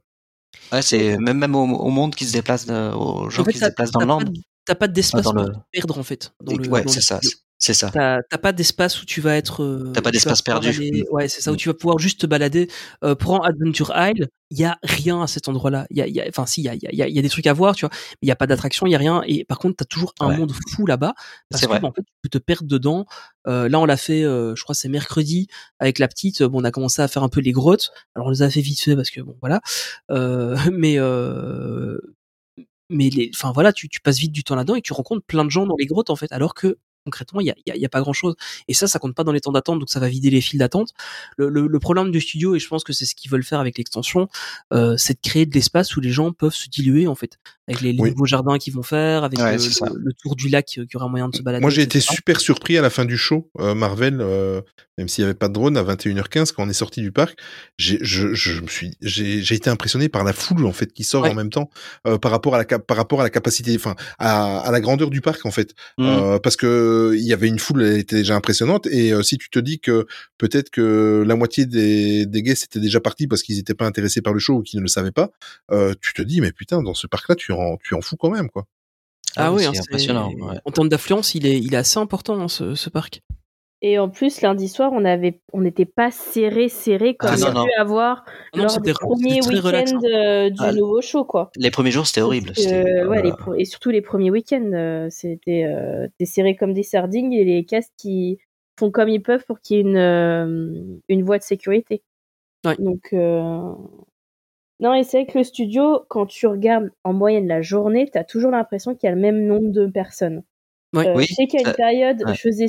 [0.73, 3.53] Ouais, c'est même même au, au monde qui se déplace, euh, aux gens En fait,
[3.53, 4.19] qui se déplacent dans le land.
[4.23, 4.33] de-
[4.65, 6.33] T'as pas d'espace Ah, dans pour le- perdre en fait.
[6.41, 7.21] Dans Et- le, ouais, dans c'est le ça.
[7.65, 7.91] C'est ça.
[7.93, 9.63] T'as pas d'espace où tu vas être.
[9.63, 10.69] euh, T'as pas d'espace perdu.
[10.71, 11.05] aller-.
[11.13, 11.59] Ouais, c'est ça, où Mm.
[11.59, 12.69] tu vas pouvoir juste te balader.
[13.05, 15.87] Euh, prends Adventure Isle, il y a rien à cet endroit-là.
[15.91, 17.29] Il y a, y a- enfin, si, il y a, y, a, y a des
[17.29, 19.23] trucs à voir, tu vois, mais il y a pas d'attraction, il y a rien.
[19.29, 20.39] Et par contre, t'as toujours un Ouais.
[20.39, 21.15] monde fou là-bas.
[21.51, 21.79] Parce C'est que, vrai.
[21.79, 23.07] bah, en fait, tu peux te perdre dedans.
[23.47, 25.47] Euh, là, on l'a fait, euh, je crois, c'est mercredi
[25.79, 26.43] avec la petite.
[26.43, 27.91] Bon, on a commencé à faire un peu les grottes.
[28.17, 29.61] Alors, on les a fait vite fait parce que bon, voilà.
[30.11, 31.97] Euh, mais euh,
[32.91, 35.45] mais les, enfin voilà, tu, tu passes vite du temps là-dedans et tu rencontres plein
[35.45, 37.77] de gens dans les grottes en fait, alors que concrètement il y a, y a-
[37.77, 38.35] y a pas grand-chose.
[38.69, 40.59] Et ça, ça compte pas dans les temps d'attente, donc ça va vider les files
[40.59, 40.91] d'attente.
[41.37, 43.61] Le, le, le problème du studio, et je pense que c'est ce qu'ils veulent faire
[43.61, 44.29] avec l'extension,
[44.73, 47.39] euh, c'est de créer de l'espace où les gens peuvent se diluer en fait,
[47.69, 48.11] avec les, les Oui.
[48.11, 51.29] nouveaux jardins qu'ils vont faire, avec Ouais, le, tour du lac euh, qui aura moyen
[51.29, 51.61] de se balader.
[51.63, 54.61] Moi, j'ai été super surpris à la fin du show, euh, Marvel, euh,
[54.99, 57.39] même s'il n'y avait pas de drone, à 21h15, quand on est sorti du parc.
[57.79, 61.03] J'ai, je, je me suis, j'ai, j'ai été impressionné par la foule, en fait, qui
[61.05, 61.31] sort Ouais.
[61.31, 61.71] en même temps,
[62.21, 65.21] par rapport à la, par rapport à la capacité, enfin, à, à la grandeur du
[65.21, 65.75] parc, en fait.
[65.99, 66.05] Mm.
[66.07, 66.67] Euh, parce que
[67.17, 68.87] il y avait une foule, elle était déjà impressionnante.
[68.87, 70.07] Et euh, si tu te dis que
[70.39, 74.23] peut-être que la moitié des, des guests étaient déjà partis parce qu'ils n'étaient pas intéressés
[74.23, 75.31] par le show ou qu'ils ne le savaient pas,
[75.71, 78.31] euh, tu te dis, mais putain, dans ce parc-là, tu en, tu en fous quand
[78.31, 78.67] même, quoi.
[79.37, 80.59] Ah, Ah oui, c'est hein, c'est- impressionnant, ouais.
[80.65, 83.23] En termes d'affluence, il est, il est assez important hein, ce, ce parc.
[83.85, 87.43] Et en plus, lundi soir, on avait, on n'était pas serré, serré comme Ah, y
[87.45, 91.51] a pu avoir Ah non, lors des premiers week-ends euh, du Ah, nouveau show, quoi.
[91.57, 92.53] Les premiers jours, c'était horrible.
[93.09, 96.85] Ouais, les pro- et surtout les premiers week-ends, euh, c'était euh, t'es serré comme des
[96.85, 98.39] sardines et les castes qui
[98.79, 102.05] font comme ils peuvent pour qu'il y ait une, euh, une voie de sécurité.
[102.65, 102.77] Ouais.
[102.79, 103.73] Donc, euh,
[104.79, 108.23] non, et c'est vrai que le studio, quand tu regardes en moyenne la journée, t'as
[108.25, 110.45] toujours l'impression qu'il y a le même nombre de personnes.
[110.95, 111.09] Ouais.
[111.09, 112.35] Euh, Oui, je sais qu'à une période, ouais.
[112.35, 112.69] je faisais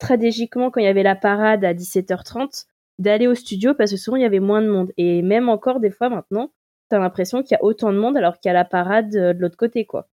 [0.00, 2.66] stratégiquement quand il y avait la parade à 17h30
[2.98, 4.92] d'aller au studio parce que souvent il y avait moins de monde.
[4.96, 6.50] Et même encore des fois maintenant,
[6.88, 9.32] t'as l'impression qu'il y a autant de monde alors qu'il y a la parade euh,
[9.32, 10.08] de l'autre côté, quoi.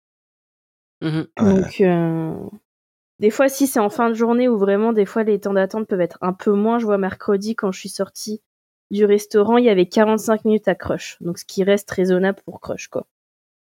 [1.03, 1.27] Ouais.
[1.39, 2.35] Donc, euh,
[3.18, 5.87] des fois, si c'est en fin de journée où vraiment, des fois, les temps d'attente
[5.89, 6.79] peuvent être un peu moins.
[6.79, 8.43] Je vois mercredi, quand je suis sortie
[8.91, 11.16] du restaurant, il y avait 45 minutes à Crush.
[11.20, 13.07] Donc, ce qui reste raisonnable pour Crush, quoi.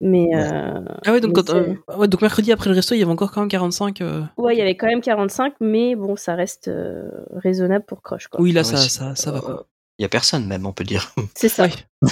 [0.05, 2.99] Mais, euh, Ah ouais, donc, mais quand, euh, ouais, donc mercredi après le resto, il
[2.99, 4.01] y avait encore quand même 45.
[4.01, 8.01] euh, ouais, il y avait quand même 45, mais bon, ça reste euh, raisonnable pour
[8.01, 8.41] Crush, quoi.
[8.41, 9.63] Oui, là, Ouais, ça, c'est- ça, ça va.
[9.99, 11.13] Il y a personne, même, on peut dire.
[11.35, 11.63] C'est ça.
[11.65, 11.71] Ouais.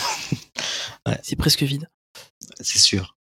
[1.08, 1.18] Ouais.
[1.24, 1.90] C'est presque vide.
[2.60, 3.18] C'est sûr.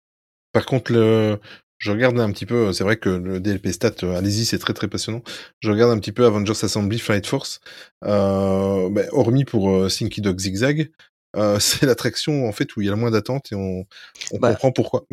[0.52, 1.38] Par contre, le,
[1.78, 4.88] je regarde un petit peu, c'est vrai que le DLP stat, allez-y, c'est très très
[4.88, 5.20] passionnant.
[5.60, 7.60] Je regarde un petit peu Avengers Assembly Flight Force,
[8.04, 10.90] euh, ben, hormis pour euh, Slinky Dog Zigzag,
[11.36, 13.84] euh, c'est l'attraction en fait où il y a le moins d'attente et on,
[14.32, 14.50] on Bah.
[14.52, 15.04] comprend pourquoi.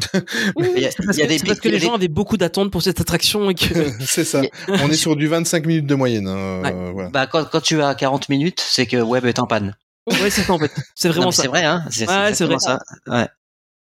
[0.57, 2.38] Y a, C'est parce, il y a que, des, parce les des- gens avaient beaucoup
[2.38, 3.74] d'attentes pour cette attraction et que.
[4.05, 4.41] c'est ça.
[4.67, 6.28] On est sur du 25 minutes de moyenne.
[6.28, 6.74] hein, Ouais.
[6.74, 7.09] euh, voilà.
[7.09, 9.76] Bah, quand, quand tu as 40 minutes, c'est que Web est en panne.
[10.07, 10.71] ouais, c'est ça en fait.
[10.95, 11.41] C'est Non, vraiment mais ça.
[11.43, 12.80] C'est vrai, hein C'est Ouais, ça.
[13.07, 13.28] Ouais.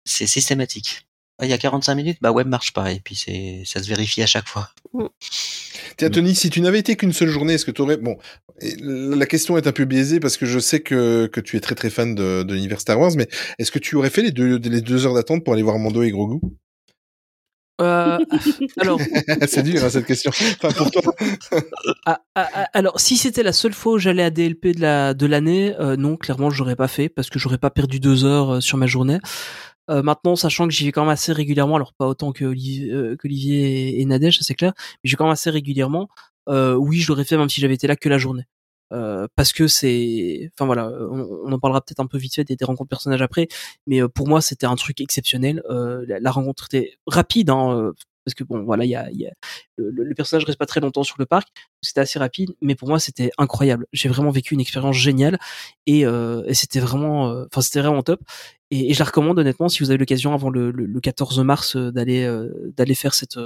[0.06, 1.06] C'est systématique.
[1.42, 4.22] Il y a 45 minutes, bah Web marche pas et puis c'est ça se vérifie
[4.22, 4.70] à chaque fois.
[5.98, 7.98] Tiens, Tony, si tu n'avais été qu'une seule journée, est-ce que tu aurais...
[7.98, 8.18] Bon,
[8.62, 11.76] la question est un peu biaisée parce que je sais que, que tu es très
[11.76, 13.28] très fan de, de l'univers Star Wars, mais
[13.60, 16.02] est-ce que tu aurais fait les deux, les deux heures d'attente pour aller voir Mando
[16.04, 16.40] et Grogu?
[17.82, 18.18] Euh,
[18.78, 19.00] alors,
[19.48, 20.32] C'est dur hein, cette question.
[20.32, 21.14] Enfin, pour toi.
[22.06, 25.14] ah, ah, ah, alors, si c'était la seule fois où j'allais à DLP de la
[25.14, 28.24] de l'année, euh, non, clairement, je l'aurais pas fait parce que j'aurais pas perdu deux
[28.24, 29.20] heures euh, sur ma journée.
[29.90, 32.92] Euh, maintenant, sachant que j'y vais quand même assez régulièrement, alors pas autant que Olivier,
[32.92, 36.10] euh, et, et Nadège, c'est clair, mais j'y vais quand même assez régulièrement.
[36.50, 38.46] Euh, oui, je l'aurais fait même si j'avais été là que la journée.
[38.94, 42.56] Euh, parce que c'est, enfin voilà, on, en parlera peut-être un peu vite fait des,
[42.64, 43.48] rencontres personnages après,
[43.88, 45.64] mais euh, pour moi c'était un truc exceptionnel.
[45.70, 47.94] La, la rencontre était rapide, hein,
[48.26, 49.32] parce que bon voilà, il y a, y a
[49.78, 51.48] le, le personnage reste pas très longtemps sur le parc,
[51.82, 53.86] c'était assez rapide, mais pour moi c'était incroyable.
[53.94, 55.38] J'ai vraiment vécu une expérience géniale
[55.86, 58.22] et, euh, et c'était vraiment, euh, enfin c'était vraiment top.
[58.72, 61.76] Et, je la recommande honnêtement si vous avez l'occasion avant le, le, le 14 mars
[61.76, 63.40] euh, d'aller euh, d'aller faire cette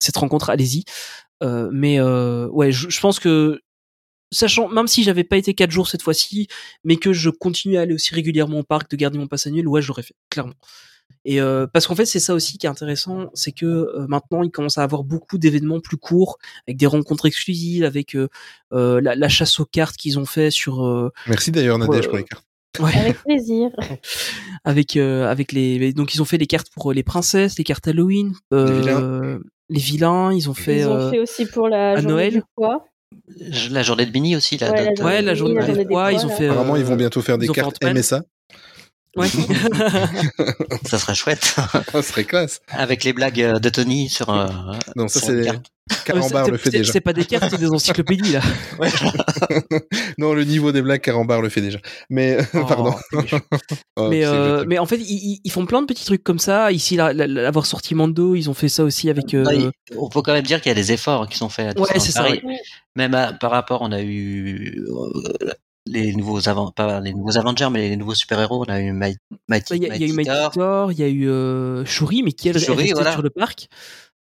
[0.00, 0.84] cette rencontre, allez-y.
[1.42, 3.60] Mais ouais, je, je pense que
[4.32, 6.48] sachant même si j'avais pas été quatre jours cette fois-ci,
[6.84, 9.68] mais que je continue à aller aussi régulièrement au parc, de garder mon pass annuel,
[9.68, 10.54] ouais, je l'aurais fait clairement.
[11.24, 14.42] Et euh, parce qu'en fait, c'est ça aussi qui est intéressant, c'est que euh, maintenant,
[14.42, 18.28] il commence à avoir beaucoup d'événements plus courts, avec des rencontres exclusives, avec euh,
[18.72, 20.84] euh, la, la chasse aux cartes qu'ils ont fait sur.
[20.86, 22.44] euh, Merci d'ailleurs Nadège pour les cartes.
[22.80, 23.70] ouais, Avec plaisir.
[24.64, 27.88] avec euh, avec les donc ils ont fait les cartes pour les princesses, les cartes
[27.88, 29.40] Halloween, euh, vilains.
[29.70, 30.80] les vilains, ils ont fait.
[30.80, 32.32] Ils ont euh, fait aussi pour la à journée Noël.
[32.34, 32.84] du poids.
[33.70, 35.86] La journée de Mini aussi, la Ouais, la journée ouais, la de journée journée des
[35.86, 36.34] poids, ils ont là.
[36.36, 36.48] fait.
[36.48, 37.82] Apparemment, euh, ils vont bientôt faire des cartes.
[37.82, 38.22] MSA.
[39.16, 39.28] Ouais.
[40.84, 41.42] Ça serait chouette.
[41.92, 42.60] Ça serait classe.
[42.68, 44.30] Avec les blagues euh, de Tony sur.
[44.30, 44.46] euh,
[44.96, 45.46] Non, ça c'est.
[46.04, 46.92] Carambar C'est- le fait déjà.
[46.92, 48.40] C'est pas des cartes, c'est des encyclopédies là.
[50.18, 51.78] non, le niveau des blagues, Carambar le fait déjà.
[52.10, 52.94] Mais Oh, pardon.
[53.96, 56.70] Oh, mais, euh, en fait, ils, font plein de petits trucs comme ça.
[56.72, 59.32] Ici, la- la- la- l'avoir sorti Mando, ils ont fait ça aussi avec.
[59.34, 61.76] euh, on peut quand même dire qu'il y a des efforts qui sont faits.
[61.76, 62.26] à Ouais, c'est ça.
[62.94, 65.52] Même à- par rapport, on a eu euh,
[65.90, 68.64] les nouveaux avant, pas les nouveaux Avengers, mais les nouveaux super héros.
[68.66, 69.18] On a eu Mighty,
[69.48, 70.92] Mighty, Il y, a- il y a eu Mighty Thor.
[70.92, 73.12] Il y a eu euh, Shuri, mais qui est Shuri, restée voilà.
[73.12, 73.68] sur le parc.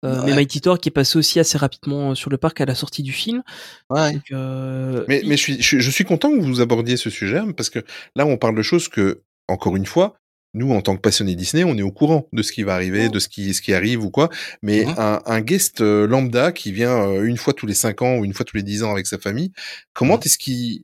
[0.04, 0.26] Euh, Ouais.
[0.32, 3.04] Mais Mighty Thor qui est passé aussi assez rapidement sur le parc à la sortie
[3.04, 3.44] du film.
[3.92, 4.14] Ouais.
[4.14, 7.12] Donc, euh, Mais, il- mais je, suis, je, je suis content que vous abordiez ce
[7.12, 7.80] sujet, parce que
[8.16, 10.16] là, on parle de choses que, encore une fois,
[10.56, 13.10] nous, en tant que passionnés Disney, on est au courant de ce qui va arriver,
[13.10, 14.30] de ce qui, ce qui arrive ou quoi.
[14.64, 14.96] Mais Mhm.
[14.98, 18.26] un, un guest euh, lambda qui vient euh, une fois tous les cinq ans ou
[18.26, 19.52] une fois tous les dix ans avec sa famille,
[19.94, 20.22] comment Mhm.
[20.26, 20.82] est-ce qu'il,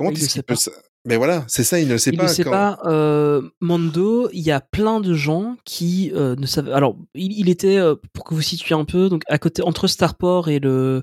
[0.00, 0.70] comment Il est-ce sait qu'il peut, pas.
[1.06, 2.24] mais voilà, c'est ça, il ne le sait il pas.
[2.24, 2.78] ne sait quand- pas.
[2.86, 6.72] Euh, Mando, il y a plein de gens qui euh, ne savaient.
[6.72, 9.86] Alors, il, il était euh, pour que vous situiez un peu, donc à côté entre
[9.86, 11.02] Starport et le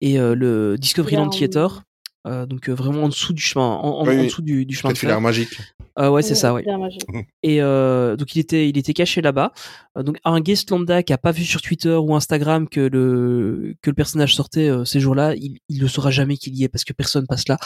[0.00, 1.82] et euh, le Discoveryland Theater.
[2.26, 4.74] euh, donc euh, vraiment en dessous du chemin, en, en- Oui, en dessous du, du
[4.74, 5.20] chemin de fer.
[5.20, 5.58] magique.
[5.98, 6.64] Euh, ouais, c'est ça, ouais.
[7.42, 9.52] Et euh, donc il était, il était caché là-bas.
[9.96, 13.74] Euh, donc un guest lambda qui a pas vu sur Twitter ou Instagram que le
[13.82, 16.68] que le personnage sortait euh, ces jours-là, il, il le saura jamais qu'il y est
[16.68, 17.56] parce que personne passe là.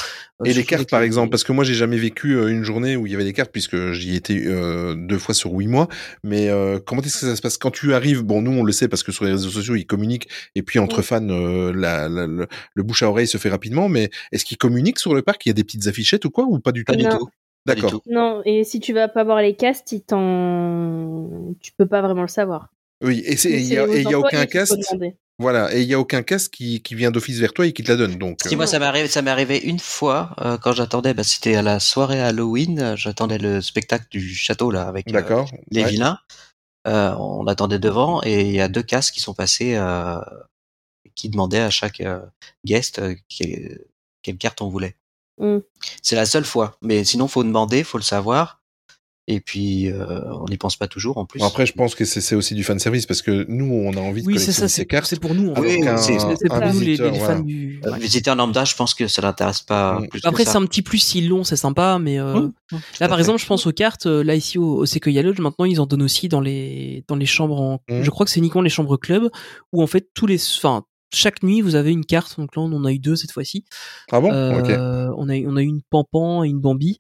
[0.41, 2.97] Euh, Et les cartes, par exemple, parce que moi, j'ai jamais vécu euh, une journée
[2.97, 5.89] où il y avait des cartes, puisque j'y étais euh, deux fois sur huit mois.
[6.25, 7.59] Mais euh, comment est-ce que ça se passe?
[7.59, 9.87] Quand tu arrives Bon, nous, on le sait parce que sur les réseaux sociaux, ils
[9.87, 11.05] communiquent, et puis entre Oui.
[11.05, 13.89] fans, euh, la, la- le, le bouche à oreille se fait rapidement.
[13.91, 15.45] Mais est-ce qu'ils communiquent sur le parc?
[15.45, 16.45] Il y a des petites affichettes ou quoi?
[16.49, 16.93] Ou pas du tout?
[17.67, 18.03] D'accord.
[18.07, 21.55] Non, et si tu vas pas voir les castes, ils t'en...
[21.61, 22.69] tu peux pas vraiment le savoir.
[23.03, 24.77] Oui, et il y a, aucun cast.
[25.39, 27.83] Voilà, et il y a aucun cast qui, qui vient d'office vers toi et qui
[27.83, 28.17] te la donne.
[28.17, 31.15] Donc, Si euh, moi ça m'est arrivé, ça m'est arrivé une fois euh, quand j'attendais,
[31.15, 35.45] bah, c'était à la soirée Halloween, euh, j'attendais le spectacle du château là avec euh,
[35.71, 35.91] les Ouais.
[35.91, 36.19] vilains.
[36.87, 40.21] Euh, on attendait devant et il y a deux casques qui sont passés euh,
[41.15, 42.21] qui demandaient à chaque euh,
[42.65, 43.85] guest euh, quelle,
[44.23, 44.97] quelle carte on voulait.
[45.43, 45.59] Mm.
[46.03, 48.61] C'est la seule fois, mais sinon faut demander, faut le savoir.
[49.29, 51.39] Et puis euh, on n'y pense pas toujours en plus.
[51.39, 54.01] Bon, après, je pense que c'est aussi du fan service parce que nous, on a
[54.01, 55.07] envie de Oui, c'est collectionner ça, ces c'est cartes.
[55.07, 55.53] c'est pour nous.
[55.53, 55.61] en.
[55.61, 57.81] Oui, c'est- C'est pour nous les, visiteur, fans du.
[57.87, 57.99] Euh, ouais.
[58.01, 60.09] Visiter un lambda, je pense que ça l'intéresse pas Mm.
[60.09, 60.51] plus Après, ça.
[60.53, 62.53] c'est un petit plus s'ils l'ont, c'est sympa, mais euh, Mm.
[62.99, 63.21] Là, par fait.
[63.23, 64.07] exemple, je pense aux cartes.
[64.07, 67.17] euh, Là, ici, au, au Sequoia Lodge, maintenant, ils en donnent aussi dans les dans
[67.17, 67.61] les chambres.
[67.61, 68.03] En, Mm.
[68.03, 69.31] Je crois que c'est uniquement les chambres club
[69.73, 70.83] où en fait tous les, enfin,
[71.15, 72.39] chaque nuit, vous avez une carte.
[72.39, 73.65] Donc là, on en a eu deux cette fois-ci.
[74.11, 74.33] Ah bon?
[74.33, 76.99] Euh, on a eu- on a eu une Pampan et une Bambi,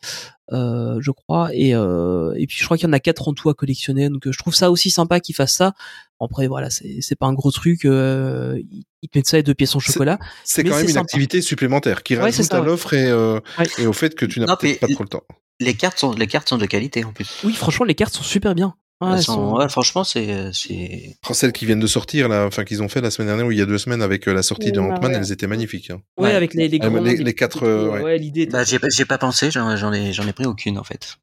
[0.53, 3.33] euh, je crois, et euh, et puis je crois qu'il y en a quatre en
[3.35, 4.09] tout à collectionner.
[4.11, 5.73] Donc je trouve ça aussi sympa qu'ils fassent ça.
[6.21, 7.85] Après voilà, c'est c'est pas un gros truc.
[7.85, 8.61] Euh,
[9.03, 10.19] ils te mettent ça et deux pièces en chocolat.
[10.45, 11.01] C'est quand même une sympa.
[11.01, 12.67] activité supplémentaire qui Ouais, rajoute à ouais.
[12.67, 13.67] l'offre et, euh, Ouais.
[13.79, 15.25] et au fait que tu n'as peut-être pas trop le temps.
[15.61, 17.41] Les cartes sont les cartes sont de qualité en plus.
[17.45, 18.75] Oui, franchement, les cartes sont super bien.
[19.03, 22.28] Ouais, Elles elles sont- sont- ouais, franchement, c'est c'est Oh, Celles qui viennent de sortir,
[22.28, 24.28] là, enfin qu'ils ont fait la semaine dernière ou il y a deux semaines avec
[24.28, 25.16] euh, la sortie de Ant-Man, ouais.
[25.18, 25.90] elles étaient magnifiques.
[25.90, 26.00] hein.
[26.18, 26.34] Ouais, Ouais.
[26.34, 27.00] avec les, les Ah, grands.
[27.03, 28.18] les- les quatre, euh, ouais.
[28.18, 28.46] l'idée.
[28.46, 31.16] Bah, j'ai pas- j'ai pas pensé, j'en j'en ai j'en ai pris aucune en fait.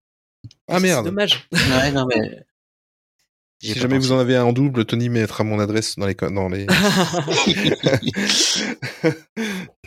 [0.68, 1.06] Ah c'est merde.
[1.06, 1.48] dommage.
[1.54, 2.46] Ouais, non mais
[3.62, 4.08] j'ai Si jamais pensé.
[4.08, 6.66] vous en avez un en double, Tony mettra mon adresse dans les dans les.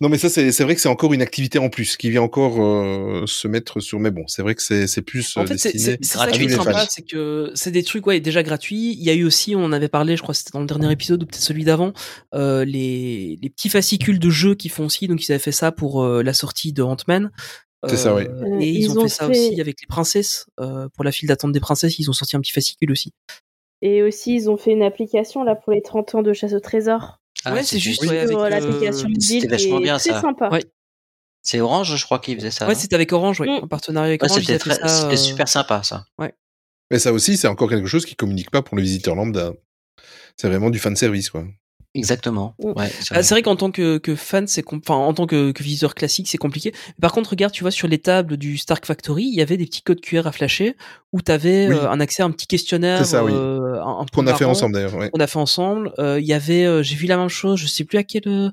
[0.00, 2.22] non mais ça c'est c'est vrai que c'est encore une activité en plus qui vient
[2.22, 3.98] encore euh, se mettre sur.
[4.00, 5.98] Mais bon, c'est vrai que c'est c'est plus euh, En fait, c'est destiné.
[6.02, 8.92] c'est- que c'est des trucs ouais déjà gratuits.
[8.98, 10.66] Il y a eu aussi, on en avait parlé, je crois que c'était dans le
[10.66, 11.92] dernier épisode ou peut-être celui d'avant,
[12.34, 15.08] euh, les, les petits fascicules de jeux qui font aussi.
[15.08, 17.30] Donc ils avaient fait ça pour euh, la sortie de Ant-Man.
[17.88, 18.24] C'est ça, oui.
[18.26, 20.46] Euh, Et ils, Ils ont, ont fait ça fait- aussi avec les princesses.
[20.60, 23.12] euh, pour la file d'attente des princesses, ils ont sorti un petit fascicule aussi.
[23.82, 26.60] Et aussi, ils ont fait une application là pour les 30 ans de chasse au
[26.60, 27.20] trésor.
[27.46, 28.08] Ah, ouais, c'est juste oui.
[28.08, 29.08] ouais, avec Sur euh, l'application
[29.48, 30.20] vachement bien, ça.
[30.20, 30.48] sympa.
[30.50, 30.64] Ouais.
[31.42, 32.66] C'est Orange, je crois, qui faisait ça.
[32.66, 33.64] Ouais, c'était avec Orange, ouais, Mm.
[33.64, 34.44] en partenariat avec Ouais, Orange.
[34.44, 36.04] c'était euh, super sympa ça.
[36.90, 39.52] Mais ça aussi, c'est encore quelque chose qui communique pas pour les visiteurs lambda.
[40.36, 41.44] C'est vraiment du fan service, quoi.
[41.96, 42.54] Exactement.
[42.58, 43.22] Ouais, c'est Ah, vrai.
[43.22, 46.28] c'est vrai qu'en tant que, que fan, c'est enfin en tant que, que visiteur classique,
[46.28, 46.72] c'est compliqué.
[47.00, 49.66] Par contre, regarde, tu vois sur les tables du Stark Factory, il y avait des
[49.66, 50.76] petits codes QR à flasher
[51.12, 51.76] où tu avais Oui.
[51.80, 53.32] un accès à un petit questionnaire C'est ça, oui.
[53.34, 54.94] euh, un, un peu Qu'on a fait ensemble d'ailleurs.
[54.94, 55.10] Ouais.
[55.10, 55.92] qu'on a fait ensemble.
[55.98, 58.22] Euh, Il y avait, euh, j'ai vu la même chose, je sais plus à quel
[58.26, 58.50] euh,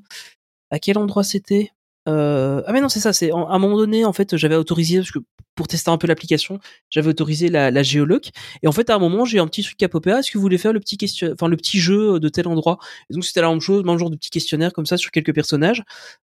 [0.70, 1.70] à quel endroit c'était.
[2.08, 3.12] Euh, ah mais non, c'est ça.
[3.12, 5.20] C'est à un moment donné, en fait, j'avais autorisé parce que
[5.54, 6.58] pour tester un peu l'application,
[6.90, 8.30] j'avais autorisé la, la géoloc.
[8.62, 10.12] Et en fait, à un moment, j'ai un petit truc à popper.
[10.12, 12.48] Ah, Est-ce que vous voulez faire le petit question, enfin le petit jeu de tel
[12.48, 12.78] endroit?
[13.10, 15.34] Et donc c'était la même chose, même genre de petit questionnaire comme ça sur quelques
[15.34, 15.82] personnages.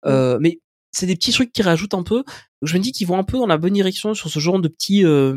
[0.05, 0.59] Euh, mais
[0.91, 2.23] c'est des petits trucs qui rajoutent un peu.
[2.61, 4.67] Je me dis qu'ils vont un peu dans la bonne direction sur ce genre de
[4.67, 5.35] petits, euh,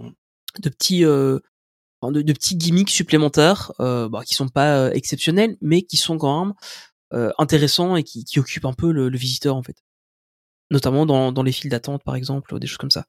[0.00, 1.38] de petits, euh,
[2.02, 6.18] de, de petits gimmicks supplémentaires, euh, bah, qui sont pas euh, exceptionnels, mais qui sont
[6.18, 6.54] quand même
[7.12, 9.76] euh, intéressants et qui, qui occupent un peu le, le visiteur en fait.
[10.70, 13.06] Notamment dans, dans les files d'attente par exemple, des choses comme ça.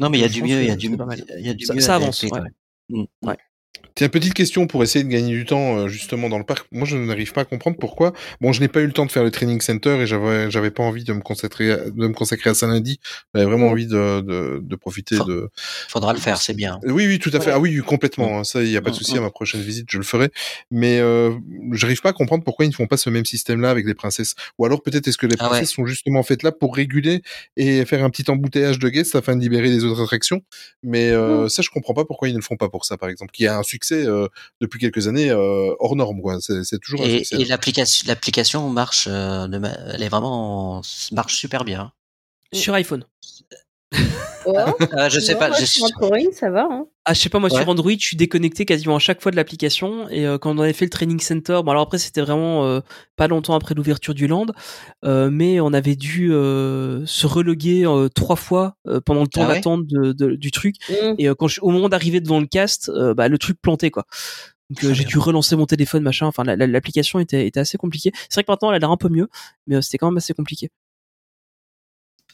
[0.00, 1.80] Non, mais il y a du mieux, il y a du, y a du mieux.
[1.80, 3.36] ça avance, DLP, quand ouais.
[3.80, 3.88] Mm.
[3.96, 6.66] Tiens, petite question pour essayer de gagner du temps euh, justement dans le parc.
[6.72, 8.12] Moi, je n'arrive pas à comprendre pourquoi.
[8.40, 10.72] Bon, je n'ai pas eu le temps de faire le training center et j'avais, j'avais
[10.72, 12.98] pas envie de me consacrer, à, de me consacrer à ça lundi.
[13.34, 15.48] J'avais vraiment envie de, de, de profiter Faut- de.
[15.88, 16.80] Faudra le faire, c'est bien.
[16.84, 17.52] Oui, oui, tout à fait.
[17.52, 18.40] Ah oui, complètement.
[18.40, 18.44] hein.
[18.44, 19.14] Ça, il y a pas de Mm, souci.
[19.14, 19.18] mm.
[19.18, 20.30] À ma prochaine visite, je le ferai.
[20.72, 21.30] Mais euh,
[21.70, 24.34] j'arrive pas à comprendre pourquoi ils ne font pas ce même système-là avec les princesses.
[24.58, 25.50] Ou alors peut-être est-ce que les Ah ouais.
[25.50, 27.22] princesses sont justement faites là pour réguler
[27.56, 30.42] et faire un petit embouteillage de guests afin de libérer les autres attractions?
[30.82, 33.08] Mais euh, ça, je comprends pas pourquoi ils ne le font pas pour ça, par
[33.08, 33.30] exemple.
[33.32, 34.28] Qui a un succès euh,
[34.60, 36.38] depuis quelques années euh, hors norme, quoi.
[36.40, 37.42] C'est toujours un Et, succès.
[37.42, 39.46] et l'application, l'application marche, euh,
[39.92, 41.92] elle est vraiment, marche super bien.
[42.52, 43.04] Sur iPhone.
[44.46, 44.52] Oh,
[44.98, 46.66] Euh, je sais non, pas, moi, je- sur Android, ça va.
[46.70, 46.86] Hein.
[47.06, 47.58] Ah, je sais pas, moi Ouais.
[47.58, 50.08] sur Android, je suis déconnecté quasiment à chaque fois de l'application.
[50.10, 52.80] Et euh, quand on avait fait le training center, bon alors après c'était vraiment euh,
[53.16, 54.46] pas longtemps après l'ouverture du land,
[55.04, 59.42] euh, mais on avait dû euh, se reloguer euh, trois fois euh, pendant le temps
[59.44, 59.54] Ah ouais?
[59.56, 60.76] d'attente de, de- du truc.
[60.90, 61.14] Mm.
[61.18, 63.90] Et euh, quand je, au moment d'arriver devant le cast, euh, bah, le truc plantait
[63.90, 64.04] quoi.
[64.70, 66.26] Donc euh, Très j'ai dû relancer mon téléphone machin.
[66.26, 68.12] Enfin la- la- l'application était, était assez compliquée.
[68.28, 69.28] C'est vrai que maintenant elle a l'air un peu mieux,
[69.66, 70.70] mais euh, c'était quand même assez compliqué.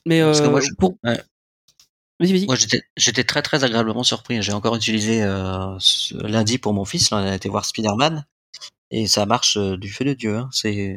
[0.06, 1.20] Mais euh, moi, je- pour ouais.
[2.20, 2.46] Vas-y vas-y.
[2.46, 4.40] Moi, j'étais, j'étais très très agréablement surpris.
[4.42, 7.10] J'ai encore utilisé euh, ce- lundi pour mon fils.
[7.10, 8.24] Là, on a été voir Spider-Man
[8.92, 10.36] et ça marche euh, du feu de Dieu.
[10.36, 10.48] Hein.
[10.52, 10.96] C'est,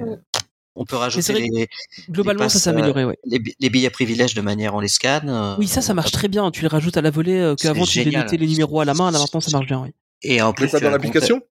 [0.76, 1.70] on peut rajouter vrai les,
[2.10, 3.18] Globalement les ça passes, s'est amélioré, ouais.
[3.26, 5.30] les, bi- les billets privilèges de manière on les scanne.
[5.30, 6.50] euh, Oui, ça, ça marche très bien.
[6.52, 8.94] Tu les rajoutes à la volée, euh, qu'avant tu devais noter les numéros à la
[8.94, 9.90] main, là maintenant ça marche bien, oui.
[10.24, 11.42] Et en plus, pas tu dans l'application?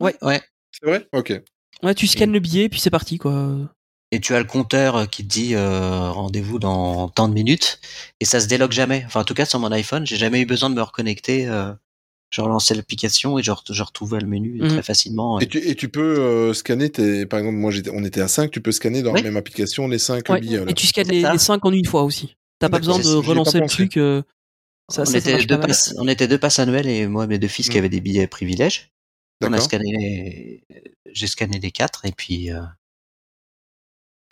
[0.00, 0.42] Ouais, ouais.
[0.72, 1.06] C'est vrai?
[1.12, 1.32] Ok.
[1.82, 3.58] Ouais, tu scannes le billet, puis c'est parti, quoi.
[4.14, 7.80] Et tu as le compteur euh, qui te dit euh, rendez-vous dans tant de minutes
[8.20, 9.02] et ça se délogue jamais.
[9.06, 11.48] Enfin, en tout cas, sur mon iPhone, j'ai jamais eu besoin de me reconnecter.
[11.48, 11.72] Euh,
[12.30, 14.68] je relançais l'application et je, re- je retrouvais le menu Mhm.
[14.68, 15.38] très facilement.
[15.40, 18.28] Et tu, et tu peux euh, scanner tes, par exemple, moi j'étais, on était à
[18.28, 19.20] 5, tu peux scanner dans Oui.
[19.20, 20.40] la même application les 5 Ouais.
[20.40, 20.58] billets.
[20.64, 20.70] là.
[20.70, 21.32] Et tu scannes les, ça.
[21.32, 22.36] les 5 en une fois aussi.
[22.58, 23.96] T'as pas D'accord, besoin de relancer le truc.
[23.96, 24.22] euh,
[24.90, 27.38] ça, on, ça, était deux pas passes, on était deux passes annuelles et moi mes
[27.38, 27.78] deux fils qui Mhm.
[27.78, 28.90] avaient des billets privilèges.
[29.42, 30.64] On a scanné, les-
[31.12, 32.60] j'ai scanné les quatre et puis euh,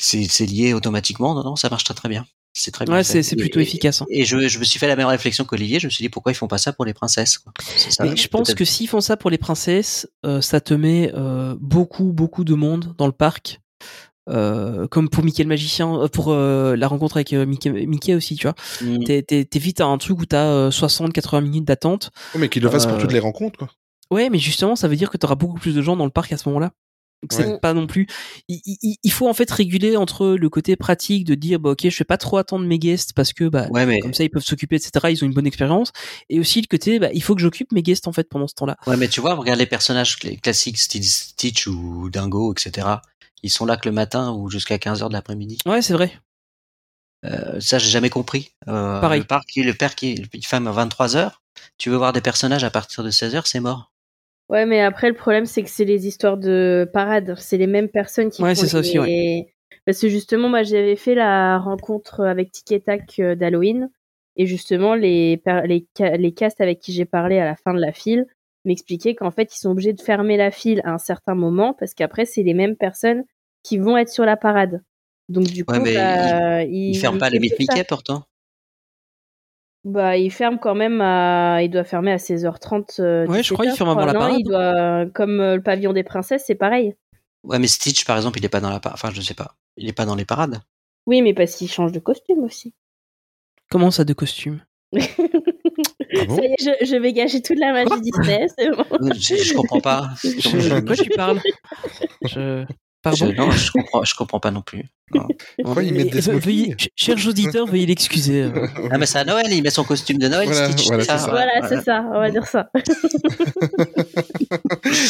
[0.03, 1.34] c'est lié automatiquement.
[1.34, 2.26] Non, non, ça marche très très bien.
[2.55, 2.94] C'est très bien.
[2.96, 4.03] Ouais, c'est plutôt Et- efficace.
[4.03, 4.07] hein.
[4.11, 5.78] Et je, je me suis fait la même réflexion qu'Olivier.
[5.80, 7.38] Je me suis dit pourquoi ils font pas ça pour les princesses.
[7.38, 7.53] quoi?
[7.76, 10.74] C'est ça, Mais je pense que s'ils font ça pour les princesses, euh, ça te
[10.74, 13.61] met euh, beaucoup, beaucoup de monde dans le parc.
[14.28, 18.36] Euh, comme pour Mickey le magicien, pour euh, la rencontre avec euh, Mickey, Mickey aussi,
[18.36, 18.55] tu vois.
[18.82, 19.05] Mm.
[19.05, 22.11] T'es vite à un truc où t'as 60-80 minutes d'attente.
[22.34, 23.70] Oh, mais qu'ils le fassent pour toutes les rencontres, quoi.
[24.11, 26.11] Ouais, mais justement, ça veut dire que tu auras beaucoup plus de gens dans le
[26.11, 26.72] parc à ce moment-là.
[27.22, 27.58] Donc c'est Ouais.
[27.60, 28.08] pas non plus.
[28.48, 31.80] Il, il- il faut en fait réguler entre le côté pratique de dire bah ok,
[31.84, 34.28] je fais pas trop attendre mes guests parce que bah Ouais, mais comme ça ils
[34.30, 34.90] peuvent s'occuper etc.
[35.10, 35.92] Ils ont une bonne expérience
[36.28, 38.54] et aussi le côté bah il faut que j'occupe mes guests en fait pendant ce
[38.54, 38.76] temps-là.
[38.88, 42.88] Ouais, mais tu vois, regarde les personnages cl- classiques, Stitch ou Dingo, etc.
[43.44, 45.58] Ils sont là que le matin ou jusqu'à 15h de l'après-midi.
[45.66, 46.12] Ouais, c'est vrai.
[47.24, 48.50] Euh, ça, j'ai jamais compris.
[48.66, 49.20] Euh, Pareil.
[49.20, 51.30] Le parc, le père qui il ferme à 23h.
[51.78, 53.91] Tu veux voir des personnages à partir de 16h, c'est mort.
[54.53, 57.34] Ouais, mais après, le problème, c'est que c'est les histoires de parade.
[57.38, 58.98] C'est les mêmes personnes qui Ouais, c'est ça les- aussi,
[59.86, 63.90] Parce que justement, moi, j'avais fait la rencontre avec Tic et Tac euh, d'Halloween.
[64.36, 67.72] Et justement, les, per- les, ca- les castes avec qui j'ai parlé à la fin
[67.72, 68.26] de la file
[68.66, 71.94] m'expliquaient qu'en fait, ils sont obligés de fermer la file à un certain moment parce
[71.94, 73.24] qu'après, c'est les mêmes personnes
[73.62, 74.82] qui vont être sur la parade.
[75.30, 77.40] Donc, du coup, Ouais, bah, Ils ferment pas les.
[77.40, 78.24] Mickey pourtant.
[79.84, 81.62] Bah, il ferme quand même à.
[81.62, 83.00] Il doit fermer à 16h30.
[83.00, 84.36] euh, Ouais, je crois 17h, qu'il ferme avant la Non, parade.
[84.38, 85.06] il doit.
[85.12, 86.94] Comme euh, le pavillon des princesses, c'est pareil.
[87.42, 88.94] Ouais, mais Stitch, par exemple, il est pas dans la parade.
[89.02, 89.56] Enfin, je sais pas.
[89.76, 90.60] Il est pas dans les parades.
[91.06, 92.74] Oui, mais parce qu'il change de costume aussi.
[93.70, 94.60] Comment ça de costume?
[96.14, 96.36] Ah bon?
[96.36, 98.84] Ça y est, je, je vais gâcher toute la magie Disney, c'est bon.
[98.92, 100.10] Euh, je, je comprends pas.
[100.22, 101.40] Je- De quoi tu parles?
[102.26, 102.66] Je
[103.03, 103.30] pardon.
[103.30, 104.84] je- non, je comprends, je comprends pas non plus.
[105.14, 105.26] Non.
[105.64, 108.42] Pourquoi ils mettent des Ve- veuillez- smokings ch- Chers auditeurs, veuillez l'excuser.
[108.44, 108.66] euh.
[108.90, 110.86] Ah, mais c'est à Noël, il met son costume de Noël, Voilà, Stitch.
[110.86, 111.24] voilà, c'est ça, ça.
[111.26, 111.68] ouais, Voilà, ouais.
[111.68, 112.70] c'est ça, on va dire ça.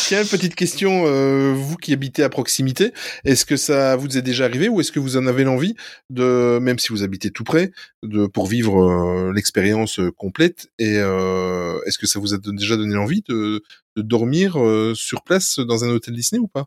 [0.06, 2.92] Tiens, petite question, euh, vous qui habitez à proximité,
[3.24, 5.74] est-ce que ça vous est déjà arrivé ou est-ce que vous en avez l'envie
[6.10, 7.70] de, même si vous habitez tout près,
[8.02, 12.76] de pour vivre euh, l'expérience euh, complète et euh, est-ce que ça vous a déjà
[12.76, 13.62] donné l'envie de,
[13.96, 16.66] de dormir euh, sur place dans un hôtel Disney ou pas?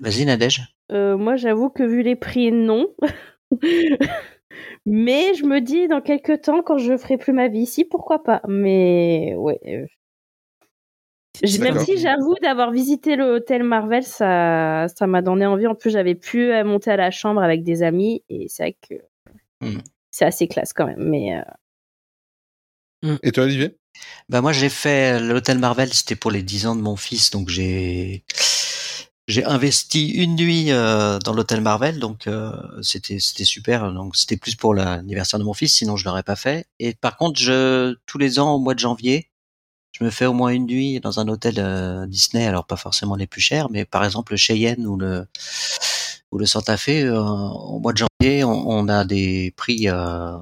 [0.00, 0.62] Vas-y, Nadège.
[0.90, 2.88] Euh, moi, j'avoue que vu les prix, non.
[4.86, 8.22] mais je me dis, dans quelques temps, quand je ferai plus ma vie ici, pourquoi
[8.22, 8.42] pas.
[8.48, 9.88] Mais ouais.
[11.60, 15.66] Même si j'avoue d'avoir visité le hôtel Marvel, ça, ça m'a donné envie.
[15.66, 18.76] En plus, j'avais pu euh, monter à la chambre avec des amis et c'est vrai
[18.88, 18.94] que
[19.62, 19.78] Hmm.
[20.10, 21.08] c'est assez classe quand même.
[21.08, 21.36] Mais
[23.04, 23.76] euh, Et toi, Olivier?
[24.28, 27.48] Bah moi j'ai fait l'hôtel Marvel, c'était pour les 10 ans de mon fils, donc
[27.50, 28.24] j'ai
[29.28, 32.52] j'ai investi une nuit euh, dans l'hôtel Marvel, donc euh,
[32.82, 33.92] c'était c'était super.
[33.92, 36.66] Donc c'était plus pour l'anniversaire de mon fils, sinon je l'aurais pas fait.
[36.78, 39.30] Et par contre, je tous les ans au mois de janvier,
[39.92, 42.46] je me fais au moins une nuit dans un hôtel euh, Disney.
[42.46, 45.26] Alors pas forcément les plus chers, mais par exemple le Cheyenne ou le
[46.32, 46.88] ou le Santa Fe.
[47.04, 50.36] euh, au mois de janvier, on, on a des prix euh,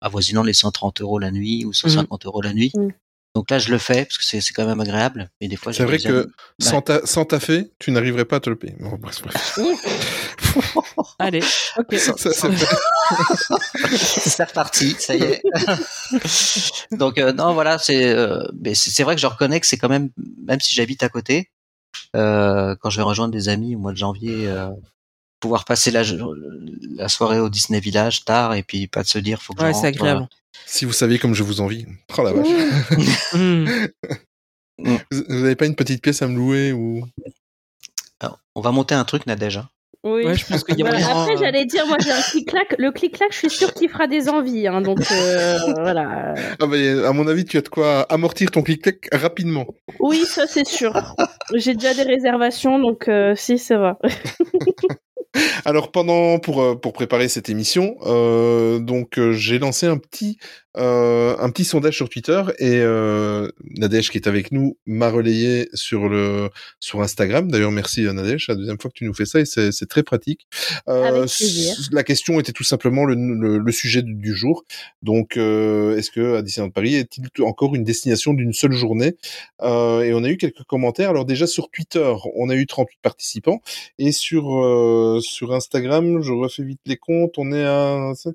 [0.00, 2.70] avoisinant les 130 euros la nuit ou 150 euros la nuit.
[2.74, 2.88] Mm.
[3.34, 5.28] Donc là, je le fais parce que c'est quand même agréable.
[5.40, 6.24] Mais des fois, C'est vrai que amis- Ouais.
[6.60, 8.76] sans ta, sans ta fait, tu n'arriverais pas à te le payer.
[8.78, 9.58] Bon, bref, bref.
[11.18, 11.42] Allez,
[11.76, 11.94] ok.
[11.98, 12.48] Ça, ça, c'est
[14.44, 15.42] reparti, ça y est.
[16.92, 20.10] Donc euh, non, voilà, c'est euh, c'est vrai que je reconnais que c'est quand même,
[20.46, 21.50] même si j'habite à côté,
[22.16, 24.68] euh, quand je vais rejoindre des amis au mois de janvier, euh,
[25.40, 26.02] pouvoir passer la,
[26.96, 29.64] la soirée au Disney Village tard et puis pas de se dire faut que je
[29.66, 30.28] Ouais, rentre, c'est agréable.
[30.66, 31.86] Si vous saviez comme je vous envie.
[32.18, 32.48] Oh la vache.
[33.32, 33.66] Hmm.
[34.78, 34.98] Vous
[35.28, 37.04] vous avez pas une petite pièce à me louer ou?
[38.20, 39.58] Alors, on va monter un truc Nadège.
[39.58, 39.68] hein.
[40.06, 40.24] Oui.
[40.26, 42.74] Ouais, je pense qu'il y a Bah, après, j'allais dire, moi j'ai un clic-clac.
[42.78, 44.66] Le clic-clac, je suis sûre qu'il fera des envies.
[44.66, 46.34] Hein, donc euh, voilà.
[46.60, 46.76] Ah bah,
[47.08, 49.66] à mon avis, tu as de quoi amortir ton clic-clac rapidement.
[50.00, 50.92] Oui, ça c'est sûr.
[51.54, 53.98] J'ai déjà des réservations, donc euh, si, ça va.
[55.64, 60.38] Alors pendant pour euh, pour préparer cette émission, euh, donc euh, j'ai lancé un petit
[60.76, 65.68] euh, un petit sondage sur Twitter et euh, Nadège qui est avec nous m'a relayé
[65.74, 66.50] sur le
[66.80, 67.50] sur Instagram.
[67.50, 69.86] D'ailleurs merci euh, Nadège, la deuxième fois que tu nous fais ça et c'est c'est
[69.86, 70.46] très pratique.
[70.88, 71.76] Euh, Avec plaisir.
[71.92, 74.64] La question était tout simplement le, le, le sujet du, du jour.
[75.02, 79.16] Donc euh, est-ce que à Disneyland Paris est-il encore une destination d'une seule journée?
[79.62, 81.10] Euh, Et on a eu quelques commentaires.
[81.10, 83.60] Alors déjà sur Twitter, on a eu 38 participants.
[83.98, 88.34] Et sur euh, sur Instagram, je refais vite les comptes, on est à 7,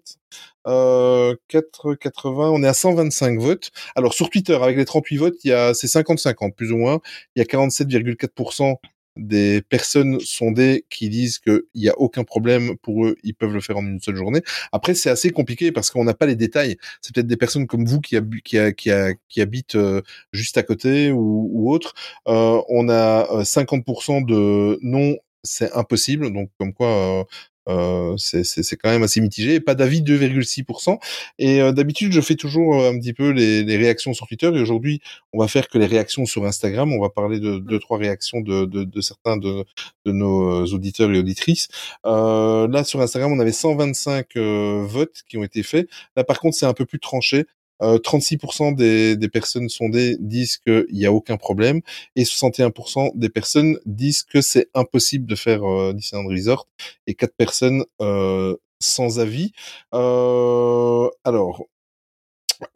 [0.70, 3.72] euh, 4, 80, on est à 125 votes.
[3.96, 7.00] Alors sur Twitter, avec les 38 votes, il y a c'est 50-50 plus ou moins.
[7.36, 8.78] Il y a 47,4%
[9.20, 13.62] des personnes sondées qui disent qu'il n'y a aucun problème pour eux, ils peuvent le
[13.62, 14.42] faire en une seule journée.
[14.72, 16.78] Après, c'est assez compliqué parce qu'on n'a pas les détails.
[17.02, 20.02] C'est peut-être des personnes comme vous qui, habitent euh,
[20.32, 21.94] juste à côté ou, autre.
[22.28, 26.32] Euh, on a euh, 50% de non, c'est impossible.
[26.34, 27.26] Donc, comme quoi,
[27.70, 29.60] euh, c'est quand même assez mitigé.
[29.60, 31.00] Pas d'avis 2,6%.
[31.38, 34.48] Et euh, d'habitude, je fais toujours euh, un petit peu les, les réactions sur Twitter.
[34.48, 35.02] Et aujourd'hui,
[35.34, 36.92] on va faire que les réactions sur Instagram.
[36.92, 39.66] On va parler de deux, trois réactions de, de, de certains de,
[40.06, 41.68] de nos euh, auditeurs et auditrices.
[42.06, 45.90] Euh, là, sur Instagram, on avait 125 euh, votes qui ont été faits.
[46.16, 47.46] Là, par contre, c'est un peu plus tranché.
[47.82, 51.82] Euh, 36% des, des personnes sondées disent qu'il n'y a aucun problème
[52.16, 56.68] et 61% des personnes disent que c'est impossible de faire euh, Disneyland Resort
[57.08, 59.52] et 4 personnes euh, sans avis.
[59.94, 61.66] Euh, alors,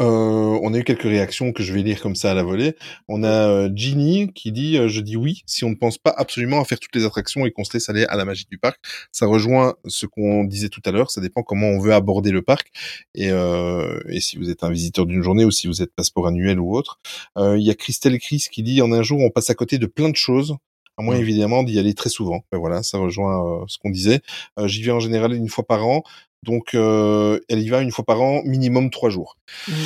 [0.02, 2.76] euh, on a eu quelques réactions que je vais lire comme ça à la volée.
[3.08, 6.14] On a euh, Ginny qui dit euh, je dis oui si on ne pense pas
[6.16, 8.58] absolument à faire toutes les attractions et qu'on se laisse aller à la magie du
[8.58, 8.80] parc.
[9.12, 11.12] Ça rejoint ce qu'on disait tout à l'heure.
[11.12, 12.72] Ça dépend comment on veut aborder le parc
[13.14, 16.28] et, euh, et si vous êtes un visiteur d'une journée ou si vous êtes passeport
[16.28, 17.00] annuel ou autre.
[17.38, 19.78] Euh, Il y a Christelle Chris qui dit en un jour on passe à côté
[19.78, 20.56] de plein de choses.
[20.98, 22.44] À moins évidemment d'y aller très souvent.
[22.52, 24.22] Ben voilà, ça rejoint euh, ce qu'on disait.
[24.60, 26.04] Euh, J'y vais en général une fois par an.
[26.44, 29.38] Donc, euh, elle y va une fois par an, minimum trois jours.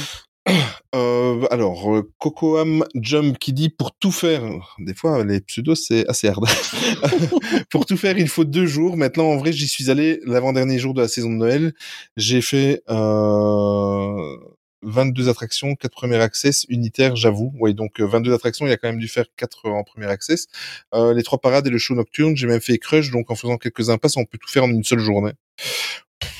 [0.95, 6.29] Euh, alors, Cocoam Jump qui dit pour tout faire, des fois les pseudos c'est assez
[6.29, 6.45] hard.
[7.69, 8.95] pour tout faire, il faut deux jours.
[8.95, 11.73] Maintenant, en vrai, j'y suis allé l'avant-dernier jour de la saison de Noël.
[12.15, 14.37] J'ai fait euh,
[14.83, 17.53] 22 attractions, 4 premiers access unitaires, j'avoue.
[17.59, 20.47] Oui, donc euh, 22 attractions, il a quand même dû faire 4 en premier access.
[20.93, 23.57] Euh, les trois parades et le show nocturne, j'ai même fait Crush, donc en faisant
[23.57, 25.33] quelques impasses, on peut tout faire en une seule journée.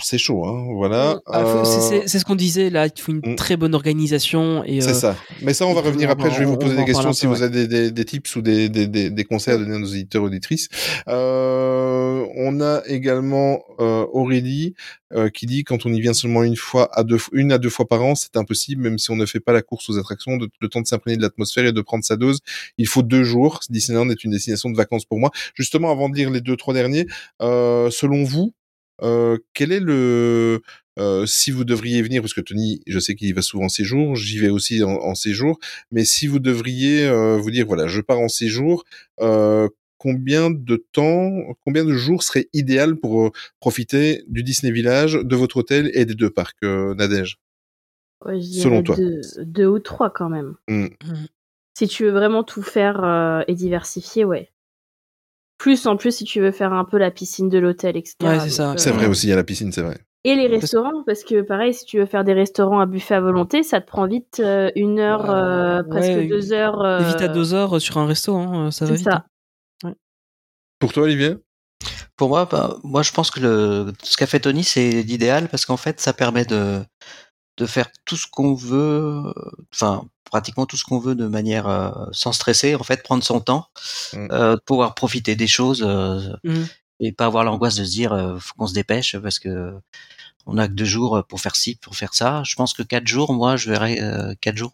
[0.10, 1.20] C'est chaud, hein, voilà.
[1.26, 1.64] Ah, Euh,
[2.06, 2.88] c'est ce qu'on disait là.
[2.88, 3.36] Il faut une Mm.
[3.36, 4.80] très bonne organisation et.
[4.80, 5.18] C'est euh, ça.
[5.42, 6.32] Mais ça, on va revenir après.
[6.32, 8.42] Je vais vous poser des questions si peu, vous avez des, des, des tips ou
[8.42, 10.70] des, des, des, des conseils à donner à nos auditeurs auditrices.
[11.10, 14.76] Euh, on a également euh, Aurélie
[15.14, 17.70] euh, qui dit quand on y vient seulement une fois à deux, une à deux
[17.70, 20.38] fois par an, c'est impossible, même si on ne fait pas la course aux attractions,
[20.38, 22.40] de, le temps de s'imprégner de l'atmosphère et de prendre sa dose.
[22.78, 23.60] Il faut deux jours.
[23.70, 25.32] Disneyland est une destination de vacances pour moi.
[25.54, 27.08] Justement, avant de lire les deux trois derniers,
[27.42, 28.54] euh, selon vous,
[29.02, 30.62] euh, quel est le
[31.00, 33.70] euh, si vous devriez venir, parce que Tony, je sais qu'il y va souvent en
[33.70, 35.60] séjour, j'y vais aussi en, en séjour,
[35.92, 38.84] mais si vous devriez euh, vous dire, voilà, je pars en séjour,
[39.20, 39.70] euh,
[40.00, 41.32] combien de temps,
[41.64, 46.16] combien de jours serait idéal pour profiter du Disney Village, de votre hôtel et des
[46.16, 47.40] deux parcs, euh, Nadège?
[48.26, 48.96] Ouais, Selon toi.
[48.96, 50.56] Deux, deux ou trois quand même.
[50.68, 50.88] Hmm.
[51.78, 54.50] Si tu veux vraiment tout faire euh, et diversifier, ouais.
[55.58, 58.16] Plus en plus si tu veux faire un peu la piscine de l'hôtel, etc.
[58.24, 58.70] Ouais, c'est ça.
[58.70, 59.98] Donc, C'est euh, vrai aussi, il y a la piscine, c'est vrai.
[60.24, 63.22] Et les restaurants, parce que pareil, si tu veux faire des restaurants à buffet à
[63.22, 66.82] volonté, ça te prend vite euh, une heure, euh, presque ouais, deux heures.
[66.82, 69.06] euh, Vite à deux heures sur un resto, hein, ça va c'est vite.
[69.10, 69.26] ça.
[69.86, 69.94] hein.
[70.80, 71.36] Pour toi, Olivier?
[72.18, 75.66] Pour moi, bah, moi, je pense que le, ce qu'a fait Tony, c'est l'idéal parce
[75.66, 76.82] qu'en fait, ça permet de,
[77.58, 79.24] de faire tout ce qu'on veut,
[79.74, 83.40] enfin, pratiquement tout ce qu'on veut de manière euh, sans stresser, en fait, prendre son
[83.40, 83.68] temps,
[84.14, 84.28] Mm.
[84.32, 86.68] euh, pouvoir profiter des choses euh, Mhm.
[87.00, 89.74] et pas avoir l'angoisse de se dire euh, faut qu'on se dépêche parce que
[90.46, 92.42] on a que deux jours pour faire ci, pour faire ça.
[92.46, 94.74] Je pense que quatre jours, moi, je verrais euh, quatre jours.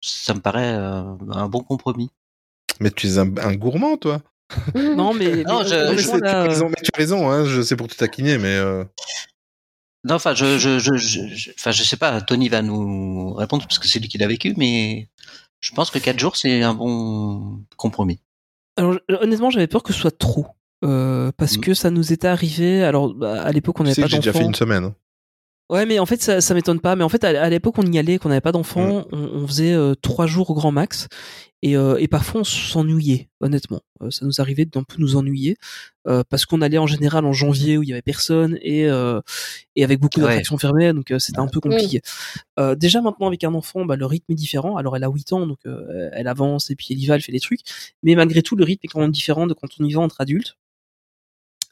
[0.00, 2.10] Ça me paraît euh, un bon compromis.
[2.80, 4.20] Mais tu es un, un gourmand, toi.
[4.74, 7.44] Non, mais, Non, mais je- Non, mais tu as raison, mais tu as raison, hein,
[7.44, 8.84] je sais pour te taquiner, mais euh,
[10.04, 12.20] Non, enfin, je, je, je, je, je- enfin, je sais pas.
[12.20, 15.08] Tony va nous répondre parce que c'est lui qui l'a vécu, mais
[15.60, 18.18] je pense que quatre jours, c'est un bon compromis.
[18.76, 20.46] Alors, honnêtement, j'avais peur que ce soit trop.
[20.84, 21.60] Euh, parce Mm.
[21.60, 22.82] que ça nous était arrivé.
[22.82, 24.48] Alors, bah, à l'époque, on n'avait pas que j'ai déjà fait d'enfants.
[24.48, 24.84] une semaine.
[24.84, 24.94] hein.
[25.70, 26.96] Ouais, mais en fait, ça, ça m'étonne pas.
[26.96, 29.46] Mais en fait, à, à l'époque, on y allait, qu'on n'avait pas d'enfants, on, on
[29.46, 31.06] faisait euh, trois jours au grand max.
[31.64, 33.82] Et, euh, et parfois, on s'ennuyait, honnêtement.
[34.02, 35.56] Euh, ça nous arrivait d'un peu nous ennuyer.
[36.08, 39.20] euh, parce qu'on allait en général en janvier où il y avait personne et, euh,
[39.76, 40.26] et avec beaucoup Ouais.
[40.26, 42.00] d'attractions fermées, donc euh, c'était un peu compliqué.
[42.58, 44.76] Euh, déjà maintenant avec un enfant, bah, le rythme est différent.
[44.76, 47.22] Alors elle a 8 ans, donc euh, elle avance et puis elle y va, elle
[47.22, 47.60] fait des trucs.
[48.02, 50.20] Mais malgré tout, le rythme est quand même différent de quand on y va entre
[50.20, 50.56] adultes.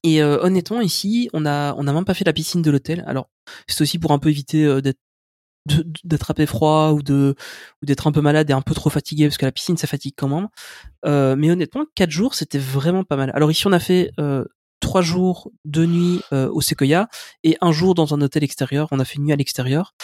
[0.05, 3.05] Et euh, honnêtement, ici, on a on a même pas fait la piscine de l'hôtel.
[3.09, 3.29] Alors
[3.67, 5.01] c'est aussi pour un peu éviter euh, d'être
[6.05, 7.35] d'attraper froid ou de
[7.83, 9.87] ou d'être un peu malade et un peu trop fatigué parce que la piscine ça
[9.87, 10.49] fatigue quand même.
[11.05, 13.31] Euh, mais honnêtement, quatre jours c'était vraiment pas mal.
[13.35, 14.45] Alors ici on a fait euh,
[14.81, 17.09] trois jours, deux nuits euh, au Sequoia
[17.45, 18.89] et un jour dans un hôtel extérieur.
[18.91, 19.95] On a fait une nuit à l'extérieur.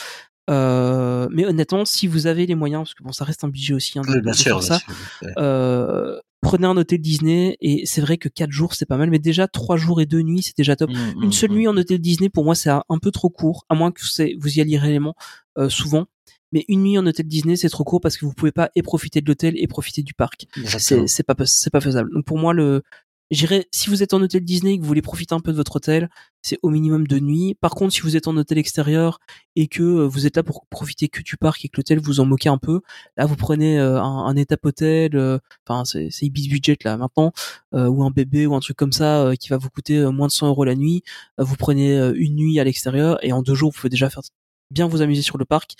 [0.48, 3.74] Euh, mais honnêtement, si vous avez les moyens, parce que bon, ça reste un budget
[3.74, 4.78] aussi, hein, de, bien de sûr, faire bien ça.
[4.78, 4.94] sûr.
[5.22, 6.20] Ouais.
[6.46, 9.48] Prenez un hôtel Disney et c'est vrai que quatre jours c'est pas mal, mais déjà
[9.48, 10.90] trois jours et deux nuits c'est déjà top.
[10.90, 11.54] Mm, Une mm, seule mm.
[11.54, 14.00] nuit en hôtel Disney, pour moi, c'est un peu trop court, à moins que
[14.38, 15.14] vous y alliez réellement
[15.58, 16.06] euh, souvent.
[16.52, 18.82] Mais une nuit en hôtel Disney, c'est trop court parce que vous pouvez pas et
[18.82, 20.46] profiter de l'hôtel et profiter du parc.
[20.64, 22.10] C'est pas c'est pas faisable.
[22.14, 22.82] Donc pour moi, le
[23.30, 25.56] j'irais si vous êtes en hôtel Disney et que vous voulez profiter un peu de
[25.56, 26.08] votre hôtel,
[26.42, 27.54] c'est au minimum deux nuits.
[27.60, 29.18] Par contre, si vous êtes en hôtel extérieur
[29.56, 32.20] et que euh, vous êtes là pour profiter que du parc et que l'hôtel vous
[32.20, 32.80] en moquez un peu,
[33.16, 37.32] là vous prenez euh, un, étape hôtel, euh, enfin c'est c'est budget là maintenant,
[37.72, 40.48] ou un bébé ou un truc comme ça qui va vous coûter moins de 100
[40.48, 41.02] euros la nuit.
[41.38, 44.22] Vous prenez une nuit à l'extérieur et en deux jours vous pouvez déjà faire
[44.70, 45.76] bien vous amuser sur le parc.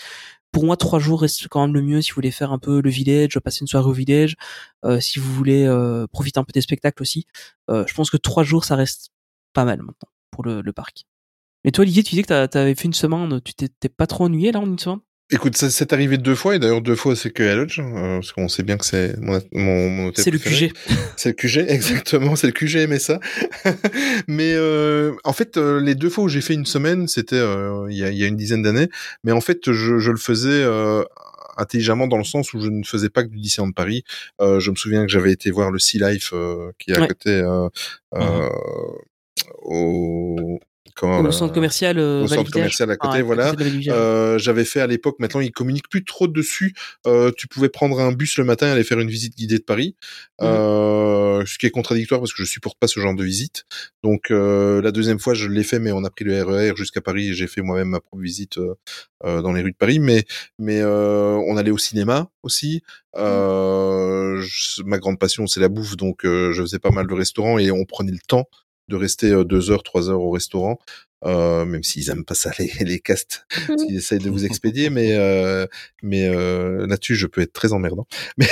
[0.53, 2.81] Pour moi, trois jours reste quand même le mieux si vous voulez faire un peu
[2.81, 4.37] le village, passer une soirée au village,
[4.85, 7.27] euh, si vous voulez euh, profiter un peu des spectacles aussi.
[7.71, 9.11] Euh, je pense que trois jours, ça reste
[9.53, 11.07] pas mal maintenant pour le, parc.
[11.65, 14.53] Et toi, Olivier, tu disais que t'avais fait une semaine, tu t'es pas trop ennuyé
[14.53, 15.01] là en une semaine?
[15.33, 18.19] Écoute, ça c'est arrivé deux fois, et d'ailleurs deux fois c'est que à Lodge, euh,
[18.19, 20.39] parce qu'on sait bien que c'est mon, mon, mon hôtel C'est le.
[20.39, 20.73] QG.
[21.17, 23.19] C'est le QG, exactement, c'est le QG MSA.
[24.29, 27.87] mais euh, en fait, euh, les deux fois où j'ai fait une semaine, c'était euh,
[27.91, 28.89] il y, a, y a une dizaine d'années,
[29.25, 31.03] mais en fait, je, je le faisais euh,
[31.57, 34.05] intelligemment dans le sens où je ne faisais pas que du Disneyland Paris.
[34.41, 37.01] Euh, je me souviens que j'avais été voir le Sea Life euh, qui est à
[37.01, 37.09] Ouais.
[37.09, 37.69] côté euh,
[38.15, 38.49] euh,
[39.63, 40.61] au
[40.97, 43.51] comment, Au là, centre commercial, euh, au centre commercial à côté, Ah, voilà.
[43.51, 43.95] côté Village.
[43.97, 46.75] Euh, j'avais fait à l'époque, maintenant ils communiquent plus trop dessus.
[47.07, 49.63] Euh, tu pouvais prendre un bus le matin et aller faire une visite guidée de
[49.65, 49.95] Paris,
[50.43, 53.65] euh, ce qui est contradictoire parce que je supporte pas ce genre de visite.
[54.03, 57.01] Donc euh, la deuxième fois je l'ai fait, mais on a pris le RER jusqu'à
[57.01, 58.75] Paris et j'ai fait moi-même ma propre visite euh,
[59.25, 59.99] euh, dans les rues de Paris.
[59.99, 60.25] Mais
[60.59, 62.83] mais euh, on allait au cinéma aussi.
[63.17, 67.15] Euh, je- ma grande passion c'est la bouffe, donc euh, je faisais pas mal de
[67.15, 68.49] restaurants et on prenait le temps
[68.89, 70.79] de rester euh, deux heures, trois heures au restaurant.
[71.25, 73.47] Euh, même s'ils aiment pas ça les, les castes,
[73.79, 75.67] s'ils essayent de vous expédier, mais euh,
[76.03, 78.07] mais euh, là-dessus je peux être très emmerdant.
[78.39, 78.47] Mais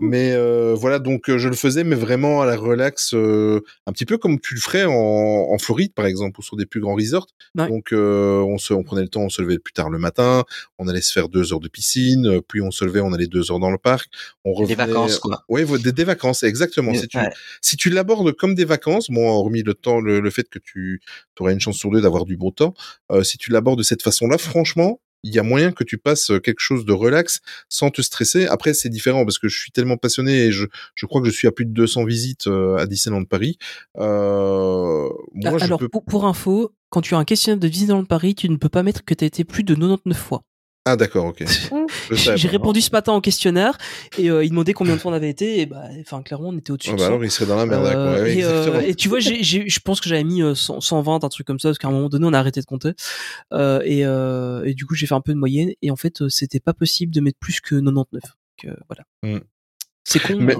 [0.00, 3.92] mais euh, voilà donc euh, je le faisais, mais vraiment à la relax, euh, un
[3.92, 6.80] petit peu comme tu le ferais en, en Floride par exemple ou sur des plus
[6.80, 7.28] grands resorts.
[7.56, 7.68] Ouais.
[7.68, 10.44] Donc euh, on se on prenait le temps, on se levait plus tard le matin,
[10.78, 13.50] on allait se faire deux heures de piscine, puis on se levait, on allait deux
[13.52, 14.08] heures dans le parc,
[14.44, 14.74] on Des revenait.
[14.86, 15.44] vacances, quoi.
[15.48, 16.90] Oui, des, des vacances, exactement.
[16.92, 17.30] Mais- si tu, ouais.
[17.62, 21.00] si tu l'abordes comme des vacances, bon, hormis le temps, le, le fait que tu
[21.40, 22.74] aurais une chance sur deux d'avoir du beau temps,
[23.12, 26.30] euh, si tu l'abordes de cette façon-là, franchement, il y a moyen que tu passes
[26.44, 28.46] quelque chose de relax sans te stresser.
[28.46, 31.32] Après, c'est différent parce que je suis tellement passionné et je, je crois que je
[31.32, 33.58] suis à plus de 200 visites euh, à Disneyland Paris.
[33.98, 35.88] Euh, moi, Ah, je Alors, peux...
[35.88, 38.82] pour, pour info, quand tu as un questionnaire de Disneyland Paris, tu ne peux pas
[38.82, 40.44] mettre que tu as été plus de 99 fois.
[40.90, 41.44] Ah, d'accord, ok.
[42.10, 43.76] J'ai répondu ce matin au questionnaire
[44.16, 46.56] et euh, il demandait combien de fois on avait été et bah, enfin clairement on
[46.56, 47.06] était au-dessus Ah bah 100.
[47.08, 47.84] alors, il serait dans la merde.
[47.84, 48.22] Euh.
[48.22, 51.28] Ouais, et, euh, et tu vois, je pense que j'avais mis euh, 100 120, un
[51.28, 52.92] truc comme ça, parce qu'à un moment donné, on a arrêté de compter.
[53.52, 55.72] Euh, et, euh, et du coup, j'ai fait un peu de moyenne.
[55.82, 58.22] Et en fait, euh, c'était pas possible de mettre plus que 99.
[58.22, 59.04] Donc, euh, voilà.
[59.36, 59.42] Mm.
[60.04, 60.36] C'est con.
[60.40, 60.56] Mais,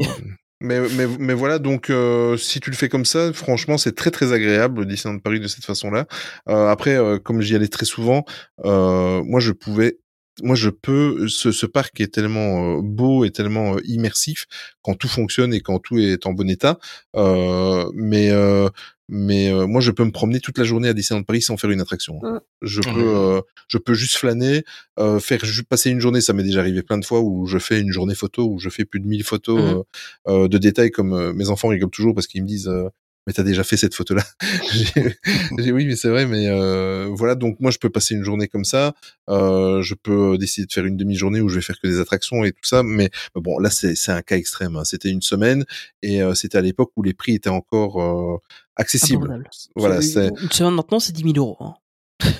[0.60, 4.10] mais- mais, mais, voilà, donc euh, si tu le fais comme ça, franchement, c'est très
[4.10, 6.06] très agréable le Disneyland de Paris de cette façon-là.
[6.48, 8.24] Euh, après, euh, comme j'y allais très souvent,
[8.64, 9.98] euh, moi je pouvais
[10.42, 14.46] moi je peux ce, ce parc est tellement euh, beau et tellement euh, immersif
[14.82, 16.78] quand tout fonctionne et quand tout est en bon état.
[17.16, 18.68] Euh, mais euh,
[19.08, 21.70] mais euh, moi je peux me promener toute la journée à Disneyland Paris sans faire
[21.70, 22.20] une attraction.
[22.22, 22.40] Mm.
[22.62, 24.64] Je peux euh, je peux juste flâner,
[24.98, 26.20] euh, faire passer une journée.
[26.20, 28.68] Ça m'est déjà arrivé plein de fois où je fais une journée photo où je
[28.68, 29.84] fais plus de 1000 photos
[30.28, 32.88] euh, de détails comme euh, mes enfants rigolent toujours parce qu'ils me disent euh,
[33.28, 34.24] mais t'as déjà fait cette photo-là.
[34.72, 35.14] J'ai-
[35.58, 37.34] j'ai oui, mais c'est vrai, mais euh, voilà.
[37.34, 38.94] Donc moi, je peux passer une journée comme ça.
[39.28, 42.42] Euh, je peux décider de faire une demi-journée où je vais faire que des attractions
[42.44, 42.82] et tout ça.
[42.82, 44.76] Mais bon, là, c'est c'est un cas extrême.
[44.76, 44.84] hein.
[44.84, 45.66] C'était une semaine
[46.02, 48.40] et euh, c'était à l'époque où les prix étaient encore
[48.76, 49.24] accessibles.
[49.24, 49.50] Abordable.
[49.76, 50.28] Voilà, c'est.
[50.42, 51.56] Une semaine maintenant, c'est 10 000 euros.
[51.60, 51.74] hein.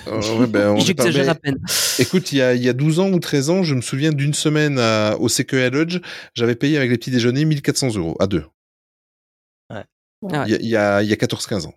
[0.07, 1.59] euh, ouais, ben, on J'exagère mais- à peine.
[1.99, 4.13] Écoute, il y a, il y a 12 ans ou 13 ans, je me souviens
[4.13, 5.99] d'une semaine à, au CQA Lodge,
[6.35, 8.45] j'avais payé avec les petits déjeuners 1400 euros à deux.
[10.33, 10.53] Ah Il ouais.
[10.53, 11.75] y a, il y a, il y a 14-15 ans.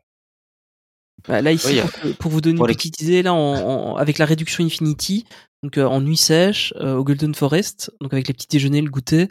[1.27, 3.95] Bah, là ici, Oui, pour, vous donner pour une les- petite idée, là, en, en-
[3.97, 5.25] avec la réduction Infinity,
[5.61, 8.89] donc euh, en nuit sèche euh, au Golden Forest, donc avec les petits déjeuners, le
[8.89, 9.27] goûter,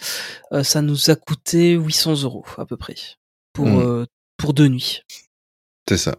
[0.52, 2.94] euh, ça nous a coûté 800 euros à peu près
[3.52, 3.78] pour Mm.
[3.80, 4.06] euh,
[4.36, 5.02] pour deux nuits.
[5.88, 6.14] C'est ça.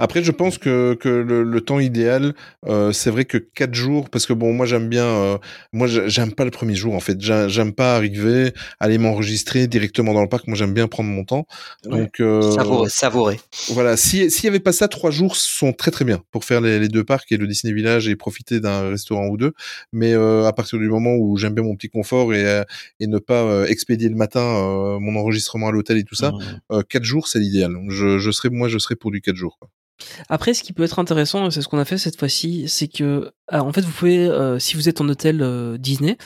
[0.00, 2.34] Après, je pense que, que le, le temps idéal,
[2.66, 5.38] euh, c'est vrai que quatre jours, parce que bon, moi j'aime bien, euh,
[5.72, 7.20] moi j'a- j'aime pas le premier jour en fait.
[7.20, 10.48] J'a- J'aime pas arriver, aller m'enregistrer directement dans le parc.
[10.48, 11.46] Moi j'aime bien prendre mon temps.
[11.84, 13.40] Donc euh, Savourer, savourer.
[13.68, 16.60] voilà, si s'il y avait pas ça, trois jours sont très très bien pour faire
[16.60, 19.52] les, les deux parcs et le Disney Village et profiter d'un restaurant ou deux.
[19.92, 22.64] Mais euh, à partir du moment où j'aime bien mon petit confort et, euh,
[22.98, 26.32] et ne pas euh, expédier le matin euh, mon enregistrement à l'hôtel et tout ça,
[26.32, 26.38] Mmh.
[26.72, 27.72] euh, quatre jours c'est l'idéal.
[27.88, 29.56] Je, je serais, moi je serais pour du quatre jours.
[29.58, 29.69] quoi.
[30.28, 32.88] Après, ce qui peut être intéressant, et c'est ce qu'on a fait cette fois-ci, c'est
[32.88, 36.16] que, ah, en fait, vous pouvez, euh, si vous êtes en hôtel euh, Disney,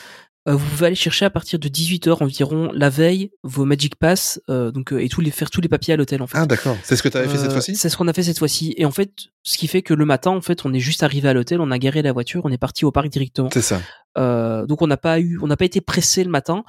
[0.47, 4.39] euh, vous pouvez aller chercher à partir de 18h environ la veille vos Magic Pass,
[4.49, 6.37] euh, donc euh, et tous les faire tous les papiers à l'hôtel en fait.
[6.37, 6.77] Ah d'accord.
[6.83, 7.75] C'est ce que tu avais fait cette Euh, fois-ci?
[7.75, 8.75] C'est ce qu'on a fait cette fois-ci.
[8.77, 9.09] Et en fait,
[9.41, 11.71] ce qui fait que le matin, en fait, on est juste arrivé à l'hôtel, on
[11.71, 13.49] a garé la voiture, on est parti au parc directement.
[13.51, 13.81] C'est ça.
[14.17, 16.63] Euh, donc on n'a pas eu, on n'a pas été pressé le matin.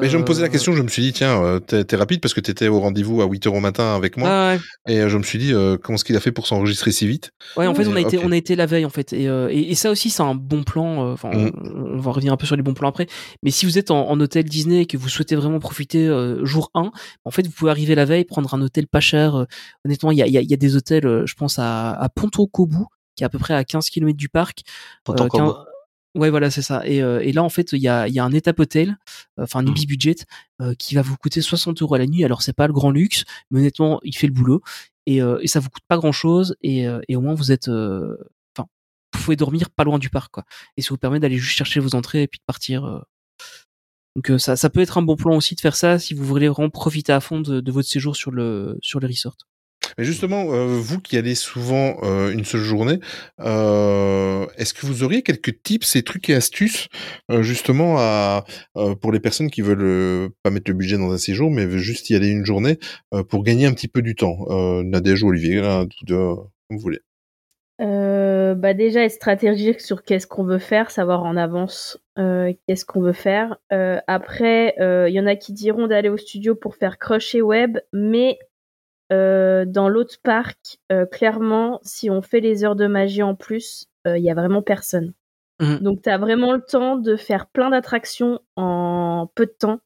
[0.00, 1.96] Mais je me posais la euh, question, je me suis dit tiens, euh, t'es, t'es
[1.96, 4.28] rapide parce que t'étais au rendez-vous à 8 h au matin avec moi.
[4.28, 4.60] Ouais.
[4.86, 7.06] Et euh, je me suis dit euh, comment est-ce qu'il a fait pour s'enregistrer si
[7.06, 7.32] vite?
[7.56, 9.12] Ouais, en fait on a été, on a été la veille en fait.
[9.12, 11.12] Et, et, et ça aussi c'est un bon plan.
[11.12, 11.50] Enfin, mm.
[11.94, 13.06] on, va revenir un peu sur les bons plans après.
[13.42, 16.08] Mais si vous êtes en, hôtel Disney et que vous souhaitez vraiment profiter
[16.42, 16.92] jour 1
[17.24, 19.46] en fait vous pouvez arriver la veille, prendre un hôtel pas cher.
[19.84, 22.46] Honnêtement, il y a, y, a, y a, des hôtels, je pense à, à Ponto
[22.46, 22.84] Kobu
[23.16, 24.62] qui est à peu près à 15 km du parc.
[25.04, 25.28] Ponto
[26.14, 26.86] Ouais, voilà, c'est ça.
[26.86, 28.98] Et, euh, et là, en fait, il y a, y a un étape hôtel,
[29.38, 29.68] euh, enfin un Mhm.
[29.70, 30.16] Ibis budget,
[30.60, 32.22] euh, qui va vous coûter 60 euros à la nuit.
[32.24, 34.60] Alors, c'est pas le grand luxe, mais honnêtement, il fait le boulot.
[35.06, 36.54] Et, euh, et ça vous coûte pas grand chose.
[36.62, 37.68] Et, euh, et au moins, vous êtes.
[37.68, 38.16] euh,
[38.56, 38.68] Enfin,
[39.14, 40.44] vous pouvez dormir pas loin du parc, quoi.
[40.76, 42.84] Et ça vous permet d'aller juste chercher vos entrées et puis de partir.
[42.84, 43.00] euh.
[44.16, 46.24] Donc, euh, ça, ça peut être un bon plan aussi de faire ça si vous
[46.24, 49.36] voulez vraiment profiter à fond de, de votre séjour sur le, sur le resort.
[49.98, 52.98] Mais justement, euh, vous qui allez souvent euh, une seule journée,
[53.40, 56.88] euh, est-ce que vous auriez quelques tips et trucs et astuces
[57.40, 57.96] justement
[59.00, 62.10] pour les personnes qui veulent pas mettre le budget dans un séjour, mais veulent juste
[62.10, 62.78] y aller une journée
[63.28, 64.46] pour gagner un petit peu du temps
[64.82, 65.60] Nadège Olivier,
[66.02, 67.00] deux, euh, comme vous voulez.
[67.78, 73.12] Bah déjà être stratégique sur qu'est-ce qu'on veut faire, savoir en avance qu'est-ce qu'on veut
[73.12, 73.56] faire.
[73.70, 77.78] Après, il y en a qui diront d'aller au studio pour faire crush et web,
[77.92, 78.38] mais
[79.12, 83.86] euh, dans l'autre parc, euh, clairement, si on fait les heures de magie en plus,
[84.06, 85.12] euh, il y a vraiment personne.
[85.60, 85.78] Mhm.
[85.80, 89.80] Donc tu as vraiment le temps de faire plein d'attractions en peu de temps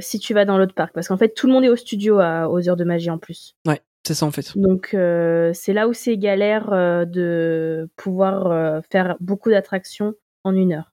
[0.00, 2.18] si tu vas dans l'autre parc, parce qu'en fait tout le monde est au studio
[2.18, 3.54] à- aux heures de magie en plus.
[3.66, 4.56] Ouais, c'est ça en fait.
[4.58, 10.54] Donc euh, c'est là où c'est galère euh, de pouvoir euh, faire beaucoup d'attractions en
[10.54, 10.89] une heure.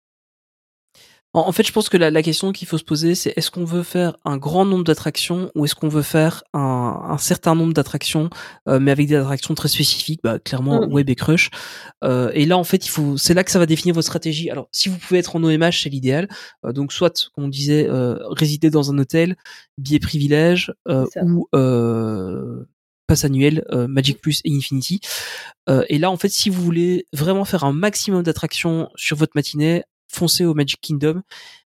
[1.38, 3.52] En, en fait, je pense que la, la question qu'il faut se poser, c'est est-ce
[3.52, 7.54] qu'on veut faire un grand nombre d'attractions ou est-ce qu'on veut faire un, un certain
[7.54, 8.32] nombre d'attractions,
[8.68, 10.92] euh, mais avec des attractions très spécifiques, bah, clairement Mm.
[10.94, 11.52] Web et Crush.
[12.04, 14.50] Euh, et là, en fait, il faut, c'est là que ça va définir votre stratégie.
[14.50, 16.28] Alors, si vous pouvez être en OMH, c'est l'idéal.
[16.66, 19.36] Euh, donc, soit, comme on disait, euh, résider dans un hôtel,
[19.78, 22.64] billet privilège euh, ou euh,
[23.06, 25.02] passe annuel, euh, Magic Plus et Infinity.
[25.70, 29.34] Euh, et là, en fait, si vous voulez vraiment faire un maximum d'attractions sur votre
[29.36, 31.22] matinée, foncez au Magic Kingdom.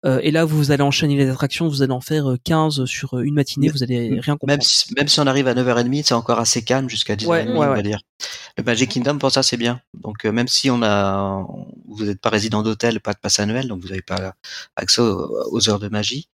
[0.06, 3.14] Euh, et là, vous allez enchaîner les attractions, vous allez en faire euh, 15 sur
[3.14, 4.46] euh, une matinée, vous allez rien comprendre.
[4.46, 7.44] Même si, même si on arrive à 9h30, c'est encore assez calme jusqu'à 10h30, Ouais,
[7.46, 7.82] ouais, on va ouais.
[7.82, 8.00] dire.
[8.56, 9.80] Le Magic Kingdom, pour ça, c'est bien.
[9.94, 11.44] Donc, euh, même si on a,
[11.88, 14.34] vous n'êtes pas résident d'hôtel, pas de passe annuel, donc vous n'avez pas
[14.76, 16.28] accès aux, aux heures de magie,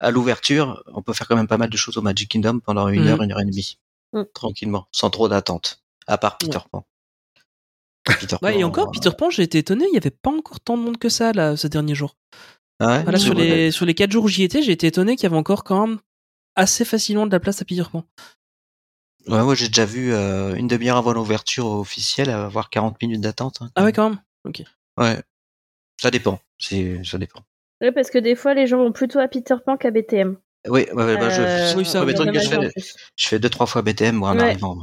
[0.00, 2.88] à l'ouverture, on peut faire quand même pas mal de choses au Magic Kingdom pendant
[2.88, 3.08] une Mhm.
[3.08, 3.78] heure, une heure et demie.
[4.12, 4.26] Mhm.
[4.34, 5.82] Tranquillement, sans trop d'attente.
[6.06, 6.84] À part Peter Pan.
[8.20, 10.60] Peter Ouais, et encore, euh, Peter Pan, j'ai été étonné, il y avait pas encore
[10.60, 12.16] tant de monde que ça, là, ces derniers jours.
[12.80, 13.44] ah ouais, Voilà, sur vrai.
[13.44, 15.64] les, sur les 4 jours où j'y étais, j'ai été étonné qu'il y avait encore
[15.64, 15.98] quand même
[16.56, 18.04] assez facilement de la place à Peter Pan.
[19.26, 23.58] Ouais, moi, j'ai déjà vu euh, une demi-heure avant l'ouverture officielle avoir 40 minutes d'attente.
[23.60, 23.70] hein.
[23.74, 24.62] Ah ouais, quand même Ok.
[24.96, 25.22] Ouais.
[26.00, 26.40] Ça dépend.
[26.58, 27.40] C'est, ça dépend.
[27.82, 30.36] Ouais, parce que des fois, les gens vont plutôt à Peter Pan qu'à BTM.
[30.68, 32.70] Oui, ouais, bah, je, Euh, oui, ça, ouais, mais oui, truc que je fais,
[33.16, 34.42] je fais deux trois fois BTM moi en Ouais.
[34.50, 34.76] arrivant.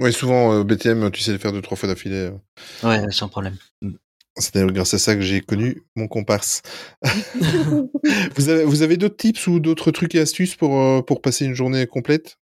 [0.00, 2.30] Ouais, souvent euh, BTM, tu sais le faire deux trois fois d'affilée.
[2.30, 2.88] euh.
[2.88, 3.56] Ouais, sans problème.
[4.36, 6.62] C'est d'ailleurs grâce à ça que j'ai connu mon comparse.
[8.36, 11.44] vous avez, vous avez d'autres tips ou d'autres trucs et astuces pour, euh, pour passer
[11.44, 12.38] une journée complète?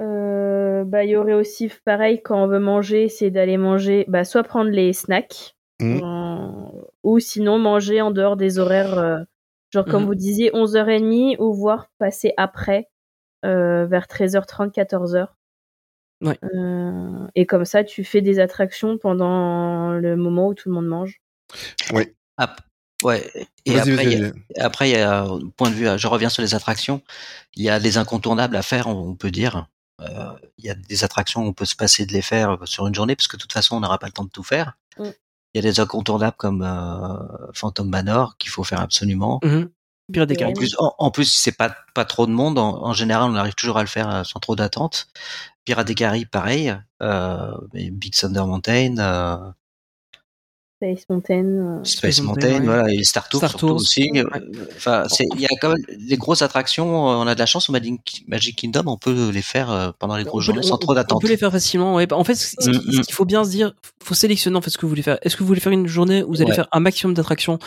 [0.00, 4.24] Euh, bah, il y aurait aussi, pareil, quand on veut manger, c'est d'aller manger, bah,
[4.24, 6.46] soit prendre les snacks, euh,
[7.04, 9.18] ou sinon manger en dehors des horaires, euh,
[9.70, 10.08] genre comme Mhm.
[10.08, 12.88] vous disiez, 11h30, ou voire passer après,
[13.44, 15.36] euh, vers 13h30, 14h.
[16.20, 16.38] Ouais.
[16.42, 20.86] Euh, et comme ça, tu fais des attractions pendant le moment où tout le monde
[20.86, 21.20] mange?
[22.36, 22.60] Ap-
[23.04, 23.30] ouais.
[23.64, 26.28] Et après, il y a- après, il y a, euh, point de vue, je reviens
[26.28, 27.02] sur les attractions.
[27.54, 29.66] Il y a des incontournables à faire, on peut dire.
[30.00, 32.86] Euh, il y a des attractions où on peut se passer de les faire sur
[32.86, 34.74] une journée, parce que de toute façon, on n'aura pas le temps de tout faire.
[34.98, 35.08] Mm.
[35.54, 39.40] Il y a des incontournables comme euh, Phantom Manor qu'il faut faire absolument.
[39.42, 39.70] Mhm.
[40.12, 42.58] Pirates des En plus, en, en plus, c'est pas pas trop de monde.
[42.58, 45.08] En, en général, on arrive toujours à le faire sans trop d'attente.
[45.68, 46.74] Pirates des Caraïbes, pareil.
[47.02, 49.36] Euh, Big Thunder Mountain, euh,
[50.80, 51.44] Space Mountain.
[51.44, 53.74] euh, Space Mountain, voilà, et Star Tour, Star Tours.
[53.74, 54.10] aussi.
[54.14, 54.24] Ouais.
[54.76, 55.04] Enfin,
[55.34, 56.88] il y a quand même les grosses attractions.
[57.04, 60.22] On a de la chance au Magic Magic Kingdom, on peut les faire pendant les
[60.22, 61.20] On grosses peut, journées les- sans on- trop on d'attente.
[61.20, 61.94] peut les faire facilement.
[61.96, 62.06] Ouais.
[62.06, 64.78] Bah, En fait, ce Mm, qu'il faut bien se dire, faut sélectionner en fait ce
[64.78, 65.18] que vous voulez faire.
[65.22, 66.56] Est-ce que vous voulez faire une journée où vous allez Ouais.
[66.56, 67.58] faire un maximum d'attractions?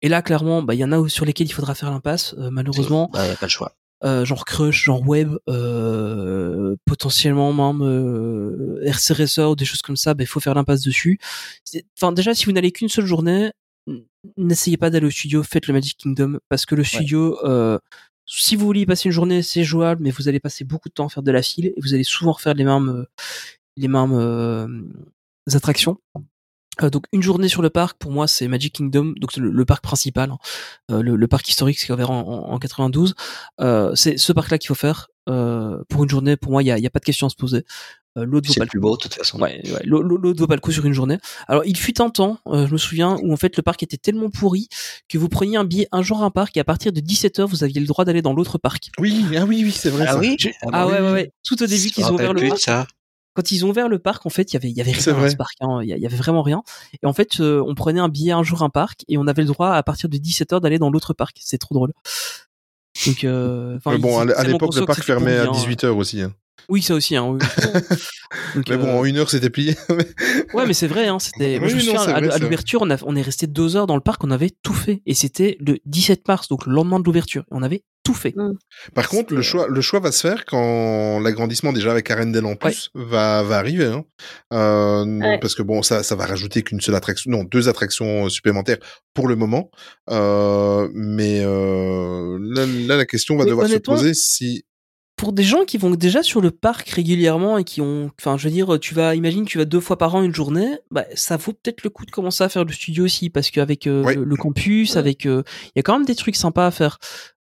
[0.00, 2.48] Et là, clairement, bah, il y en a sur lesquels il faudra faire l'impasse, euh,
[2.50, 3.10] malheureusement.
[3.12, 3.72] Bah, y a pas le choix.
[4.04, 9.96] Euh, genre Crush, genre Web, euh, potentiellement même euh, RC Racer ou des choses comme
[9.96, 11.18] ça, il faut faire l'impasse dessus.
[11.96, 13.52] Enfin, déjà, si vous n'allez qu'une seule journée,
[14.36, 17.78] n'essayez pas d'aller au studio, faites le Magic Kingdom, parce que le studio, euh,
[18.26, 20.94] si vous voulez y passer une journée, c'est jouable, mais vous allez passer beaucoup de
[20.94, 23.04] temps à faire de la file et vous allez souvent refaire les mêmes, euh,
[23.76, 24.66] les mêmes euh,
[25.52, 25.98] attractions.
[26.82, 29.50] Euh, donc une journée sur le parc pour moi c'est Magic Kingdom donc c'est le,
[29.50, 30.38] le parc principal hein.
[30.90, 33.14] Euh, le, le parc historique ce qui est ouvert en, en, en 92
[33.60, 36.66] euh, c'est ce parc là qu'il faut faire euh, pour une journée pour moi il
[36.66, 37.64] y a, y a pas de question à se poser
[38.18, 39.40] euh, l'autre vaut C'est pas le plus beau, de toute façon.
[39.40, 39.80] Ouais, ouais.
[39.84, 41.16] L'autre vaut pas le coup sur une journée.
[41.48, 43.96] Alors, il fut un temps, euh, je me souviens, où en fait le parc était
[43.96, 44.68] tellement pourri
[45.08, 47.46] que vous preniez un billet un jour à un parc et à partir de 17h,
[47.46, 48.90] vous aviez le droit d'aller dans l'autre parc.
[48.98, 50.04] Oui, ah oui, oui, c'est vrai.
[50.06, 50.18] Ah ça.
[50.18, 51.04] oui J'ai- Ah Ah, bah ouais, oui.
[51.06, 51.32] ouais, ouais.
[51.42, 52.60] Tout au début qu'ils ont ouvert le parc.
[52.60, 52.86] ça.
[53.34, 55.14] Quand ils ont ouvert le parc, en fait, il y avait, il y avait rien
[55.14, 55.54] dans ce parc.
[55.60, 55.80] hein.
[55.82, 56.62] Il y, avait vraiment rien.
[57.02, 59.26] Et en fait, euh, on prenait un billet un jour à un parc et on
[59.26, 61.38] avait le droit à partir de 17h d'aller dans l'autre parc.
[61.40, 61.92] C'est trop drôle.
[63.06, 65.70] Donc, euh, enfin, Mais bon, à l'époque, le parc fermait à pourri, hein.
[65.70, 66.20] 18h aussi.
[66.20, 66.34] hein.
[66.68, 67.16] Oui, ça aussi.
[67.16, 67.38] Hein, oui.
[68.54, 69.76] Donc, Mais bon, euh, en une heure, c'était plié.
[70.54, 71.58] Ouais, mais c'est vrai, hein, c'était.
[71.58, 73.76] Moi, Oui, je me non, souviens, c'est à, l'ouverture, on, a- on est resté deux
[73.76, 75.02] heures dans le parc, on avait tout fait.
[75.06, 77.44] Et c'était le 17 mars, donc le lendemain de l'ouverture.
[77.50, 78.34] On avait tout fait.
[78.94, 82.56] Par contre, le choix, le choix va se faire quand l'agrandissement déjà avec Arendelle en
[82.56, 83.86] plus va, va arriver.
[83.86, 84.04] Hein.
[84.52, 85.38] Euh, Ouais.
[85.40, 88.78] Parce que bon, ça, ça va rajouter qu'une seule attraction, non, deux attractions supplémentaires
[89.14, 89.70] pour le moment.
[90.10, 94.64] Euh, mais euh, là, là, la question va Mais devoir se poser si.
[95.22, 98.10] Pour des gens qui vont déjà sur le parc régulièrement et qui ont.
[98.18, 99.14] Enfin, je veux dire, tu vas.
[99.14, 102.04] Imagine, tu vas deux fois par an une journée, bah, ça vaut peut-être le coup
[102.04, 105.26] de commencer à faire le studio aussi, parce qu'avec euh, le, le campus, avec.
[105.26, 106.98] euh, Il y a quand même des trucs sympas à faire.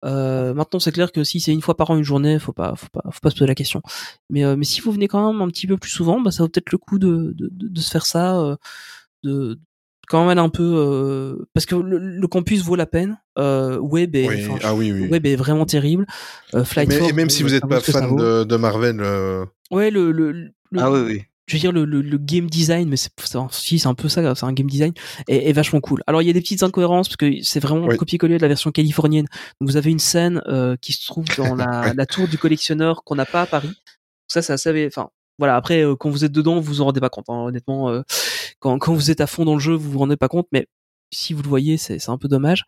[0.07, 2.77] Euh, maintenant, c'est clair que si c'est une fois par an une journée, faut pas,
[2.77, 3.82] faut pas, faut pas se poser la question.
[4.31, 6.44] Mais, euh, mais si vous venez quand même un petit peu plus souvent, bah, ça
[6.44, 8.57] vaut peut-être le coup de, de, de, de se faire ça, euh,
[9.23, 9.59] de
[10.09, 13.19] quand même un peu, euh, parce que le, le campus vaut la peine.
[13.39, 15.09] Euh, Web est, Oui, ah oui, oui.
[15.09, 16.07] Web est vraiment terrible.
[16.55, 18.99] Euh, Flight Mais- Force, et même si vous n'êtes vaut pas fan de, de Marvel,
[19.01, 21.23] euh, Ouais, le, le, le- Ah oui, oui.
[21.47, 23.11] je veux dire le, le, le game design, mais c'est
[23.51, 24.93] si c'est un peu ça, c'est un game design
[25.28, 26.03] est, est vachement cool.
[26.07, 27.97] Alors il y a des petites incohérences parce que c'est vraiment Oui.
[27.97, 29.27] copier-coller de la version californienne.
[29.61, 33.03] Donc vous avez une scène euh, qui se trouve dans la, la tour du collectionneur
[33.05, 33.73] qu'on n'a pas à Paris.
[34.28, 34.87] Ça, ça savait.
[34.87, 35.09] Enfin
[35.39, 35.57] voilà.
[35.57, 37.27] Après, euh, quand vous êtes dedans, vous vous en rendez pas compte.
[37.28, 38.03] hein, honnêtement, euh,
[38.61, 40.49] quand quand vous êtes à fond dans le jeu, vous vous rendez pas compte.
[40.53, 40.66] Mais
[41.12, 42.65] si vous le voyez, c'est un peu dommage.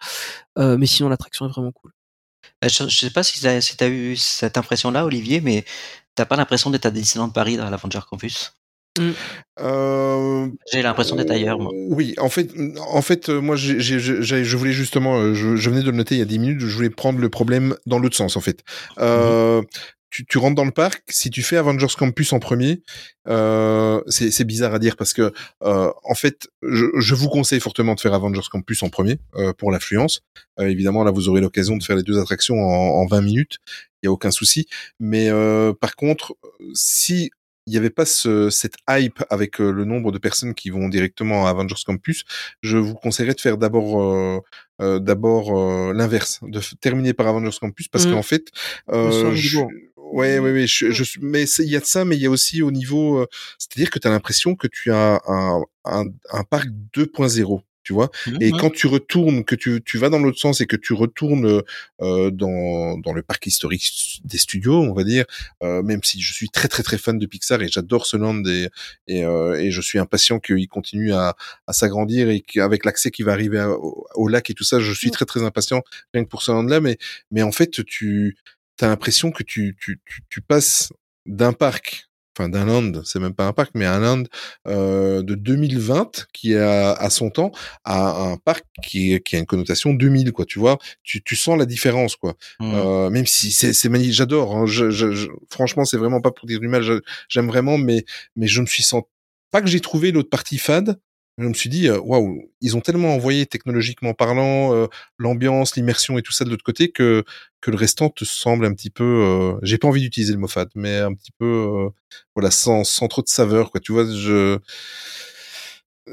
[0.59, 1.93] Euh, mais sinon, l'attraction est vraiment cool.
[2.65, 5.65] Euh, Je, je sais pas si t'as si t'as eu cette impression-là, Olivier, mais
[6.15, 8.53] t'as pas l'impression d'être à Disneyland Paris à l'Avenger Campus?
[9.61, 11.73] Euh, J'ai l'impression d'être ailleurs, moi.
[11.75, 12.51] Oui, en fait,
[12.81, 16.23] en fait, euh, moi, je voulais justement, je, je venais de le noter il y
[16.23, 18.63] a 10 minutes, je voulais prendre le problème dans l'autre sens, en fait.
[18.99, 19.63] Euh,
[20.11, 22.83] tu, tu rentres dans le parc, si tu fais Avengers Campus en premier,
[23.29, 25.33] euh, c'est, bizarre à dire parce que,
[25.63, 29.53] euh, en fait, je, je vous conseille fortement de faire Avengers Campus en premier euh,
[29.53, 30.23] pour l'affluence.
[30.61, 33.59] Euh, évidemment, là, vous aurez l'occasion de faire les deux attractions en, en 20 minutes,
[34.03, 34.67] il y a aucun souci.
[34.99, 36.35] Mais euh, par contre,
[36.75, 37.31] si
[37.67, 40.89] il n'y avait pas ce, cette hype avec euh, le nombre de personnes qui vont
[40.89, 42.25] directement à Avengers Campus,
[42.63, 44.41] je vous conseillerais de faire d'abord euh,
[44.81, 48.15] euh, d'abord euh, l'inverse, de terminer par Avengers Campus parce Mhm.
[48.15, 48.47] qu'en fait,
[48.91, 49.59] euh, je-.
[50.13, 52.27] Ouais, ouais, ouais, je, je suis, mais il y a de ça, mais il y
[52.27, 53.27] a aussi au niveau, euh,
[53.59, 57.63] c'est-à-dire que tu as l'impression que tu as un, un, un parc 2.0.
[57.83, 58.11] tu vois?
[58.27, 58.59] Mhm, Et ouais.
[58.59, 61.63] quand tu retournes, que tu, tu vas dans l'autre sens et que tu retournes
[62.03, 65.25] euh, dans, dans le parc historique des studios, on va dire,
[65.63, 68.43] euh, même si je suis très très très fan de Pixar et j'adore ce land
[68.45, 68.69] et,
[69.07, 71.35] et, euh, et je suis impatient qu'il continue à,
[71.67, 74.81] à s'agrandir et qu'avec l'accès qui va arriver à- au, au lac et tout ça,
[74.81, 75.13] je suis Mm.
[75.13, 75.83] très très impatient
[76.13, 76.81] rien que pour ce land-là.
[76.81, 76.99] Mais,
[77.31, 78.37] mais en fait, tu
[78.85, 80.93] as l'impression que tu, tu, tu, tu passes
[81.27, 82.05] d'un parc
[82.39, 84.23] enfin d'un land, c'est même pas un parc, mais un land
[84.69, 87.51] euh, de 2020 qui est à, son temps,
[87.83, 90.45] à un parc qui, qui a une connotation 2000, quoi.
[90.45, 92.35] Tu vois, tu, tu sens la différence, quoi.
[92.61, 92.75] Mhm.
[92.75, 94.57] Euh, même si c'est c'est magnifique, j'adore.
[94.57, 96.85] hein, je, je, je- franchement, c'est vraiment pas pour dire du mal.
[97.29, 98.05] J'aime vraiment, mais
[98.37, 99.09] mais je me suis senti
[99.51, 101.01] pas que j'ai trouvé l'autre partie fade.
[101.39, 104.87] Je me suis dit, waouh, ils ont tellement envoyé technologiquement parlant, euh,
[105.19, 107.25] l'ambiance, l'immersion et tout ça de l'autre côté que
[107.61, 109.05] que le restant te semble un petit peu.
[109.05, 111.89] euh, j'ai pas envie d'utiliser le mot fade, mais un petit peu, euh,
[112.35, 113.81] voilà, sans sans trop de saveur, quoi.
[113.81, 114.59] Tu vois, je.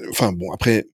[0.09, 0.85] Enfin bon, après.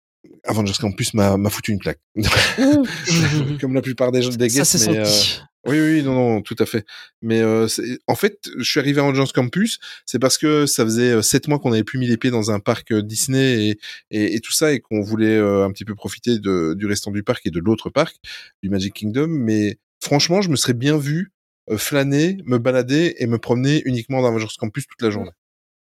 [0.43, 1.99] Avengers Campus m'a m'a foutu une claque.
[3.59, 5.41] Comme la plupart des gens des guests, mais, senti.
[5.67, 6.85] Oui, oui, non, non, tout à fait.
[7.21, 7.67] Mais euh,
[8.07, 11.47] en fait, je suis arrivé à Agence Campus, c'est parce que ça faisait euh, sept
[11.47, 13.79] mois qu'on avait plus mis les pieds dans un parc euh, Disney et,
[14.09, 17.11] et, et tout ça, et qu'on voulait euh, un petit peu profiter de, du restant
[17.11, 18.15] du parc et de l'autre parc,
[18.63, 19.27] du Magic Kingdom.
[19.27, 21.31] Mais franchement, je me serais bien vu
[21.77, 25.31] flâner, me balader et me promener uniquement dans Agence Campus toute la journée.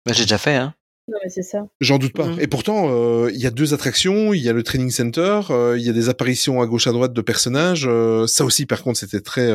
[0.06, 0.74] Bah, j'ai déjà fait, hein.
[1.10, 1.66] Non, mais c'est ça.
[1.82, 2.28] J'en doute pas.
[2.28, 2.40] Mhm.
[2.40, 5.76] Et pourtant, euh, il y a deux attractions, il y a le training center, euh,
[5.78, 7.88] il y a des apparitions à gauche à droite de personnages.
[7.88, 9.50] euh, ça aussi, par contre, c'était très.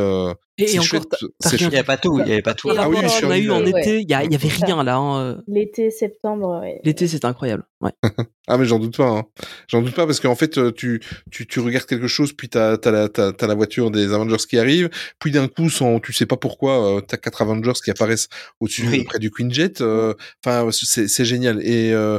[0.60, 1.04] Euh, Et, c'est et encore,
[1.40, 2.70] c'est Il n'y avait pas tout, il n'y avait pas tout.
[2.76, 3.70] Ah oui, qu'on a eu en ouais.
[3.70, 4.96] été, il y, a- il y avait C'est rien là.
[4.96, 5.36] hein, euh.
[5.48, 6.60] L'été, septembre.
[6.62, 6.80] ouais.
[6.84, 7.64] L'été, c'était incroyable.
[7.80, 7.90] Ouais.
[8.46, 9.24] Ah mais j'en doute pas, hein.
[9.68, 11.00] j'en doute pas parce qu'en fait euh, tu,
[11.30, 14.36] tu tu regardes quelque chose puis t'as t'as la t'as, t'as la voiture des Avengers
[14.46, 17.90] qui arrive puis d'un coup sans tu sais pas pourquoi euh, t'as quatre Avengers qui
[17.90, 18.28] apparaissent
[18.60, 19.04] au-dessus Oui.
[19.04, 20.12] près du Queen Jet euh,
[20.44, 22.18] enfin c'est c'est génial et euh,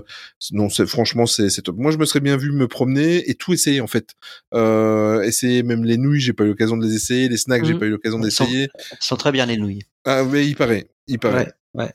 [0.52, 3.36] non c'est franchement c'est c'est top moi je me serais bien vu me promener et
[3.36, 4.16] tout essayer en fait
[4.56, 7.74] euh, essayer même les nouilles j'ai pas eu l'occasion de les essayer les snacks j'ai
[7.74, 7.80] Mhm.
[7.80, 8.70] pas eu l'occasion d'essayer
[9.00, 9.84] sont très bien les nouilles.
[10.06, 11.94] ah mais il paraît il paraît Ouais, ouais.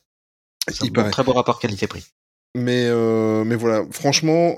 [0.69, 2.05] C'est un il bon- paraît très beau rapport qualité-prix.
[2.55, 4.55] mais euh, mais voilà franchement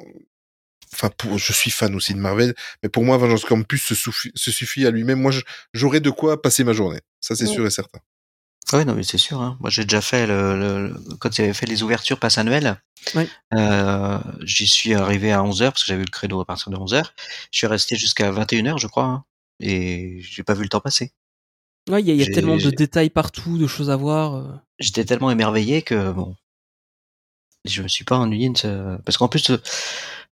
[0.95, 4.31] enfin pour, je suis fan aussi de Marvel mais pour moi Avengers Campus se suffit,
[4.35, 5.33] se suffit à lui-même moi
[5.73, 7.55] j'aurais de quoi passer ma journée ça c'est Ouais.
[7.55, 8.01] sûr et certain
[8.73, 9.41] Ah Oui, non, mais c'est sûr.
[9.43, 9.57] Hein.
[9.61, 12.81] Moi, j'ai déjà fait le, le- le- quand il avait fait les ouvertures passe annuelles.
[13.15, 13.29] Ouais.
[13.55, 16.77] Euh, J'y suis arrivé à 11h parce que j'avais eu le créneau à partir de
[16.79, 17.05] 11h.
[17.51, 19.25] Je suis resté jusqu'à 21h, je crois, hein,
[19.61, 21.13] et j'ai pas vu le temps passer.
[21.91, 24.35] Ouais, il y a, y tellement de détails partout, de choses à voir.
[24.37, 24.53] euh.
[24.79, 26.37] J'étais tellement émerveillé que bon,
[27.65, 29.59] je me suis pas ennuyé une seule- parce qu'en plus, euh,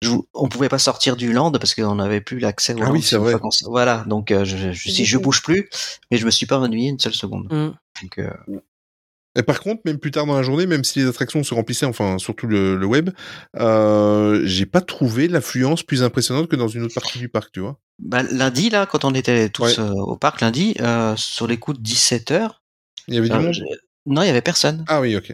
[0.00, 2.92] je, on pouvait pas sortir du land parce qu'on n'avait plus l'accès au Ah land
[2.92, 3.34] oui, vrai.
[3.66, 5.68] Voilà, donc euh, je, je, si je bouge plus,
[6.10, 7.48] mais je me suis pas ennuyé une seule seconde.
[7.52, 7.70] Mm.
[8.02, 8.30] Donc, euh,
[9.38, 11.86] et par contre même plus tard dans la journée même si les attractions se remplissaient
[11.86, 13.10] enfin surtout le, le web
[13.56, 17.60] euh, j'ai pas trouvé l'affluence plus impressionnante que dans une autre partie du parc tu
[17.60, 19.84] vois bah, lundi là, quand on était tous Ouais.
[19.84, 22.62] euh, au parc lundi, euh, sur les coups de 17 heures,
[23.08, 23.52] il y avait du euh, monde?
[23.52, 23.62] je-
[24.06, 24.84] non, il y avait personne.
[24.88, 25.32] ah oui ok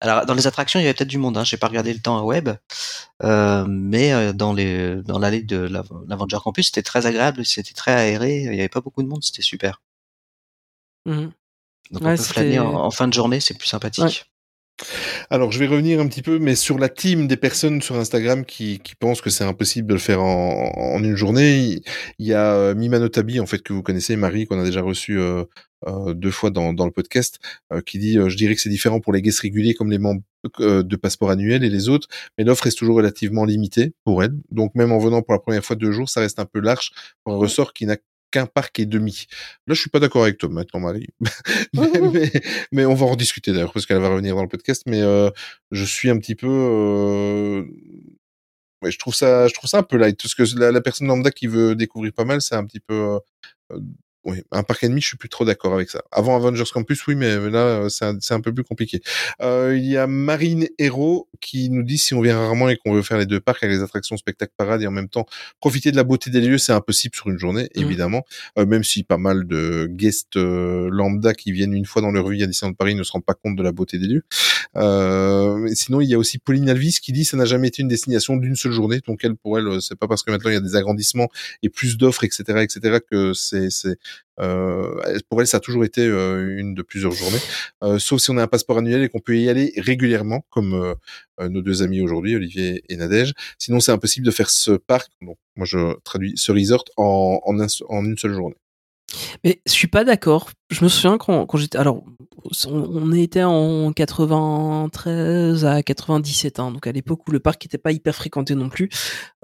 [0.00, 1.36] Alors dans les attractions, il y avait peut-être du monde.
[1.36, 1.42] Hein.
[1.44, 2.48] J'ai pas regardé le temps à web,
[3.24, 7.74] euh, mais euh, dans les dans l'allée de l'Av- l'Avenger Campus, c'était très agréable, c'était
[7.74, 8.36] très aéré.
[8.42, 9.80] Il y avait pas beaucoup de monde, c'était super.
[11.04, 11.32] Mhm.
[11.90, 14.04] Donc Ouais, on peut flâner en, en fin de journée, c'est plus sympathique.
[14.04, 14.10] Ouais.
[15.30, 18.44] Alors, je vais revenir un petit peu, mais sur la team des personnes sur Instagram
[18.44, 21.80] qui, qui pensent que c'est impossible de le faire en, en une journée.
[22.18, 24.82] Il, y a euh, Mima Notabi, en fait, que vous connaissez, Marie, qu'on a déjà
[24.82, 25.44] reçu euh,
[25.86, 27.38] euh, deux fois dans, dans le podcast,
[27.72, 29.98] euh, qui dit euh, Je dirais que c'est différent pour les guests réguliers comme les
[29.98, 30.22] membres
[30.60, 34.34] euh, de passeport annuel et les autres, mais l'offre reste toujours relativement limitée pour elle.
[34.50, 36.92] Donc, même en venant pour la première fois deux jours, ça reste un peu large
[37.24, 37.96] pour un ressort qui n'a
[38.30, 39.26] qu'un parc et demi.
[39.66, 41.08] Là, je suis pas d'accord avec toi maintenant, Marie.
[41.72, 42.32] mais, mais,
[42.72, 44.82] mais on va en rediscuter d'ailleurs parce qu'elle va revenir dans le podcast.
[44.86, 45.30] Mais euh,
[45.70, 47.64] je suis un petit peu, euh...
[48.82, 51.06] ouais, je trouve ça, je trouve ça un peu light parce que la, la personne
[51.06, 53.18] lambda qui veut découvrir pas mal, c'est un petit peu, euh,
[53.72, 53.80] euh,
[54.26, 56.02] oui, un parc et demi, je suis plus trop d'accord avec ça.
[56.10, 59.00] Avant Avengers Campus, oui, mais là, euh, c'est un, peu plus compliqué.
[59.40, 62.92] Euh, il y a Marine Hero qui nous dit si on vient rarement et qu'on
[62.92, 65.26] veut faire les deux parcs avec les attractions spectacle parade et en même temps
[65.60, 67.82] profiter de la beauté des lieux, c'est impossible sur une journée, Mhm.
[67.84, 68.24] évidemment.
[68.58, 72.28] Euh, même si pas mal de guests euh, lambda qui viennent une fois dans leur
[72.28, 74.24] vie à Disneyland Paris ne se rendent pas compte de la beauté des lieux.
[74.76, 77.88] Euh, sinon, il y a aussi Pauline Alvis qui dit ça n'a jamais été une
[77.88, 79.00] destination d'une seule journée.
[79.06, 81.28] Donc elle, pour elle, c'est pas parce que maintenant il y a des agrandissements
[81.62, 83.68] et plus d'offres, etc., etc., que c'est,
[85.28, 87.38] pour elle, ça a toujours été euh, une de plusieurs journées.
[87.82, 90.74] Euh, sauf si on a un passeport annuel et qu'on peut y aller régulièrement, comme
[90.74, 90.94] euh,
[91.40, 93.32] euh, nos deux amis aujourd'hui, Olivier et Nadège.
[93.58, 95.10] Sinon, c'est impossible de faire ce parc.
[95.22, 98.56] Donc, moi, je traduis ce resort en, en, un- en une seule journée.
[99.44, 100.50] Mais je suis pas d'accord.
[100.70, 101.78] Je me souviens quand, quand j'étais.
[101.78, 102.04] Alors,
[102.66, 107.78] on, on était en 93 à 97, hein, donc à l'époque où le parc était
[107.78, 108.88] pas hyper fréquenté non plus.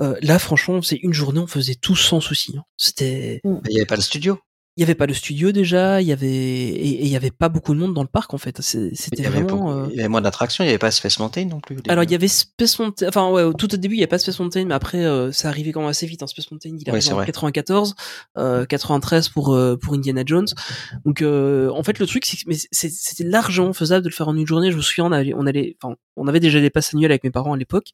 [0.01, 2.55] Euh, là, franchement, c'est une journée, on faisait tout sans souci.
[2.59, 2.65] hein.
[2.77, 3.40] C'était.
[3.44, 4.39] Il n'y avait pas le studio.
[4.78, 7.51] Il y avait pas le studio déjà, il y avait et il y avait pas
[7.51, 8.62] beaucoup de monde dans le parc en fait.
[8.62, 9.47] C'était vraiment.
[9.47, 11.77] beaucoup- euh, il y avait moins d'attractions, il n'y avait pas Space Mountain non plus.
[11.89, 14.19] Alors il y avait Space Mountain, enfin ouais, tout au début il y avait pas
[14.19, 16.23] Space Mountain, mais après euh, ça arrivait quand même assez vite.
[16.23, 16.27] Hein.
[16.27, 17.27] Space Mountain il Ouais, arrive c'est en vrai.
[17.27, 17.94] 94,
[18.39, 20.49] euh, 93 pour euh, pour Indiana Jones.
[21.05, 24.15] Donc euh, en fait le truc c'est que mais c'est- c'était largement faisable de le
[24.15, 24.70] faire en une journée.
[24.73, 27.24] Je me souviens on allait, on allait, enfin on avait déjà des passes annuelles avec
[27.24, 27.89] mes parents à l'époque.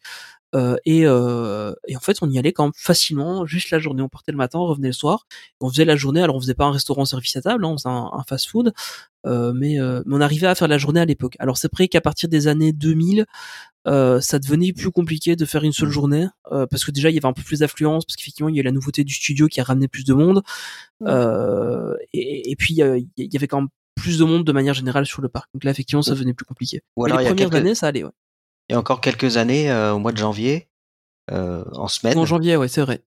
[0.54, 4.02] Euh, et, euh, et en fait, on y allait quand même facilement, juste la journée.
[4.02, 5.26] On partait le matin, on revenait le soir.
[5.60, 6.22] On faisait la journée.
[6.22, 8.72] Alors, on faisait pas un restaurant service à table, hein, on faisait un, un fast-food,
[9.26, 11.36] euh, mais, euh, mais on arrivait à faire la journée à l'époque.
[11.38, 13.26] Alors, c'est vrai qu'à partir des années 2000,
[13.86, 17.14] euh, ça devenait plus compliqué de faire une seule journée euh, parce que déjà il
[17.14, 19.14] y avait un peu plus d'affluence parce qu'effectivement il y a eu la nouveauté du
[19.14, 20.42] studio qui a ramené plus de monde
[21.06, 25.06] euh, et, et puis il y avait quand même plus de monde de manière générale
[25.06, 27.54] sur le parc donc là effectivement ça devenait plus compliqué Ou alors, les premières quelques-
[27.60, 28.10] années ça allait ouais.
[28.68, 30.68] Il y a encore quelques années, euh, au mois de janvier,
[31.30, 33.02] euh, en semaine, en janvier ouais c'est vrai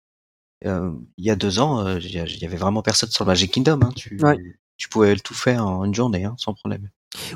[0.66, 3.52] euh, il y a deux ans, euh, il y avait vraiment personne sur le Magic
[3.52, 3.80] Kingdom.
[3.82, 3.90] Hein.
[3.96, 4.38] Tu, Ouais.
[4.78, 6.88] tu pouvais tout faire en une journée, hein, sans problème.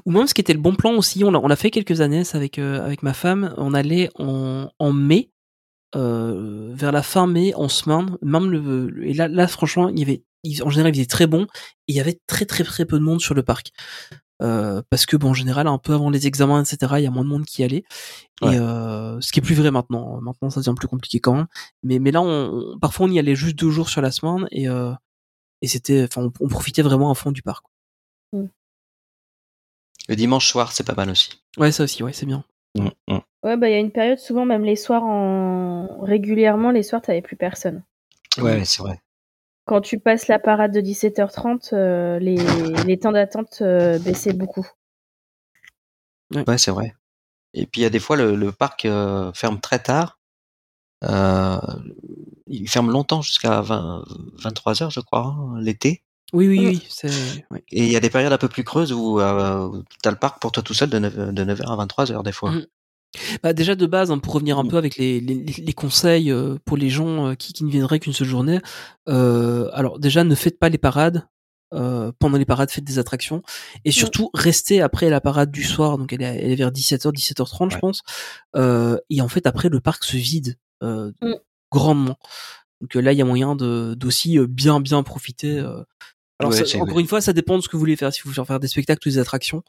[0.05, 2.37] Ou même ce qui était le bon plan aussi, on l'a fait quelques années ça,
[2.37, 5.31] avec euh, avec ma femme, on allait en, en mai,
[5.95, 10.03] euh, vers la fin mai, en semaine, même le, et là là franchement il y
[10.03, 10.23] avait,
[10.61, 11.43] en général il faisait très bon,
[11.87, 13.71] et il y avait très très très peu de monde sur le parc,
[14.41, 17.09] Euh, parce que bon en général un peu avant les examens etc il y a
[17.09, 17.85] moins de monde qui y allait,
[18.41, 18.55] Ouais.
[18.55, 21.47] et euh, ce qui est plus vrai maintenant, maintenant ça devient plus compliqué quand même,
[21.83, 24.45] mais mais là on, on- parfois on y allait juste deux jours sur la semaine
[24.51, 24.91] et euh,
[25.61, 27.65] et c'était, enfin on, on profitait vraiment à fond du parc.
[30.07, 31.41] Le dimanche soir, c'est pas mal aussi.
[31.57, 32.43] Ouais ça aussi ouais c'est bien.
[32.77, 33.19] Mm, mm.
[33.43, 36.01] Ouais, bah il y a une période, souvent, même les soirs, en...
[36.01, 37.83] régulièrement, les soirs, t'avais plus personne.
[38.39, 38.99] Ouais, c'est vrai.
[39.65, 42.37] Quand tu passes la parade de 17h30, euh, les...
[42.85, 44.67] les temps d'attente euh, baissaient beaucoup.
[46.33, 46.93] Ouais, c'est vrai.
[47.53, 50.19] Et puis il y a des fois le, le parc euh, ferme très tard.
[51.03, 51.57] Euh,
[52.47, 54.03] il ferme longtemps jusqu'à 20
[54.43, 56.03] 23 heures, je crois, hein, l'été.
[56.33, 56.69] Oui oui Mm.
[57.51, 57.59] oui.
[57.71, 60.17] Et il y a des périodes un peu plus creuses où, euh, tu as le
[60.17, 62.51] parc pour toi tout seul de 9, de 9h à 23h des fois.
[62.51, 62.65] Mhm.
[63.43, 64.69] Bah déjà de base, hein, pour revenir un Mm.
[64.69, 67.99] peu avec les, les, les conseils euh, pour les gens euh, qui, qui ne viendraient
[67.99, 68.59] qu'une seule journée,
[69.09, 71.27] euh, alors déjà ne faites pas les parades.
[71.73, 73.41] euh, pendant les parades, faites des attractions
[73.83, 75.97] et surtout restez après la parade du soir.
[75.97, 78.01] Donc elle est, elle est vers 17h, 17h30, je pense.
[78.55, 81.33] Euh, et en fait après le parc se vide euh, Mm.
[81.71, 82.17] grandement.
[82.81, 85.57] Donc là il y a moyen de d'aussi bien bien profiter.
[85.59, 85.81] euh.
[86.39, 88.13] Alors Ouais, ça- encore une fois, ça dépend de ce que vous voulez faire.
[88.13, 89.63] Si vous voulez faire des spectacles ou des attractions,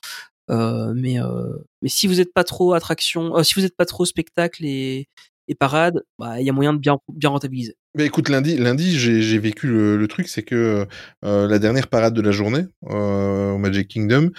[0.94, 4.04] mais euh, mais si vous êtes pas trop attraction, euh, si vous êtes pas trop
[4.04, 5.08] spectacle et,
[5.48, 7.76] et parade, bah il y a moyen de bien bien rentabiliser.
[7.96, 10.86] Mais écoute, lundi, lundi j'ai j'ai vécu le, le truc, c'est que
[11.24, 14.30] euh, la dernière parade de la journée euh, au Magic Kingdom,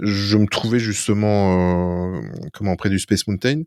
[0.00, 2.20] je me trouvais justement euh,
[2.52, 3.62] comment près du Space Mountain.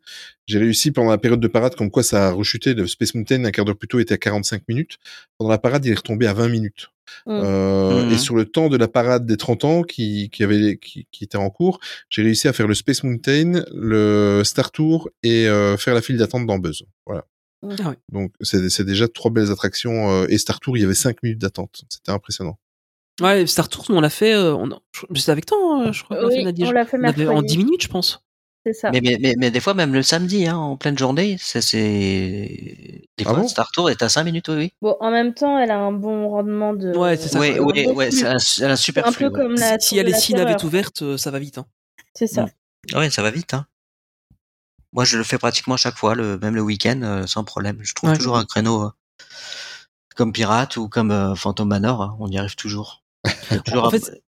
[0.45, 2.75] J'ai réussi pendant la période de parade, comme quoi ça a rechuté.
[2.75, 4.97] Le Space Mountain, un quart d'heure plus tôt, était à 45 minutes.
[5.39, 6.89] Pendant la parade, il est retombé à 20 minutes.
[7.25, 7.31] Mm.
[7.43, 8.09] Euh.
[8.11, 11.23] Et sur le temps de la parade des 30 ans qui, qui, avait, qui, qui
[11.23, 15.77] était en cours, j'ai réussi à faire le Space Mountain, le Star Tour et euh,
[15.77, 16.83] faire la file d'attente dans Buzz.
[17.05, 17.25] Voilà.
[17.63, 17.95] Ah ouais.
[18.11, 20.09] Donc c'est déjà trois belles attractions.
[20.11, 21.81] euh, et Star Tour, il y avait cinq minutes d'attente.
[21.89, 22.57] C'était impressionnant.
[23.21, 24.33] Ouais, Star Tours, nous, on l'a fait.
[24.33, 24.69] Euh, on
[25.15, 25.57] C'était avec toi,
[25.87, 26.17] hein, je crois.
[26.21, 27.57] l'a fait, on l'a fait On avait en mercredi.
[27.57, 28.23] 10 minutes, je pense.
[28.65, 28.91] C'est ça.
[28.91, 31.61] Mais, mais, mais, mais des fois, même le samedi, hein, en pleine journée, c'est.
[31.61, 31.77] c'est-
[33.17, 33.47] Des Ah fois, bon?
[33.47, 34.55] Star Tour est à 5 minutes, oui.
[34.55, 34.71] oui.
[34.81, 36.95] Bon, en même temps, elle a un bon rendement de.
[36.95, 37.39] Ouais, c'est ça.
[37.39, 37.43] Bon
[37.95, 38.17] ouais, flux.
[38.45, 39.29] c'est un, un super un flux.
[39.29, 39.41] peu ouais.
[39.43, 39.79] comme la.
[39.79, 40.65] Si, si Tour la Terreur.
[40.65, 41.57] ouvertes, euh, ça va vite.
[41.57, 41.65] Hein.
[42.13, 42.45] C'est ça.
[42.93, 43.53] Ah Ouais, ça va vite.
[43.53, 43.65] Hein.
[44.93, 47.77] Moi, je le fais pratiquement chaque fois, le, même le week-end, euh, sans problème.
[47.81, 48.17] Je trouve Ouais.
[48.17, 48.89] toujours un créneau euh,
[50.15, 52.01] comme Pirate ou comme euh, Phantom Manor.
[52.01, 53.03] hein, on y arrive toujours.
[53.73, 54.23] En fait,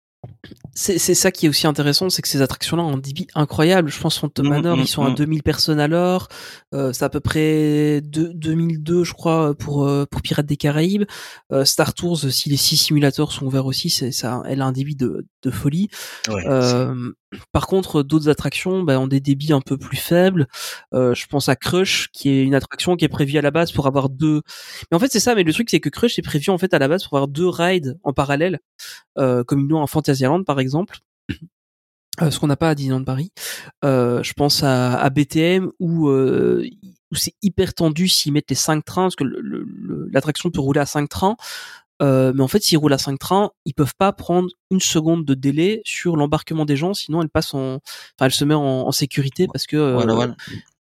[0.79, 3.91] C'est ça qui est aussi intéressant, c'est que ces attractions-là ont un débit incroyable.
[3.91, 5.15] Je pense Phantom Mm, Manor, mm, ils sont à mm.
[5.15, 6.29] 2000 personnes à l'heure.
[6.75, 11.05] Euh, c'est à peu près deux- 2002, je crois, pour euh, pour Pirates des Caraïbes.
[11.51, 14.73] Euh, Star Tours, si les six simulateurs sont ouverts aussi, c'est ça, elle a un
[14.73, 15.89] débit de, de folie.
[16.29, 17.11] Ouais, Euh,
[17.53, 20.47] par contre, d'autres attractions ben, ont des débits un peu plus faibles.
[20.93, 23.87] Je pense à Crush, qui est une attraction qui est prévue à la base pour
[23.87, 24.43] avoir deux.
[24.91, 25.35] Mais en fait, c'est ça.
[25.35, 27.29] Mais le truc, c'est que Crush est prévu en fait à la base pour avoir
[27.29, 28.59] deux rides en parallèle,
[29.17, 30.99] comme ils l'ont en Fantasyland par exemple.
[32.23, 33.31] Euh, ce qu'on n'a pas à Disneyland Paris.
[33.85, 36.67] Euh, je pense à, à BTM où euh,
[37.13, 39.25] où c'est hyper tendu s'ils mettent les cinq trains, parce que
[40.11, 41.37] l'attraction peut rouler à cinq trains.
[42.03, 45.25] Euh, mais en fait, s'ils roulent à 5 trains, ils peuvent pas prendre une seconde
[45.25, 48.63] de délai sur l'embarquement des gens, sinon elle passe en, enfin, elle se met en,
[48.63, 50.37] en sécurité parce que euh, Voilà, voilà.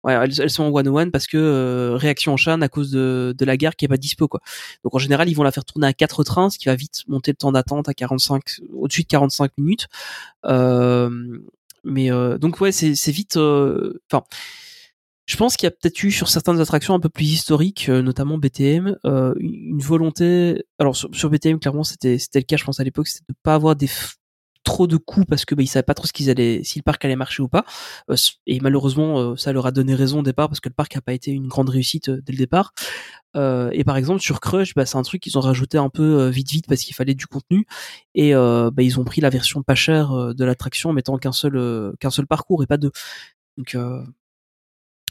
[0.05, 3.33] Ouais, elles, sont en one one parce que euh, réaction en chaîne à cause de,
[3.35, 4.39] de la gare qui est pas dispo quoi.
[4.83, 7.01] Donc en général, ils vont la faire tourner à quatre trains, ce qui va vite
[7.07, 9.87] monter le temps d'attente à 45 au-dessus de 45 minutes.
[10.45, 11.09] Euh,
[11.83, 14.23] mais euh, donc ouais, c'est c'est vite euh, enfin
[15.25, 18.01] je pense qu'il y a peut-être eu sur certaines attractions un peu plus historiques, euh,
[18.03, 20.63] notamment BTM, euh, une volonté.
[20.77, 23.37] Alors sur, sur BTM, clairement, c'était c'était le cas, je pense à l'époque, c'était de
[23.41, 23.89] pas avoir des
[24.65, 26.83] trop de coûts parce que bah, ils savaient pas trop ce qu'ils allaient, si le
[26.83, 27.63] parc allait marcher ou pas.
[28.09, 28.15] Euh,
[28.47, 31.01] et malheureusement, euh, ça leur a donné raison au départ parce que le parc a
[31.01, 32.73] pas été une grande réussite euh, dès le départ.
[33.73, 36.49] Et par exemple sur Crush, bah, c'est un truc qu'ils ont rajouté un peu vite
[36.51, 37.67] vite parce qu'il fallait du contenu
[38.13, 41.93] et bah, ils ont pris la version pas chère de l'attraction en mettant qu'un seul
[41.99, 42.93] qu'un seul parcours et pas deux.
[43.57, 43.75] Donc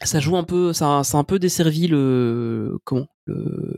[0.02, 3.76] ça joue un peu, ça, ça a un peu desservi le comment le,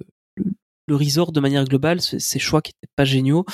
[0.87, 3.45] le, resort de manière globale, ces choix qui étaient pas géniaux.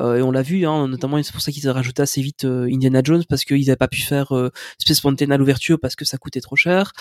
[0.00, 2.44] Euh, et on l'a vu, hein, notamment c'est pour ça qu'ils ont rajouté assez vite
[2.44, 5.96] euh, Indiana Jones parce qu'ils n'avaient pas pu faire euh, Space Mountain à l'ouverture parce
[5.96, 6.92] que ça coûtait trop cher.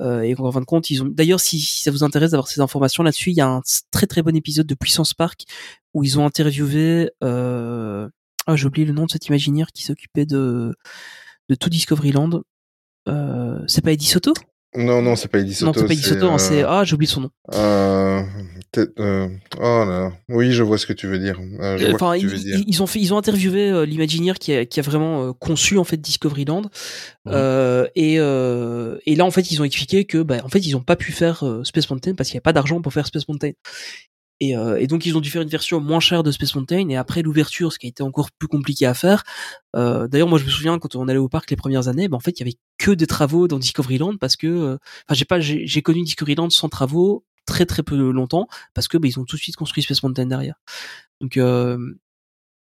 [0.00, 1.06] Euh, et en fin de compte, ils ont.
[1.06, 4.06] D'ailleurs, si, si ça vous intéresse d'avoir ces informations là-dessus, il y a un très
[4.06, 5.44] très bon épisode de Puissance Park
[5.94, 7.10] où ils ont interviewé.
[7.24, 8.08] Euh...
[8.48, 10.74] Ah, j'ai oublié le nom de cet imaginaire qui s'occupait de
[11.48, 12.42] de tout Discoveryland.
[13.08, 14.32] Euh, c'est pas Eddie Soto?
[14.74, 15.66] Non, non, c'est pas Eddie Soto.
[15.66, 17.30] Non, c'est pas Eddie Soto, hein, c'est ah, j'ai oublié son nom.
[17.54, 18.22] Euh,
[18.78, 19.28] euh,
[19.58, 21.38] oh là, oui, je vois ce que tu veux dire.
[21.60, 22.80] Euh, je vois ils, dire.
[22.82, 25.84] ont fait, ils ont interviewé euh, l'Imagineer qui a, qui a vraiment euh, conçu en
[25.84, 26.62] fait Discoveryland.
[27.28, 30.82] Euh, et, et là, en fait, ils ont expliqué que, bah, en fait, ils ont
[30.82, 33.52] pas pu faire Space Mountain parce qu'il y avait pas d'argent pour faire Space Mountain.
[34.40, 36.88] Et, euh, et donc, ils ont dû faire une version moins chère de Space Mountain.
[36.88, 39.24] Et après l'ouverture, ce qui a été encore plus compliqué à faire.
[39.74, 42.16] Euh, D'ailleurs, moi, je me souviens quand on allait au parc les premières années, bah,
[42.16, 44.78] en fait, il y avait que des travaux dans Discoveryland parce que, euh,
[45.08, 49.08] enfin, j'ai pas, j'ai connu Discoveryland sans travaux très très peu longtemps parce que bah,
[49.08, 50.56] ils ont tout de suite construit Space Mountain derrière.
[51.20, 51.78] Donc euh,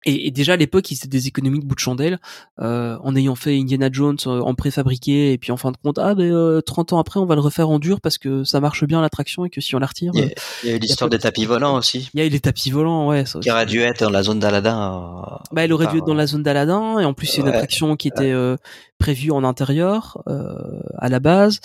[0.06, 2.20] et, et déjà à l'époque, ils faisaient des économies de bout de chandelle
[2.62, 6.00] euh, en ayant fait Indiana Jones euh, en préfabriqué et puis en fin de compte,
[6.00, 8.62] ah ben euh, 30 ans après, on va le refaire en dur parce que ça
[8.62, 11.10] marche bien l'attraction et que si on la retire, Il y a, euh, eu l'histoire
[11.10, 13.26] des tapis volants aussi, il y a eu les tapis volants, ouais.
[13.26, 15.42] Ça, qui aurait dû être dans la zone d'Aladin.
[15.52, 17.54] bah, elle aurait dû être dans la zone d'Aladin et en plus c'est une Ouais.
[17.56, 18.56] attraction qui était euh,
[19.00, 21.60] prévue en intérieur euh, à la base.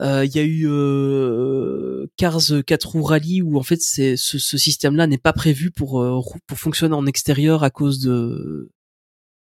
[0.00, 4.38] Euh, Il y a eu euh, Cars 4 roues rallye où en fait c'est ce,
[4.38, 8.70] ce système-là n'est pas prévu pour euh, pour fonctionner en extérieur à cause de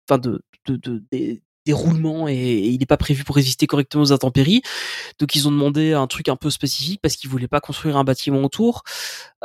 [0.07, 1.41] enfin de, de, de- des,
[1.73, 4.61] roulements et, il n'est pas prévu pour résister correctement aux intempéries.
[5.19, 8.03] Donc ils ont demandé un truc un peu spécifique parce qu'ils voulaient pas construire un
[8.03, 8.83] bâtiment autour.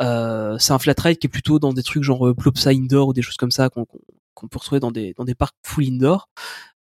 [0.01, 3.13] Euh, c'est un flat ride qui est plutôt dans des trucs genre Plopsa Indoor ou
[3.15, 3.87] des choses comme ça qu'on
[4.35, 6.29] qu'on peut retrouver dans des dans des parcs full indoor.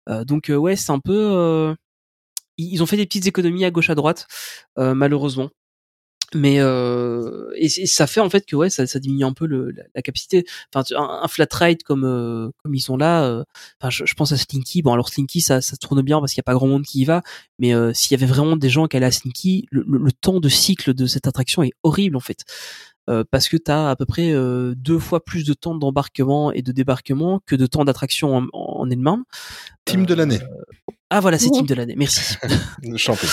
[0.10, 1.74] Euh, donc ouais, c'est un peu
[2.64, 4.28] ils ont fait des petites économies à gauche à droite
[4.78, 5.50] euh, malheureusement.
[6.36, 9.72] Mais euh, et, ça fait en fait que ouais ça, ça diminue un peu le,
[9.72, 10.46] la, la capacité.
[10.72, 13.44] Enfin un, un flat ride comme euh, comme ils sont là.
[13.82, 14.84] Enfin je, je pense à Slinky.
[14.84, 17.00] Bon alors Slinky ça ça tourne bien parce qu'il y a pas grand monde qui
[17.02, 17.24] y va.
[17.58, 20.40] Mais s'il y avait vraiment des gens qui allaient à Slinky, le, le- le temps
[20.40, 22.44] de cycle de cette attraction est horrible en fait.
[23.32, 24.32] Parce que tu as à peu près
[24.76, 28.88] deux fois plus de temps d'embarquement et de débarquement que de temps d'attraction en, en
[28.92, 29.24] elle-même.
[29.86, 30.38] Team de l'année.
[31.10, 31.96] Ah voilà, c'est team de l'année.
[31.98, 32.36] Merci.
[32.98, 33.28] Champion.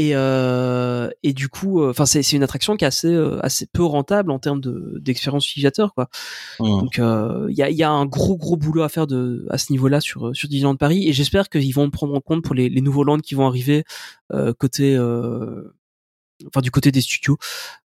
[0.00, 3.66] Et, euh, et du coup, enfin c'est c'est une attraction qui est assez euh, assez
[3.66, 6.08] peu rentable en termes de d'expérience utilisateur quoi.
[6.60, 6.64] Mmh.
[6.66, 9.44] Donc euh, il y a il y a un gros gros boulot à faire de
[9.50, 12.54] à ce niveau-là sur sur Disneyland Paris et j'espère qu'ils vont prendre en compte pour
[12.54, 13.82] les, les nouveaux lands qui vont arriver
[14.32, 15.74] euh, côté euh,
[16.46, 17.36] enfin du côté des studios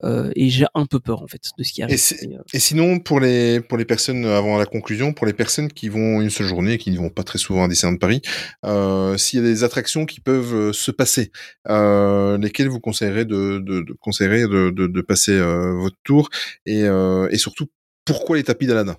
[0.05, 1.97] Euh, et j'ai un peu peur en fait de ce qui arrive.
[1.97, 5.33] Et, euh, et sinon, pour les, pour les personnes, euh, avant la conclusion, pour les
[5.33, 7.99] personnes qui vont une seule journée, et qui ne vont pas très souvent à Disneyland
[7.99, 8.23] Paris,
[8.65, 11.33] euh, s'il y a des attractions qui peuvent se passer,
[11.69, 16.31] euh, lesquelles vous conseillerez de, de, de, conseillerez de, de, de passer euh, votre tour
[16.65, 17.67] et, euh, et surtout,
[18.05, 18.97] pourquoi les tapis d'Aladin?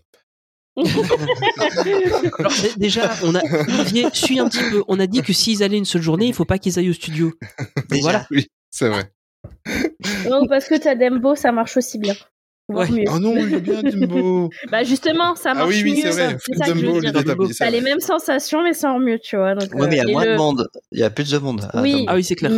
[2.39, 4.83] Alors dé- déjà, on a Olivier suit un petit peu.
[4.87, 6.93] On a dit que s'ils allaient une seule journée, il faut pas qu'ils aillent au
[6.93, 7.33] studio.
[7.89, 8.01] Déjà.
[8.01, 8.27] Voilà.
[8.31, 9.11] Oui, c'est vrai.
[10.29, 12.13] Non, parce que t'as Dembo, ça marche aussi bien.
[12.69, 12.87] Ouais.
[12.91, 13.05] mieux.
[13.11, 16.01] Oh non, il est bien Dumbo Bah justement, ça marche Ah oui, oui, mieux.
[16.03, 16.37] c'est vrai.
[16.39, 17.47] C'est ça que je Dumbo, veux dire.
[17.51, 19.55] c'est T'as les mêmes sensations, mais sans mieux, tu vois.
[19.55, 20.67] Donc, Ouais, mais il y euh, a et moins le- de monde.
[20.91, 21.67] Il y a plus de monde.
[21.73, 21.93] à Oui.
[21.93, 22.05] Dumbo.
[22.09, 22.51] Ah oui, c'est clair.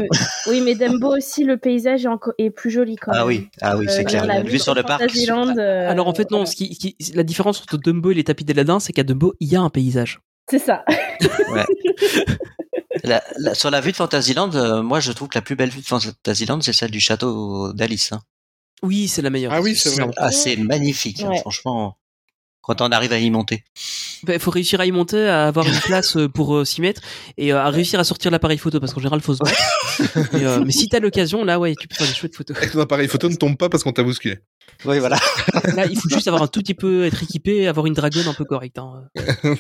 [0.48, 2.34] Oui, mais Dembo aussi, le paysage est, encore...
[2.38, 4.26] est plus joli quand Ah oui, ah oui, c'est Euh, clair.
[4.26, 5.02] la La vue sur le parc.
[5.02, 6.46] Euh, Alors en fait non, voilà.
[6.46, 9.34] ce qui, ce qui- la différence entre Dumbo et les tapis d'Aladin, c'est qu'à Dumbo
[9.40, 10.20] il y a un paysage.
[10.50, 10.84] C'est ça.
[13.04, 15.70] La- la- sur la vue de Fantasyland, euh, moi je trouve que la plus belle
[15.70, 18.12] vue de Fantasyland, c'est celle du château d'Alice.
[18.12, 18.22] hein.
[18.84, 19.54] Oui, c'est la meilleure.
[19.54, 20.14] Ah oui, c'est vrai.
[20.18, 21.98] Ah, c'est magnifique, hein, franchement.
[22.62, 23.64] Quand on arrive à y monter.
[24.28, 27.02] Il faut réussir à y monter, à avoir une place euh, pour euh, s'y mettre
[27.38, 30.30] et euh, à réussir à sortir l'appareil photo parce qu'en général faut se battre.
[30.34, 32.56] mais, euh, mais si t'as l'occasion, là ouais, tu peux faire des chouettes photos.
[32.62, 34.40] Et ton appareil photo ne tombe pas parce qu'on t'a bousculé.
[34.86, 35.18] Oui, voilà.
[35.76, 38.34] Là, il faut juste avoir un tout petit peu être équipé, avoir une dragonne un
[38.34, 38.78] peu correcte.
[38.80, 39.08] hein.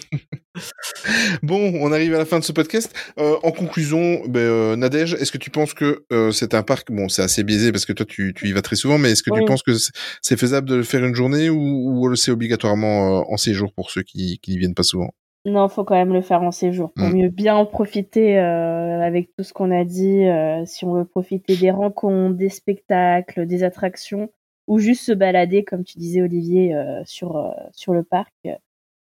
[1.43, 2.93] Bon, on arrive à la fin de ce podcast.
[3.17, 6.91] Euh, en conclusion, ben, euh, Nadège, est-ce que tu penses que euh, c'est un parc
[6.91, 9.23] Bon, c'est assez biaisé parce que toi, tu, tu y vas très souvent, mais est-ce
[9.23, 12.31] que tu penses que c'est- c'est faisable de le faire une journée ou, ou c'est
[12.31, 15.09] obligatoirement euh, en séjour pour ceux qui qui n'y viennent pas souvent
[15.45, 16.93] Non, faut quand même le faire en séjour.
[16.93, 17.13] Pour Mm.
[17.17, 20.23] mieux bien en profiter euh, avec tout ce qu'on a dit.
[20.25, 24.29] euh, si on veut profiter des rencontres, des spectacles, des attractions,
[24.67, 28.33] ou juste se balader, comme tu disais Olivier, euh, sur euh, sur le parc.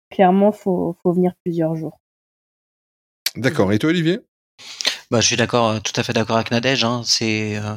[0.10, 2.00] clairement, faut faut venir plusieurs jours.
[3.36, 3.72] D'accord.
[3.74, 4.20] Et toi, Olivier?
[5.12, 6.84] Bah, je suis d'accord, tout à fait d'accord avec Nadège.
[6.84, 7.02] Hein.
[7.06, 7.76] C'est, euh,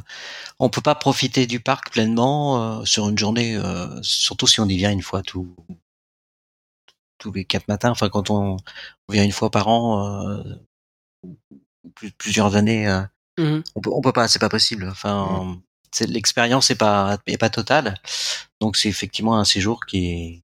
[0.58, 4.66] on peut pas profiter du parc pleinement euh, sur une journée, euh, surtout si on
[4.66, 5.48] y vient une fois tous
[7.20, 7.90] tous les quatre matins.
[7.90, 8.56] Enfin, quand on,
[9.08, 10.42] on vient une fois par an, euh,
[11.94, 13.00] plus- plusieurs années, euh,
[13.38, 13.62] Mhm.
[13.76, 14.88] on peut, on peut pas, c'est pas possible.
[14.90, 15.56] Enfin,
[15.92, 17.94] c'est l'expérience est pas est pas totale.
[18.60, 20.42] Donc c'est effectivement un séjour qui est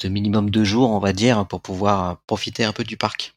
[0.00, 3.34] de minimum deux jours, on va dire, pour pouvoir profiter un peu du parc.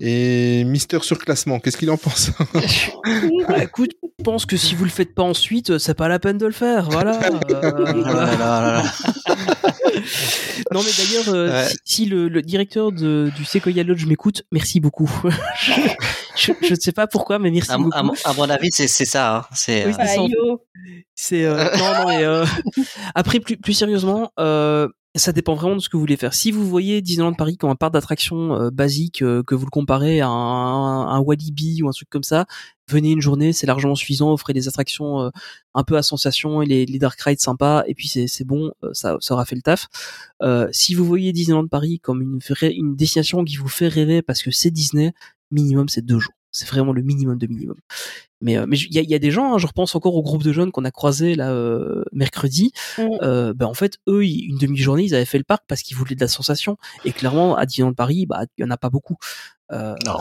[0.00, 2.30] et Mister Surclassement, qu'est-ce qu'il en pense?
[3.48, 6.36] Bah, écoute, je pense que si vous le faites pas ensuite, c'est pas la peine
[6.38, 6.90] de le faire.
[6.90, 7.18] Voilà.
[7.50, 8.82] Euh, là là là là.
[10.72, 11.68] non mais d'ailleurs, euh, Ouais.
[11.68, 15.10] si, si le, le directeur de, du Sequoia Lodge m'écoute, merci beaucoup.
[16.36, 17.96] je, ne sais pas pourquoi, mais merci À, beaucoup.
[17.96, 19.36] à mon- à mon avis, c'est c'est ça.
[19.36, 19.44] Hein.
[19.54, 20.60] C'est Oui, euh, oh.
[21.14, 22.44] C'est euh, non non mais euh,
[23.14, 24.88] après plus plus sérieusement, euh,
[25.18, 26.34] ça dépend vraiment de ce que vous voulez faire.
[26.34, 29.70] Si vous voyez Disneyland Paris comme un parc d'attractions euh, basique, euh, que vous le
[29.70, 32.46] comparez à un, un Walibi ou un truc comme ça,
[32.88, 34.32] venez une journée, c'est largement suffisant.
[34.32, 35.30] Offrez des attractions euh,
[35.74, 38.90] un peu à sensation et les, les dark rides sympas, et puis c'est bon, euh,
[38.92, 39.88] ça ça aura fait le taf.
[40.42, 44.42] Euh, si vous voyez Disneyland Paris comme une une destination qui vous fait rêver parce
[44.42, 45.12] que c'est Disney,
[45.50, 46.37] minimum c'est deux jours.
[46.50, 47.76] C'est vraiment le minimum de minimum.
[48.40, 50.14] Mais euh, mais il y a, il y a des gens, hein, je repense encore
[50.14, 52.72] au groupe de jeunes qu'on a croisé là euh, mercredi.
[52.96, 53.02] Mm.
[53.22, 55.96] Euh, ben en fait, eux, ils- une demi-journée, ils avaient fait le parc parce qu'ils
[55.96, 56.76] voulaient de la sensation.
[57.04, 59.16] Et clairement, à Disneyland Paris, bah il y en a pas beaucoup.
[59.72, 60.18] Euh, Non.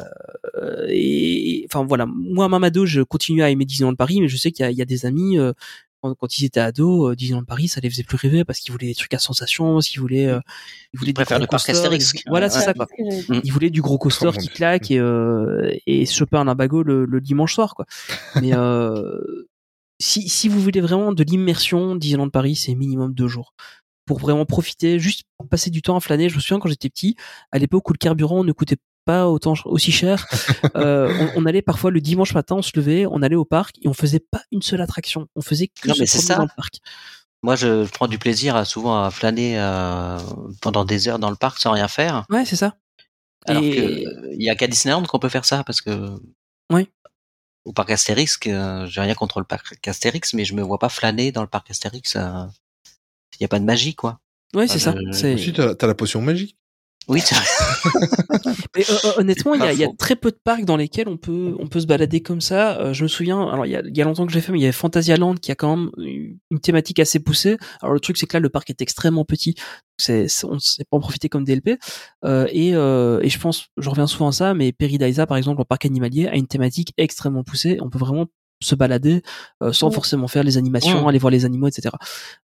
[0.55, 4.51] euh, et enfin voilà, moi Mamado, je continue à aimer Disneyland Paris, mais je sais
[4.51, 5.37] qu'il y a, il y a des amis.
[5.39, 5.53] euh,
[6.02, 8.72] quand, quand ils étaient ados, euh, Disneyland Paris, ça les faisait plus rêver parce qu'ils
[8.72, 10.40] voulaient des trucs à sensation, s'ils voulaient, euh,
[10.94, 12.14] ils voulaient préfèrent gros le parc Astérix.
[12.14, 12.65] ils- Voilà, c'est Ouais.
[12.65, 12.88] ça quoi.
[13.44, 17.06] Ils voulaient du gros coaster qui claque et, euh, et se choper un abago le,
[17.06, 17.86] le dimanche soir quoi.
[18.41, 19.48] Mais euh,
[19.99, 23.53] si, si vous voulez vraiment de l'immersion, Disneyland Paris, c'est minimum deux jours.
[24.07, 26.29] Pour vraiment profiter, juste passer du temps à flâner.
[26.29, 27.15] Je me souviens quand j'étais petit,
[27.51, 30.25] à l'époque où le carburant ne coûtait pas autant aussi cher,
[30.75, 33.75] euh, on, on allait parfois le dimanche matin, on se levait, on allait au parc
[33.84, 35.27] et on faisait pas une seule attraction.
[35.35, 36.35] On faisait que Non, mais ça.
[36.38, 36.79] dans le parc.
[37.43, 40.17] Moi, je, je prends du plaisir à, souvent à flâner euh,
[40.61, 42.25] pendant des heures dans le parc sans rien faire.
[42.29, 42.75] Ouais, c'est ça.
[43.45, 46.15] Alors Et- que euh, il y a qu'à Disneyland qu'on peut faire ça parce que
[46.73, 46.89] Oui.
[47.63, 50.89] au parc Astérix, euh, j'ai rien contre le parc Astérix, mais je me vois pas
[50.89, 52.17] flâner dans le parc Astérix.
[53.38, 54.19] Euh, Il y a pas de magie, quoi.
[54.53, 54.95] Ouais, c'est Ah, ça.
[55.11, 56.55] je- C'est- Ensuite, t'as t'as la potion magique.
[57.09, 57.45] Oui, c'est vrai.
[58.76, 60.76] Mais euh, euh, honnêtement, il y, a, il y a très peu de parcs dans
[60.76, 62.77] lesquels on peut on peut se balader comme ça.
[62.81, 64.51] Euh, je me souviens, alors il y a, il y a longtemps que j'ai fait,
[64.51, 67.57] mais il y avait Fantasyland qui a quand même une une thématique assez poussée.
[67.81, 69.55] Alors le truc c'est que là le parc est extrêmement petit,
[69.97, 71.77] c'est c'est- on ne sait pas en profiter comme DLP.
[72.26, 75.59] Euh, et euh, et je pense, je reviens souvent à ça, mais Peridaisa par exemple,
[75.61, 77.77] le parc animalier a une thématique extrêmement poussée.
[77.81, 78.26] On peut vraiment
[78.59, 79.21] se balader
[79.61, 79.93] euh, sans Ouais.
[79.93, 81.09] forcément faire les animations, Ouais.
[81.09, 81.95] aller voir les animaux, etc.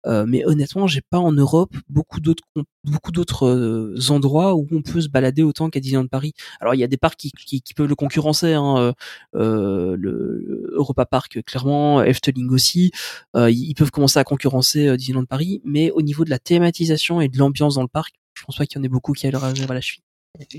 [0.06, 2.43] Euh, mais honnêtement, j'ai pas en Europe beaucoup d'autres
[2.84, 6.32] beaucoup d'autres euh, endroits où on peut se balader autant qu'à Disneyland Paris.
[6.60, 8.93] Alors il y a des parcs qui, qui, qui peuvent le concurrencer, hein, euh,
[9.36, 12.90] euh, le Europa Park clairement, Efteling aussi.
[13.36, 17.20] Euh, ils peuvent commencer à concurrencer euh, Disneyland Paris, mais au niveau de la thématisation
[17.20, 19.30] et de l'ambiance dans le parc, je pense pas qu'il y en ait beaucoup qui
[19.30, 20.02] leur arriver à la cheville.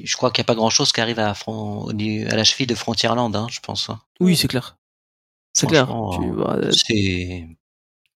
[0.04, 2.76] Je crois qu'il n'y a pas grand chose qui arrive à, à la cheville de
[2.76, 3.90] Frontierland, hein, je pense.
[3.90, 4.00] hein.
[4.20, 4.78] Oui, c'est clair.
[5.54, 5.86] C'est clair.
[5.88, 7.48] Vois, euh, C'est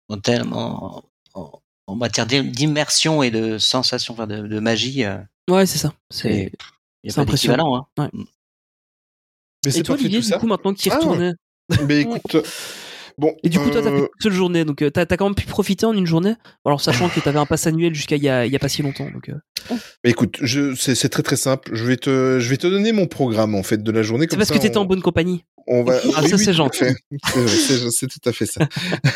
[0.09, 1.03] en, tellement-
[1.33, 1.51] en,
[1.87, 5.03] en matière d'im- d'immersion et de sensation, enfin de, de magie.
[5.05, 5.17] euh,
[5.49, 5.93] ouais, c'est ça.
[6.09, 6.51] c'est-
[7.15, 7.87] impressionnant.
[7.97, 8.09] Hein.
[8.13, 10.37] Mais Et c'est toi, Olivier, tout du ça.
[10.39, 11.33] coup, maintenant y Ah, retournais,
[11.87, 12.37] Mais écoute,
[13.17, 13.35] bon.
[13.43, 15.25] Et du coup, toi, t'as fait euh, une seule journée, donc euh, t'as as quand
[15.25, 16.35] même pu profiter en une journée?
[16.65, 19.09] Alors, sachant que t'avais un pass annuel jusqu'à il y y a pas si longtemps.
[19.11, 19.35] Donc, euh.
[19.69, 19.75] bah,
[20.09, 20.39] écoute,
[20.75, 21.71] c'est, très très simple.
[21.73, 24.27] Je vais te, je vais te donner mon programme en fait de la journée.
[24.29, 25.43] c'est parce ça, que t'étais on- en bonne compagnie.
[25.69, 25.99] On va...
[26.15, 26.85] Ah, ça, c'est tout à gentil.
[27.27, 28.67] C'est c'est- c'est tout à fait ça.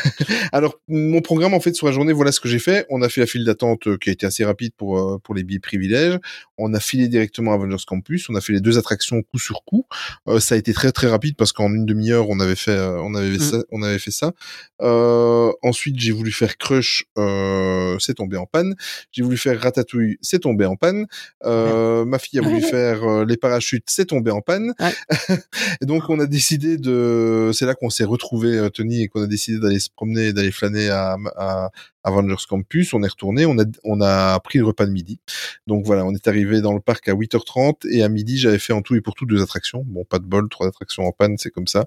[0.52, 2.86] Alors, mon programme, en fait, sur la journée, voilà ce que j'ai fait.
[2.90, 5.34] On a fait la file d'attente euh, qui a été assez rapide pour, euh, pour
[5.34, 6.18] les billets privilèges.
[6.58, 8.28] On a filé directement à Avengers Campus.
[8.28, 9.86] On a fait les deux attractions coup sur coup.
[10.28, 13.00] Euh, ça a été très, très rapide parce qu'en une demi-heure, on avait fait, euh,
[13.00, 13.40] on avait Mm.
[13.40, 14.32] ça, on avait fait ça.
[14.82, 18.74] Euh, ensuite, j'ai voulu faire Crush, euh, c'est tombé en panne.
[19.10, 21.06] J'ai voulu faire Ratatouille, c'est tombé en panne.
[21.44, 24.74] Euh, ma fille a voulu faire les parachutes, c'est tombé en panne.
[24.80, 25.38] Ouais.
[25.80, 29.08] Et donc, on a décidé décidé de, c'est là qu'on s'est retrouvé euh, Tony et
[29.08, 31.70] qu'on a décidé d'aller se promener, d'aller flâner à, à
[32.02, 32.92] Avengers Campus.
[32.94, 35.20] On est retourné, on a on a pris le repas de midi.
[35.68, 38.72] Donc voilà, on est arrivé dans le parc à 8h30 et à midi j'avais fait
[38.72, 39.84] en tout et pour tout deux attractions.
[39.86, 41.86] Bon, pas de bol, trois attractions en panne, c'est comme ça.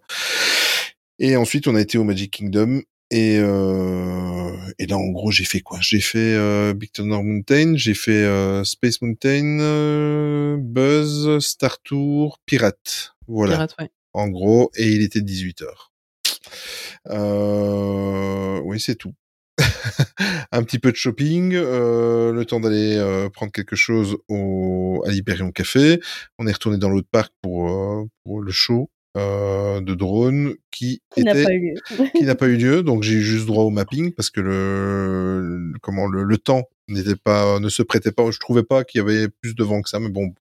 [1.19, 5.45] Et ensuite on a été au Magic Kingdom et, euh, et là, en gros, j'ai
[5.45, 5.77] fait quoi?
[5.79, 12.39] J'ai fait euh, Big Thunder Mountain, j'ai fait euh, Space Mountain, euh, Buzz, Star Tour,
[12.47, 13.15] Pirate.
[13.27, 13.53] Voilà.
[13.53, 13.89] Pirate, ouais.
[14.15, 15.65] En gros, et il était 18h.
[17.09, 19.13] Euh, oui, c'est tout.
[20.51, 25.11] un petit peu de shopping, euh, le temps d'aller euh, prendre quelque chose au, à
[25.11, 25.99] l'Hyperion Café.
[26.39, 31.23] On est retourné dans l'autre parc pour, pour le show euh, de drone qui, Qui
[31.23, 32.09] n'a pas eu lieu.
[32.15, 35.41] qui n'a pas eu lieu, donc j'ai eu juste droit au mapping parce que le,
[35.73, 38.29] le- comment le, le temps n'était pas ne se prêtait pas.
[38.31, 40.33] Je trouvais pas qu'il y avait plus de vent que ça, mais bon,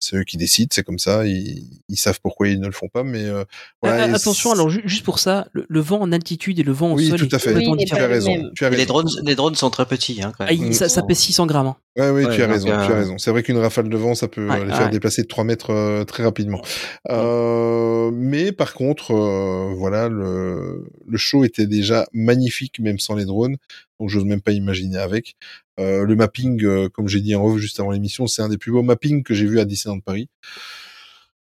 [0.00, 1.26] c'est eux qui décident, c'est comme ça.
[1.26, 3.44] Ils, ils savent pourquoi ils ne le font pas, mais euh,
[3.82, 6.62] voilà, Ah, et attention, alors ju- juste pour ça, le, le vent en altitude et
[6.62, 7.54] le vent au oui, sol tout à fait.
[7.54, 8.50] Oui, tu as raison.
[8.54, 8.86] Tu as Et les raison.
[8.88, 10.66] drones, les drones sont très petits, hein, quand Ah, même.
[10.68, 11.68] il- ça, ça pèse 600 grammes.
[11.68, 11.76] hein.
[11.96, 13.18] Ouais, oui, Ouais, tu as raison, tu as euh, raison.
[13.18, 14.90] C'est vrai qu'une rafale de vent, ça peut Ouais, euh, les faire ouais.
[14.90, 16.62] déplacer de 3 mètres euh, très rapidement.
[17.10, 23.24] Euh, mais par contre, euh, voilà, le, le show était déjà magnifique, même sans les
[23.24, 23.56] drones.
[24.00, 25.36] Donc, j'ose même pas imaginer avec.
[25.80, 28.58] Euh, le mapping, euh, comme j'ai dit en off juste avant l'émission, c'est un des
[28.58, 30.28] plus beaux mappings que j'ai vu à Disneyland Paris.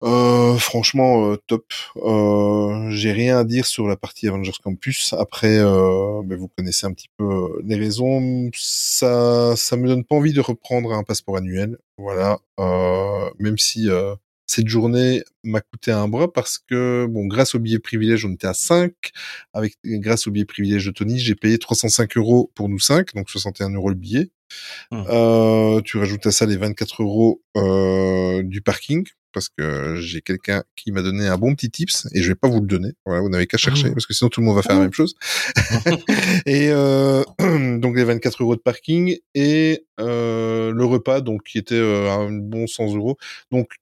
[0.02, 1.73] Euh, franchement, euh, top.
[1.97, 5.14] Euh, j'ai rien à dire sur la partie Avengers Campus.
[5.14, 8.51] Après, euh, ben, vous connaissez un petit peu les raisons.
[8.55, 11.78] Ça, ça me donne pas envie de reprendre un passeport annuel.
[11.98, 12.39] Voilà.
[13.39, 13.89] Même si
[14.47, 18.47] cette journée m'a coûté un bras parce que, bon, grâce au billet privilège, on était
[18.47, 18.93] à 5.
[19.52, 23.31] Avec, grâce au billet privilège de Tony, j'ai payé 305 euros pour nous 5, donc
[23.31, 24.31] 61 euros le billet.
[24.93, 25.05] Mmh.
[25.09, 29.05] Euh, tu rajoutes à ça les 24 euros euh, du parking
[29.36, 32.48] parce que j'ai quelqu'un qui m'a donné un bon petit tips et je vais pas
[32.48, 32.93] vous le donner.
[33.05, 33.93] Voilà, vous n'avez qu'à chercher Mmh.
[33.93, 35.14] parce que sinon tout le monde va faire la même chose.
[36.47, 37.23] et euh,
[37.78, 42.32] donc les 24 euros de parking et euh, le repas donc qui était euh, un
[42.32, 43.18] bon 100 euros.
[43.51, 43.73] Donc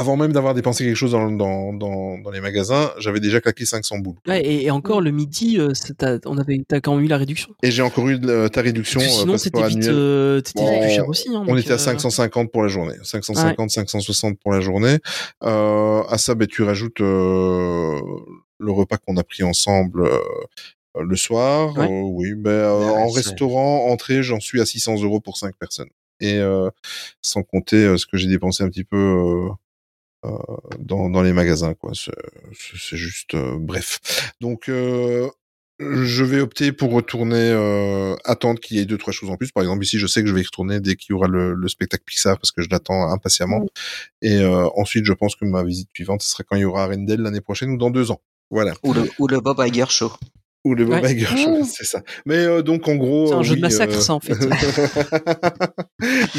[0.00, 3.64] avant même d'avoir dépensé quelque chose dans, dans, dans, dans les magasins, j'avais déjà claqué
[3.66, 4.16] 500 boules.
[4.26, 7.16] Ouais, et, et encore le midi, euh, t'as- on avait, t'as quand même eu la
[7.16, 7.50] réduction.
[7.62, 9.00] Et j'ai encore eu de la- ta réduction.
[9.00, 11.28] Parce que euh, sinon, c'était vite, euh, Bon, plus cher aussi.
[11.34, 14.98] hein, On était à euh, 550 pour la journée, 550, 560 pour la journée.
[15.42, 18.00] Euh, à ça, ben, tu rajoutes euh,
[18.58, 20.18] le repas qu'on a pris ensemble euh,
[21.00, 21.76] le soir.
[21.76, 21.86] Ouais.
[21.86, 25.54] Euh, oui, ben, euh, Ouais, en restaurant, entrée, j'en suis à 600 euros pour 5
[25.56, 25.90] personnes.
[26.20, 26.68] Et euh,
[27.22, 29.48] sans compter euh, ce que j'ai dépensé un petit peu
[30.24, 30.30] euh,
[30.78, 31.92] dans, dans les magasins, quoi.
[31.94, 34.32] C'est juste euh, bref.
[34.40, 35.28] Donc euh,
[35.80, 39.52] je vais opter pour retourner euh, attendre qu'il y ait deux trois choses en plus.
[39.52, 41.54] Par exemple, ici, je sais que je vais y retourner dès qu'il y aura le,
[41.54, 43.64] le spectacle Pixar parce que je l'attends impatiemment.
[44.20, 46.84] Et euh, ensuite, je pense que ma visite suivante, ce sera quand il y aura
[46.84, 48.20] Arendelle l'année prochaine ou dans deux ans.
[48.50, 48.74] Voilà.
[48.82, 50.12] Ou le, ou le Bob Iger Show.
[50.64, 51.14] Ou le Bob Ouais.
[51.14, 52.02] Iger Show, c'est ça.
[52.26, 54.34] Mais euh, donc en gros, C'est un jeu de massacre, euh, ça, en fait.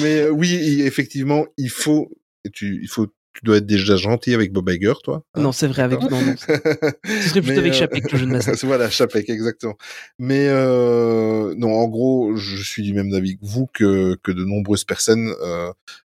[0.01, 2.11] Mais euh, oui, effectivement, il faut,
[2.51, 3.07] tu, il faut,
[3.39, 5.23] tu dois être déjà gentil avec Bob Iger, toi.
[5.33, 5.41] hein.
[5.41, 6.01] Non, c'est vrai, avec.
[6.01, 6.35] Non, non.
[6.37, 8.59] Ce serait plutôt avec euh, Chapek, de massacre.
[8.65, 9.77] voilà, Chapek, exactement.
[10.17, 14.43] Mais euh, non, en gros, je suis du même avis que vous que, que de
[14.43, 15.33] nombreuses personnes.
[15.41, 15.71] Euh,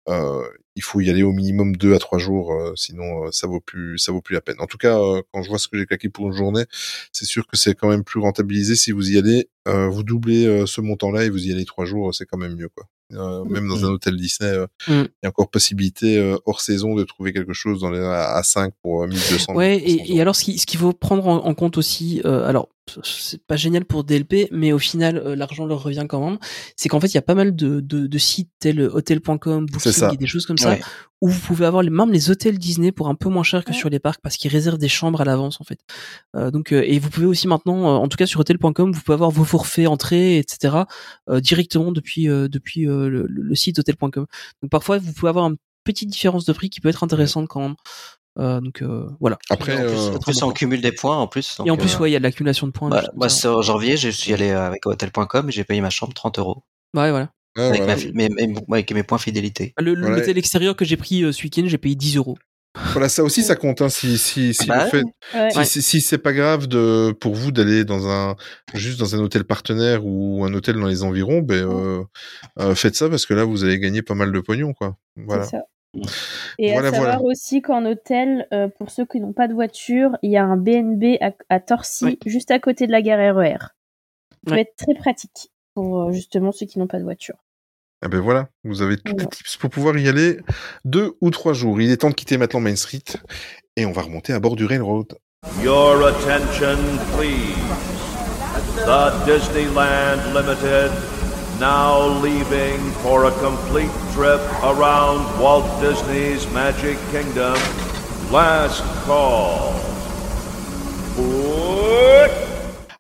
[0.09, 0.43] euh,
[0.75, 3.61] il faut y aller au minimum deux à trois jours, euh, sinon euh, ça vaut
[3.61, 4.57] plus, ça vaut plus la peine.
[4.59, 6.65] En tout cas, euh, quand je vois ce que j'ai claqué pour une journée,
[7.13, 9.49] c'est sûr que c'est quand même plus rentabilisé si vous y allez.
[9.69, 12.57] euh, vous doublez euh, ce montant-là et vous y allez trois jours, c'est quand même
[12.57, 12.87] mieux, quoi.
[13.15, 15.07] Euh, même dans un hôtel Disney, euh, il Mm.
[15.23, 18.43] y a encore possibilité euh, hors saison de trouver quelque chose dans les, à, à
[18.43, 19.55] 5 pour euh, 1200.
[19.55, 22.21] Ouais, 1300 et, et alors ce qui- ce qu'il faut prendre en, en compte aussi,
[22.25, 22.69] alors
[23.05, 26.39] c'est pas génial pour DLP, mais au final euh, l'argent leur revient quand même.
[26.77, 29.91] C'est qu'en fait il y a pas mal de, de, de sites tels hotel.com, ça.
[29.91, 30.81] Booking et des choses comme ça Ouais.
[31.21, 33.71] où vous pouvez avoir les, même les hôtels Disney pour un peu moins cher que
[33.71, 33.77] Ouais.
[33.77, 35.79] sur les parcs parce qu'ils réservent des chambres à l'avance en fait.
[36.37, 39.01] Euh, donc euh, et vous pouvez aussi maintenant, euh, en tout cas sur hotel.com, vous
[39.01, 40.77] pouvez avoir vos forfaits entrée, etc.
[41.31, 44.27] euh, directement depuis euh, depuis euh, le, le site hotel.com.
[44.63, 47.61] Donc parfois vous pouvez avoir une petite différence de prix qui peut être intéressante quand
[47.61, 47.75] même.
[48.39, 49.39] Euh, donc euh, voilà.
[49.51, 51.59] Après, en plus, euh, en plus, on cumule des points en plus.
[51.67, 52.89] Et en plus, euh, ouais, il y a de l'accumulation de points.
[52.89, 56.15] bah, comme moi, en janvier, je suis allé avec hotel.com et j'ai payé ma chambre
[56.15, 56.65] 30 euros.
[56.95, 57.31] Ouais, voilà.
[57.59, 57.95] ouais, Avec, voilà.
[57.95, 59.75] ma fi- mes, mes- avec mes points fidélité.
[59.79, 60.17] Le- le- Voilà.
[60.17, 62.39] L'hôtel extérieur que j'ai pris euh, ce week-end, j'ai payé 10 euros.
[62.93, 63.83] Voilà, ça aussi, ça compte.
[63.83, 65.05] Hein, si si si Bah vous faites,
[65.35, 65.51] Ouais.
[65.67, 68.35] si, si, si c'est pas grave de pour vous d'aller dans un
[68.73, 72.03] juste dans un hôtel partenaire ou un hôtel dans les environs, ben euh,
[72.61, 74.97] euh, faites ça parce que là vous allez gagner pas mal de pognon, quoi.
[75.17, 75.45] Voilà.
[75.45, 75.63] C'est ça.
[76.59, 77.23] Et Voilà, à savoir voilà.
[77.23, 80.57] aussi qu'en hôtel, euh, pour ceux qui n'ont pas de voiture, il y a un
[80.57, 83.57] BNB à, à Torcy, juste à côté de la gare RER.
[84.47, 87.37] Ça peut être très pratique pour euh, justement ceux qui n'ont pas de voiture.
[88.05, 89.23] Ah ben voilà, vous avez tous Voilà.
[89.25, 90.41] les tips pour pouvoir y aller
[90.85, 91.81] deux ou trois jours.
[91.81, 93.05] Il est temps de quitter maintenant Main Street
[93.77, 95.15] et on va remonter à bord du Railroad.
[95.63, 96.79] Your attention,
[97.17, 97.55] please.
[98.87, 100.91] The Disneyland Limited
[101.63, 107.55] now leaving for a complete trip around Walt Disney's Magic Kingdom.
[108.33, 109.71] Last call.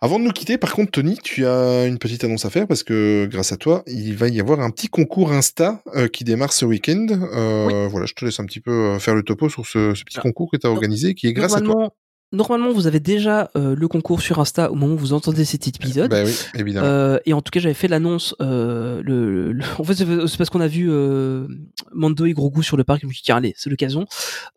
[0.01, 2.83] Avant de nous quitter, par contre, Tony, tu as une petite annonce à faire parce
[2.85, 6.53] que grâce à toi, il va y avoir un petit concours Insta euh, qui démarre
[6.53, 7.07] ce week-end.
[7.11, 10.05] Euh, Voilà, je te laisse un petit peu euh, faire le topo sur ce, ce
[10.05, 10.23] petit Ah.
[10.23, 11.91] concours que tu as organisé qui est grâce à toi.
[12.33, 15.69] Normalement, vous avez déjà euh, le concours sur Insta au moment où vous entendez cet
[15.69, 16.11] épisode.
[16.11, 16.87] Bah oui, évidemment.
[16.87, 18.35] Euh, et en tout cas, j'avais fait l'annonce.
[18.41, 21.47] Euh, le, le- en fait, c'est parce qu'on a vu euh,
[21.93, 23.03] Mando et Grogu sur le parc.
[23.03, 24.07] Je me suis dit, tiens, allez, c'est l'occasion.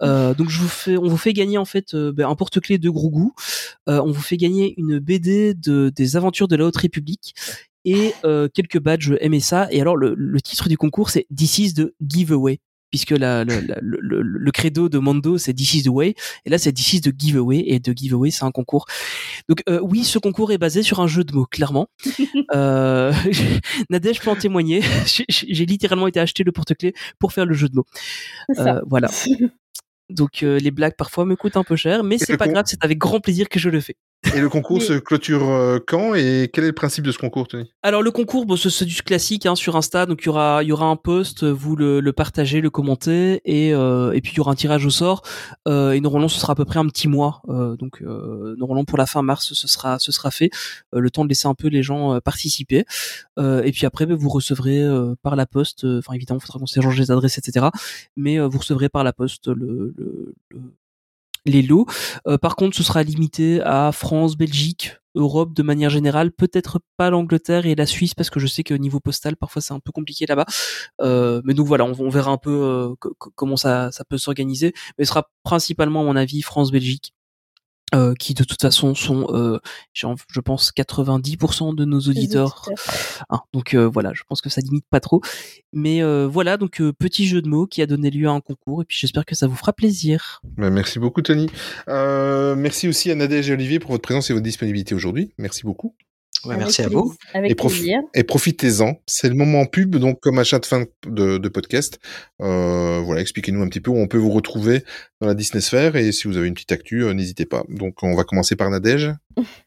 [0.02, 2.78] Euh, donc, je vous fais, on vous fait gagner en fait euh, ben, un porte-clés
[2.78, 3.32] de Grogu.
[3.90, 7.34] Euh, on vous fait gagner une BD de, des Aventures de la Haute République
[7.84, 9.68] et euh, quelques badges MSA.
[9.72, 12.60] Et alors, le, le titre du concours, c'est This is the giveaway.
[12.96, 16.16] Puisque la, la- la- le, credo de Mando, c'est This is the way.
[16.46, 17.62] Et là, c'est This is the giveaway.
[17.68, 18.86] Et the giveaway, c'est un concours.
[19.50, 21.90] Donc, euh, oui, ce concours est basé sur un jeu de mots, clairement.
[22.56, 23.12] Euh,
[23.90, 24.82] Nadège peut en témoigner.
[25.30, 27.86] J'ai- littéralement été acheter le porte-clés pour faire le jeu de mots.
[28.58, 29.10] Euh, voilà.
[30.10, 32.84] Donc euh, les blagues parfois me coûtent un peu cher, mais c'est pas grave, c'est
[32.84, 33.96] avec grand plaisir que je le fais.
[34.34, 37.48] Et le concours se clôture euh, quand et quel est le principe de ce concours,
[37.48, 37.72] Tony?
[37.84, 40.68] Alors le concours, bon, c'est du classique hein, sur Insta, donc il y aura il
[40.68, 44.38] y aura un post, vous le, le partagez, le commentez, et euh, et puis il
[44.38, 45.22] y aura un tirage au sort.
[45.68, 48.84] Euh, et normalement ce sera à peu près un petit mois, euh, donc euh, normalement
[48.84, 50.50] pour la fin mars ce sera ce sera fait,
[50.94, 52.86] euh, le temps de laisser un peu les gens euh, participer.
[53.40, 56.46] Euh, et puis après ben, vous recevrez euh, par la poste, euh, enfin évidemment il
[56.46, 57.68] faudra qu'on s'échange les adresses etc.
[58.18, 60.74] Mais euh, vous recevrez par la poste le, le, le-
[61.46, 61.86] les lots.
[62.28, 67.10] Euh, par contre, ce sera limité à France, Belgique, Europe de manière générale, peut-être pas
[67.10, 69.94] l'Angleterre et la Suisse parce que je sais que niveau postal parfois c'est un peu
[69.94, 70.46] compliqué là-bas.
[71.02, 74.04] Euh, mais donc voilà, on, on verra un peu euh, co- co- comment ça, ça
[74.06, 74.74] peut s'organiser.
[75.00, 77.15] Mais ce sera principalement à mon avis France, Belgique.
[77.94, 79.60] Euh, qui de toute façon sont, euh,
[79.94, 82.68] je pense, 90% de nos auditeurs.
[83.30, 85.22] Hein, donc euh, voilà, je pense que ça limite pas trop.
[85.72, 88.42] Mais euh, voilà, donc euh, petit jeu de mots qui a donné lieu à un
[88.42, 90.42] concours et puis j'espère que ça vous fera plaisir.
[90.58, 91.50] Bah, Merci beaucoup, Tony.
[91.88, 95.34] Euh, merci aussi à Nadège et Olivier pour votre présence et votre disponibilité aujourd'hui.
[95.38, 95.96] Merci beaucoup.
[96.46, 97.16] Ouais, merci à vous.
[97.34, 98.00] Avec Et prof- plaisir.
[98.14, 98.96] Et profitez-en.
[99.08, 102.00] C'est le moment pub, donc comme achat de fin de, de podcast.
[102.42, 104.84] Euh, voilà, expliquez-nous un petit peu où on peut vous retrouver
[105.22, 107.64] dans la Disney Sphere et si vous avez une petite actu, euh, n'hésitez pas.
[107.70, 109.12] Donc on va commencer par Nadège.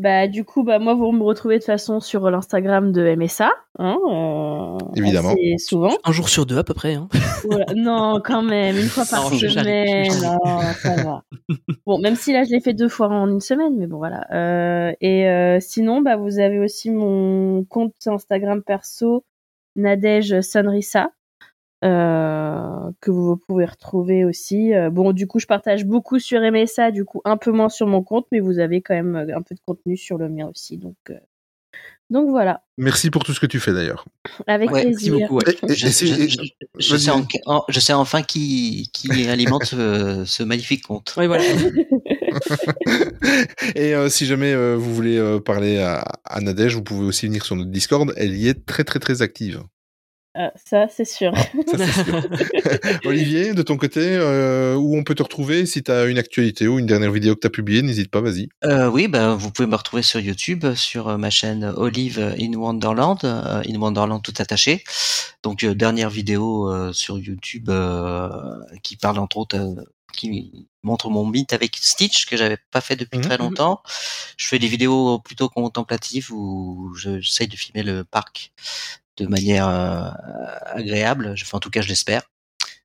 [0.00, 3.50] Bah du coup, bah moi vous me retrouvez de toute façon sur l'Instagram de MSA,
[3.78, 5.32] hein, euh, Évidemment.
[5.32, 5.90] assez souvent.
[6.04, 6.94] Un jour sur deux à peu près.
[6.94, 7.06] Hein.
[7.44, 7.66] Voilà.
[7.76, 10.08] Non, quand même, une fois par Non, semaine.
[10.22, 11.22] Non, ça va.
[11.86, 14.26] Bon, même si là je l'ai fait deux fois en une semaine, mais bon voilà.
[14.32, 19.26] Euh, et euh, sinon, bah vous avez aussi mon compte Instagram perso,
[19.76, 21.10] Nadège Sonrisa,
[21.84, 24.74] euh, que vous pouvez retrouver aussi.
[24.74, 27.86] Euh, bon, du coup, je partage beaucoup sur MSA, du coup un peu moins sur
[27.86, 30.48] mon compte, mais vous avez quand même euh, un peu de contenu sur le mien
[30.48, 30.78] aussi.
[30.78, 31.14] Donc, euh,
[32.10, 34.04] donc voilà, Merci pour tout ce que tu fais d'ailleurs.
[34.48, 35.28] avec Ouais, Merci plaisir.
[35.28, 35.36] beaucoup.
[35.46, 35.54] ouais.
[35.68, 35.88] Et- et- Je,
[36.96, 37.26] sais, en- vas-y.
[37.46, 41.12] en- je sais enfin qui, qui alimente ce, ce magnifique compte.
[41.14, 41.44] Voilà.
[43.74, 47.26] Et euh, si jamais euh, vous voulez euh, parler à, à Nadège, vous pouvez aussi
[47.26, 48.12] venir sur notre Discord.
[48.16, 49.62] Elle y est très très très active.
[50.36, 51.32] Ah, ça, c'est sûr.
[51.76, 52.22] Ça, sûr.
[53.04, 56.68] Olivier, de ton côté, euh, où on peut te retrouver si tu as une actualité
[56.68, 58.48] ou une dernière vidéo que tu as publiée, n'hésite pas, vas-y.
[58.64, 62.52] Euh, oui, ben, vous pouvez me retrouver sur YouTube, sur euh, ma chaîne Olive in
[62.54, 64.84] Wonderland, euh, in Wonderland tout attaché.
[65.42, 68.28] Donc euh, dernière vidéo euh, sur YouTube euh,
[68.84, 69.82] qui parle entre autres, euh,
[70.12, 73.24] qui montre mon mythe avec Stitch que j'avais pas fait depuis Mhm.
[73.24, 73.82] très longtemps.
[74.36, 78.52] Je fais des vidéos plutôt contemplatives où je- j'essaye de filmer le parc
[79.20, 80.10] de manière euh,
[80.72, 81.34] agréable.
[81.40, 82.22] Enfin, en tout cas, je l'espère.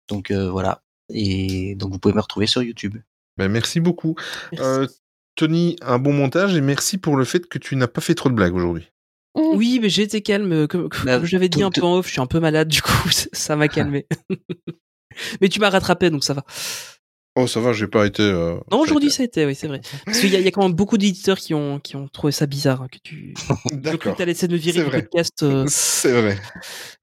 [0.08, 0.82] Donc euh, voilà.
[1.10, 2.98] Et donc vous pouvez me retrouver sur YouTube.
[3.38, 4.16] Ben, merci beaucoup.
[4.52, 4.66] Merci.
[4.66, 4.88] Euh,
[5.36, 8.30] Tony, un bon montage et merci pour le fait que tu n'as pas fait trop
[8.30, 8.92] de blagues aujourd'hui.
[9.36, 10.68] Oui, mais j'ai été calme.
[10.68, 12.82] Comme, comme Bah, j'avais dit un peu en off, je suis un peu malade, du
[12.82, 14.08] coup, ça m'a calmé.
[15.42, 16.46] mais tu m'as rattrapé, donc ça va.
[17.38, 18.24] Oh, ça va, j'ai pas été.
[18.24, 19.82] euh, Non, aujourd'hui, ça a été, oui, c'est vrai.
[20.06, 22.08] Parce qu'il y, a- il y a quand même beaucoup d'éditeurs qui ont, qui ont
[22.08, 23.34] trouvé ça bizarre, hein, que tu.
[23.74, 24.16] D'accord.
[24.16, 25.02] t'allais essayer de me virer vrai.
[25.02, 25.44] podcast.
[25.44, 26.38] euh, C'est vrai.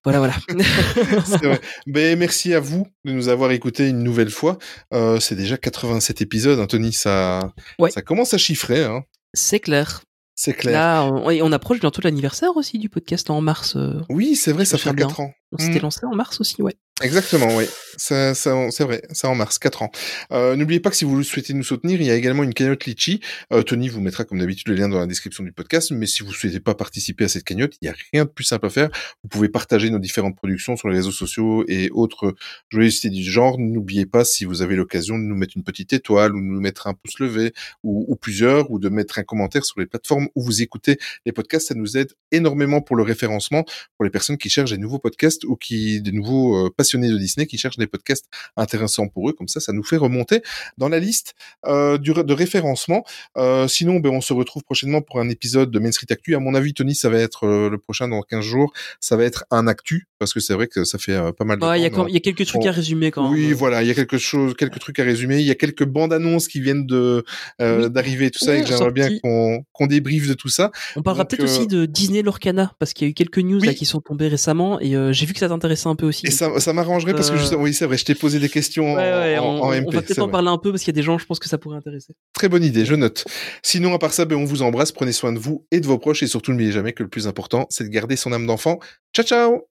[0.05, 0.35] voilà, voilà.
[1.27, 1.61] C'est vrai.
[1.87, 4.57] Ben, merci à vous de nous avoir écoutés une nouvelle fois.
[4.95, 6.93] Euh, c'est déjà 87 épisodes, hein, Tony.
[6.95, 7.91] Ça, Ouais.
[7.91, 8.85] ça commence à chiffrer.
[8.85, 9.03] Hein.
[9.35, 10.03] c'est clair.
[10.35, 10.73] C'est clair.
[10.73, 13.77] Là, on, approche bientôt l'anniversaire aussi du podcast en mars.
[13.77, 14.01] euh.
[14.09, 15.07] Oui, c'est vrai, ça fait bien.
[15.07, 15.33] 4 ans.
[15.53, 15.83] On s'était Mm.
[15.83, 16.75] lancé en mars aussi, ouais.
[17.03, 17.65] Exactement, oui.
[17.97, 19.91] Ça, ça, c'est vrai, c'est en mars, 4 ans.
[20.31, 22.85] Euh, N'oubliez pas que si vous souhaitez nous soutenir, il y a également une cagnotte
[22.85, 23.21] Litchi.
[23.53, 25.91] Euh, Tony vous mettra comme d'habitude le lien dans la description du podcast.
[25.91, 28.45] Mais si vous souhaitez pas participer à cette cagnotte, il n'y a rien de plus
[28.45, 28.89] simple à faire.
[29.23, 32.35] Vous pouvez partager nos différentes productions sur les réseaux sociaux et autres
[32.71, 33.59] joyeusetés du genre.
[33.59, 36.61] N'oubliez pas, si vous avez l'occasion, de nous mettre une petite étoile ou de nous
[36.61, 37.53] mettre un pouce levé
[37.83, 41.33] ou, ou plusieurs ou de mettre un commentaire sur les plateformes où vous écoutez les
[41.33, 41.69] podcasts.
[41.69, 43.65] Ça nous aide énormément pour le référencement
[43.97, 47.17] pour les personnes qui cherchent des nouveaux podcasts ou qui, des nouveaux euh, passionnés de
[47.19, 49.33] Disney qui cherchent des podcasts intéressants pour eux.
[49.33, 50.43] Comme ça, ça nous fait remonter
[50.79, 51.35] dans la liste
[51.67, 53.05] euh, du, de référencement.
[53.37, 56.35] Euh, sinon, ben, on se retrouve prochainement pour un épisode de Main Street Actu.
[56.35, 58.73] À mon avis, Tony, ça va être euh, le prochain dans 15 jours.
[59.01, 61.59] Ça va être un actu parce que c'est vrai que ça fait euh, pas mal
[61.59, 62.05] de Ouais, il y, a temps.
[62.05, 63.33] mais il y a quelques trucs on- à résumer quand même.
[63.33, 65.41] oui, voilà, il y a quelque chose, quelques trucs à résumer.
[65.41, 67.25] Il y a quelques bandes annonces qui viennent de
[67.61, 67.91] euh, Oui.
[67.91, 70.71] d'arriver tout ça, et j'aimerais bien qu'on qu'on débriefe de tout ça.
[70.97, 73.67] On parlera peut-être aussi de Disney Lorcana parce qu'il y a eu quelques news Oui.
[73.67, 76.27] là, qui sont tombées récemment et euh, j'ai vu que ça t'intéressait un peu aussi.
[76.27, 78.49] Et ça, ça m'arrangerait parce que Euh, je, oui, c'est vrai, je t'ai posé des
[78.49, 79.93] questions Ouais, ouais, en, on, en on MP.
[79.95, 80.33] va peut-être en vrai.
[80.33, 82.15] parler un peu parce qu'il y a des gens, je pense que ça pourrait intéresser.
[82.35, 83.25] Très bonne idée, je note.
[83.63, 85.99] Sinon, à part ça, ben, on vous embrasse, prenez soin de vous et de vos
[85.99, 88.79] proches, et surtout n'oubliez jamais que le plus important, c'est de garder son âme d'enfant.
[89.15, 89.69] Ciao, ciao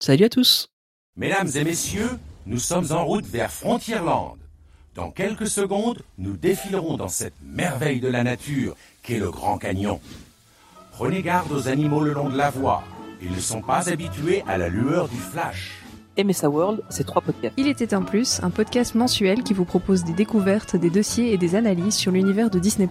[0.00, 0.68] Salut à tous
[1.16, 2.10] Mesdames et messieurs,
[2.46, 4.36] nous sommes en route vers Frontierland.
[4.94, 9.98] Dans quelques secondes, nous défilerons dans cette merveille de la nature qu'est le Grand Canyon.
[10.92, 12.82] Prenez garde aux animaux le long de la voie.
[13.20, 15.77] Ils ne sont pas habitués à la lueur du flash.
[16.18, 17.54] MSA World, c'est trois podcasts.
[17.56, 21.38] Il était un plus, un podcast mensuel qui vous propose des découvertes, des dossiers et
[21.38, 22.88] des analyses sur l'univers de Disney+.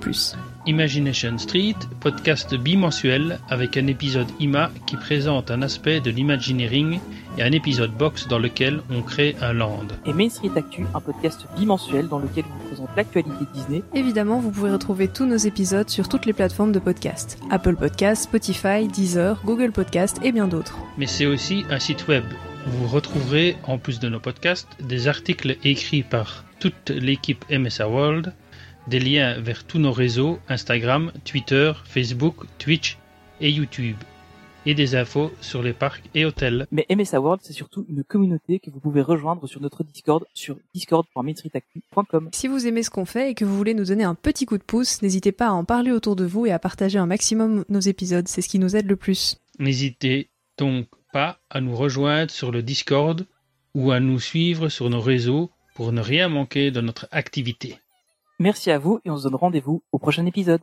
[0.65, 6.99] Imagination Street, podcast bimensuel avec un épisode IMA qui présente un aspect de l'imagineering
[7.37, 9.87] et un épisode box dans lequel on crée un land.
[10.05, 13.83] Et Main Street Actu, un podcast bimensuel dans lequel on vous présente l'actualité Disney.
[13.93, 17.37] Évidemment, vous pouvez retrouver tous nos épisodes sur toutes les plateformes de podcast.
[17.49, 20.77] Apple Podcast, Spotify, Deezer, Google Podcast et bien d'autres.
[20.97, 22.23] Mais c'est aussi un site web.
[22.69, 28.33] Vous retrouverez, en plus de nos podcasts, des articles écrits par toute l'équipe MSA World,
[28.87, 32.97] des liens vers tous nos réseaux Instagram, Twitter, Facebook, Twitch
[33.39, 33.95] et YouTube,
[34.65, 36.67] et des infos sur les parcs et hôtels.
[36.71, 40.57] Mais MSA World, c'est surtout une communauté que vous pouvez rejoindre sur notre Discord sur
[40.73, 42.29] discord.mainstreetactu.com.
[42.33, 44.57] Si vous aimez ce qu'on fait et que vous voulez nous donner un petit coup
[44.57, 47.63] de pouce, n'hésitez pas à en parler autour de vous et à partager un maximum
[47.69, 49.37] nos épisodes, c'est ce qui nous aide le plus.
[49.57, 53.25] N'hésitez donc pas à nous rejoindre sur le Discord
[53.73, 57.79] ou à nous suivre sur nos réseaux pour ne rien manquer de notre activité.
[58.39, 60.61] Merci à vous et on se donne rendez-vous au prochain épisode.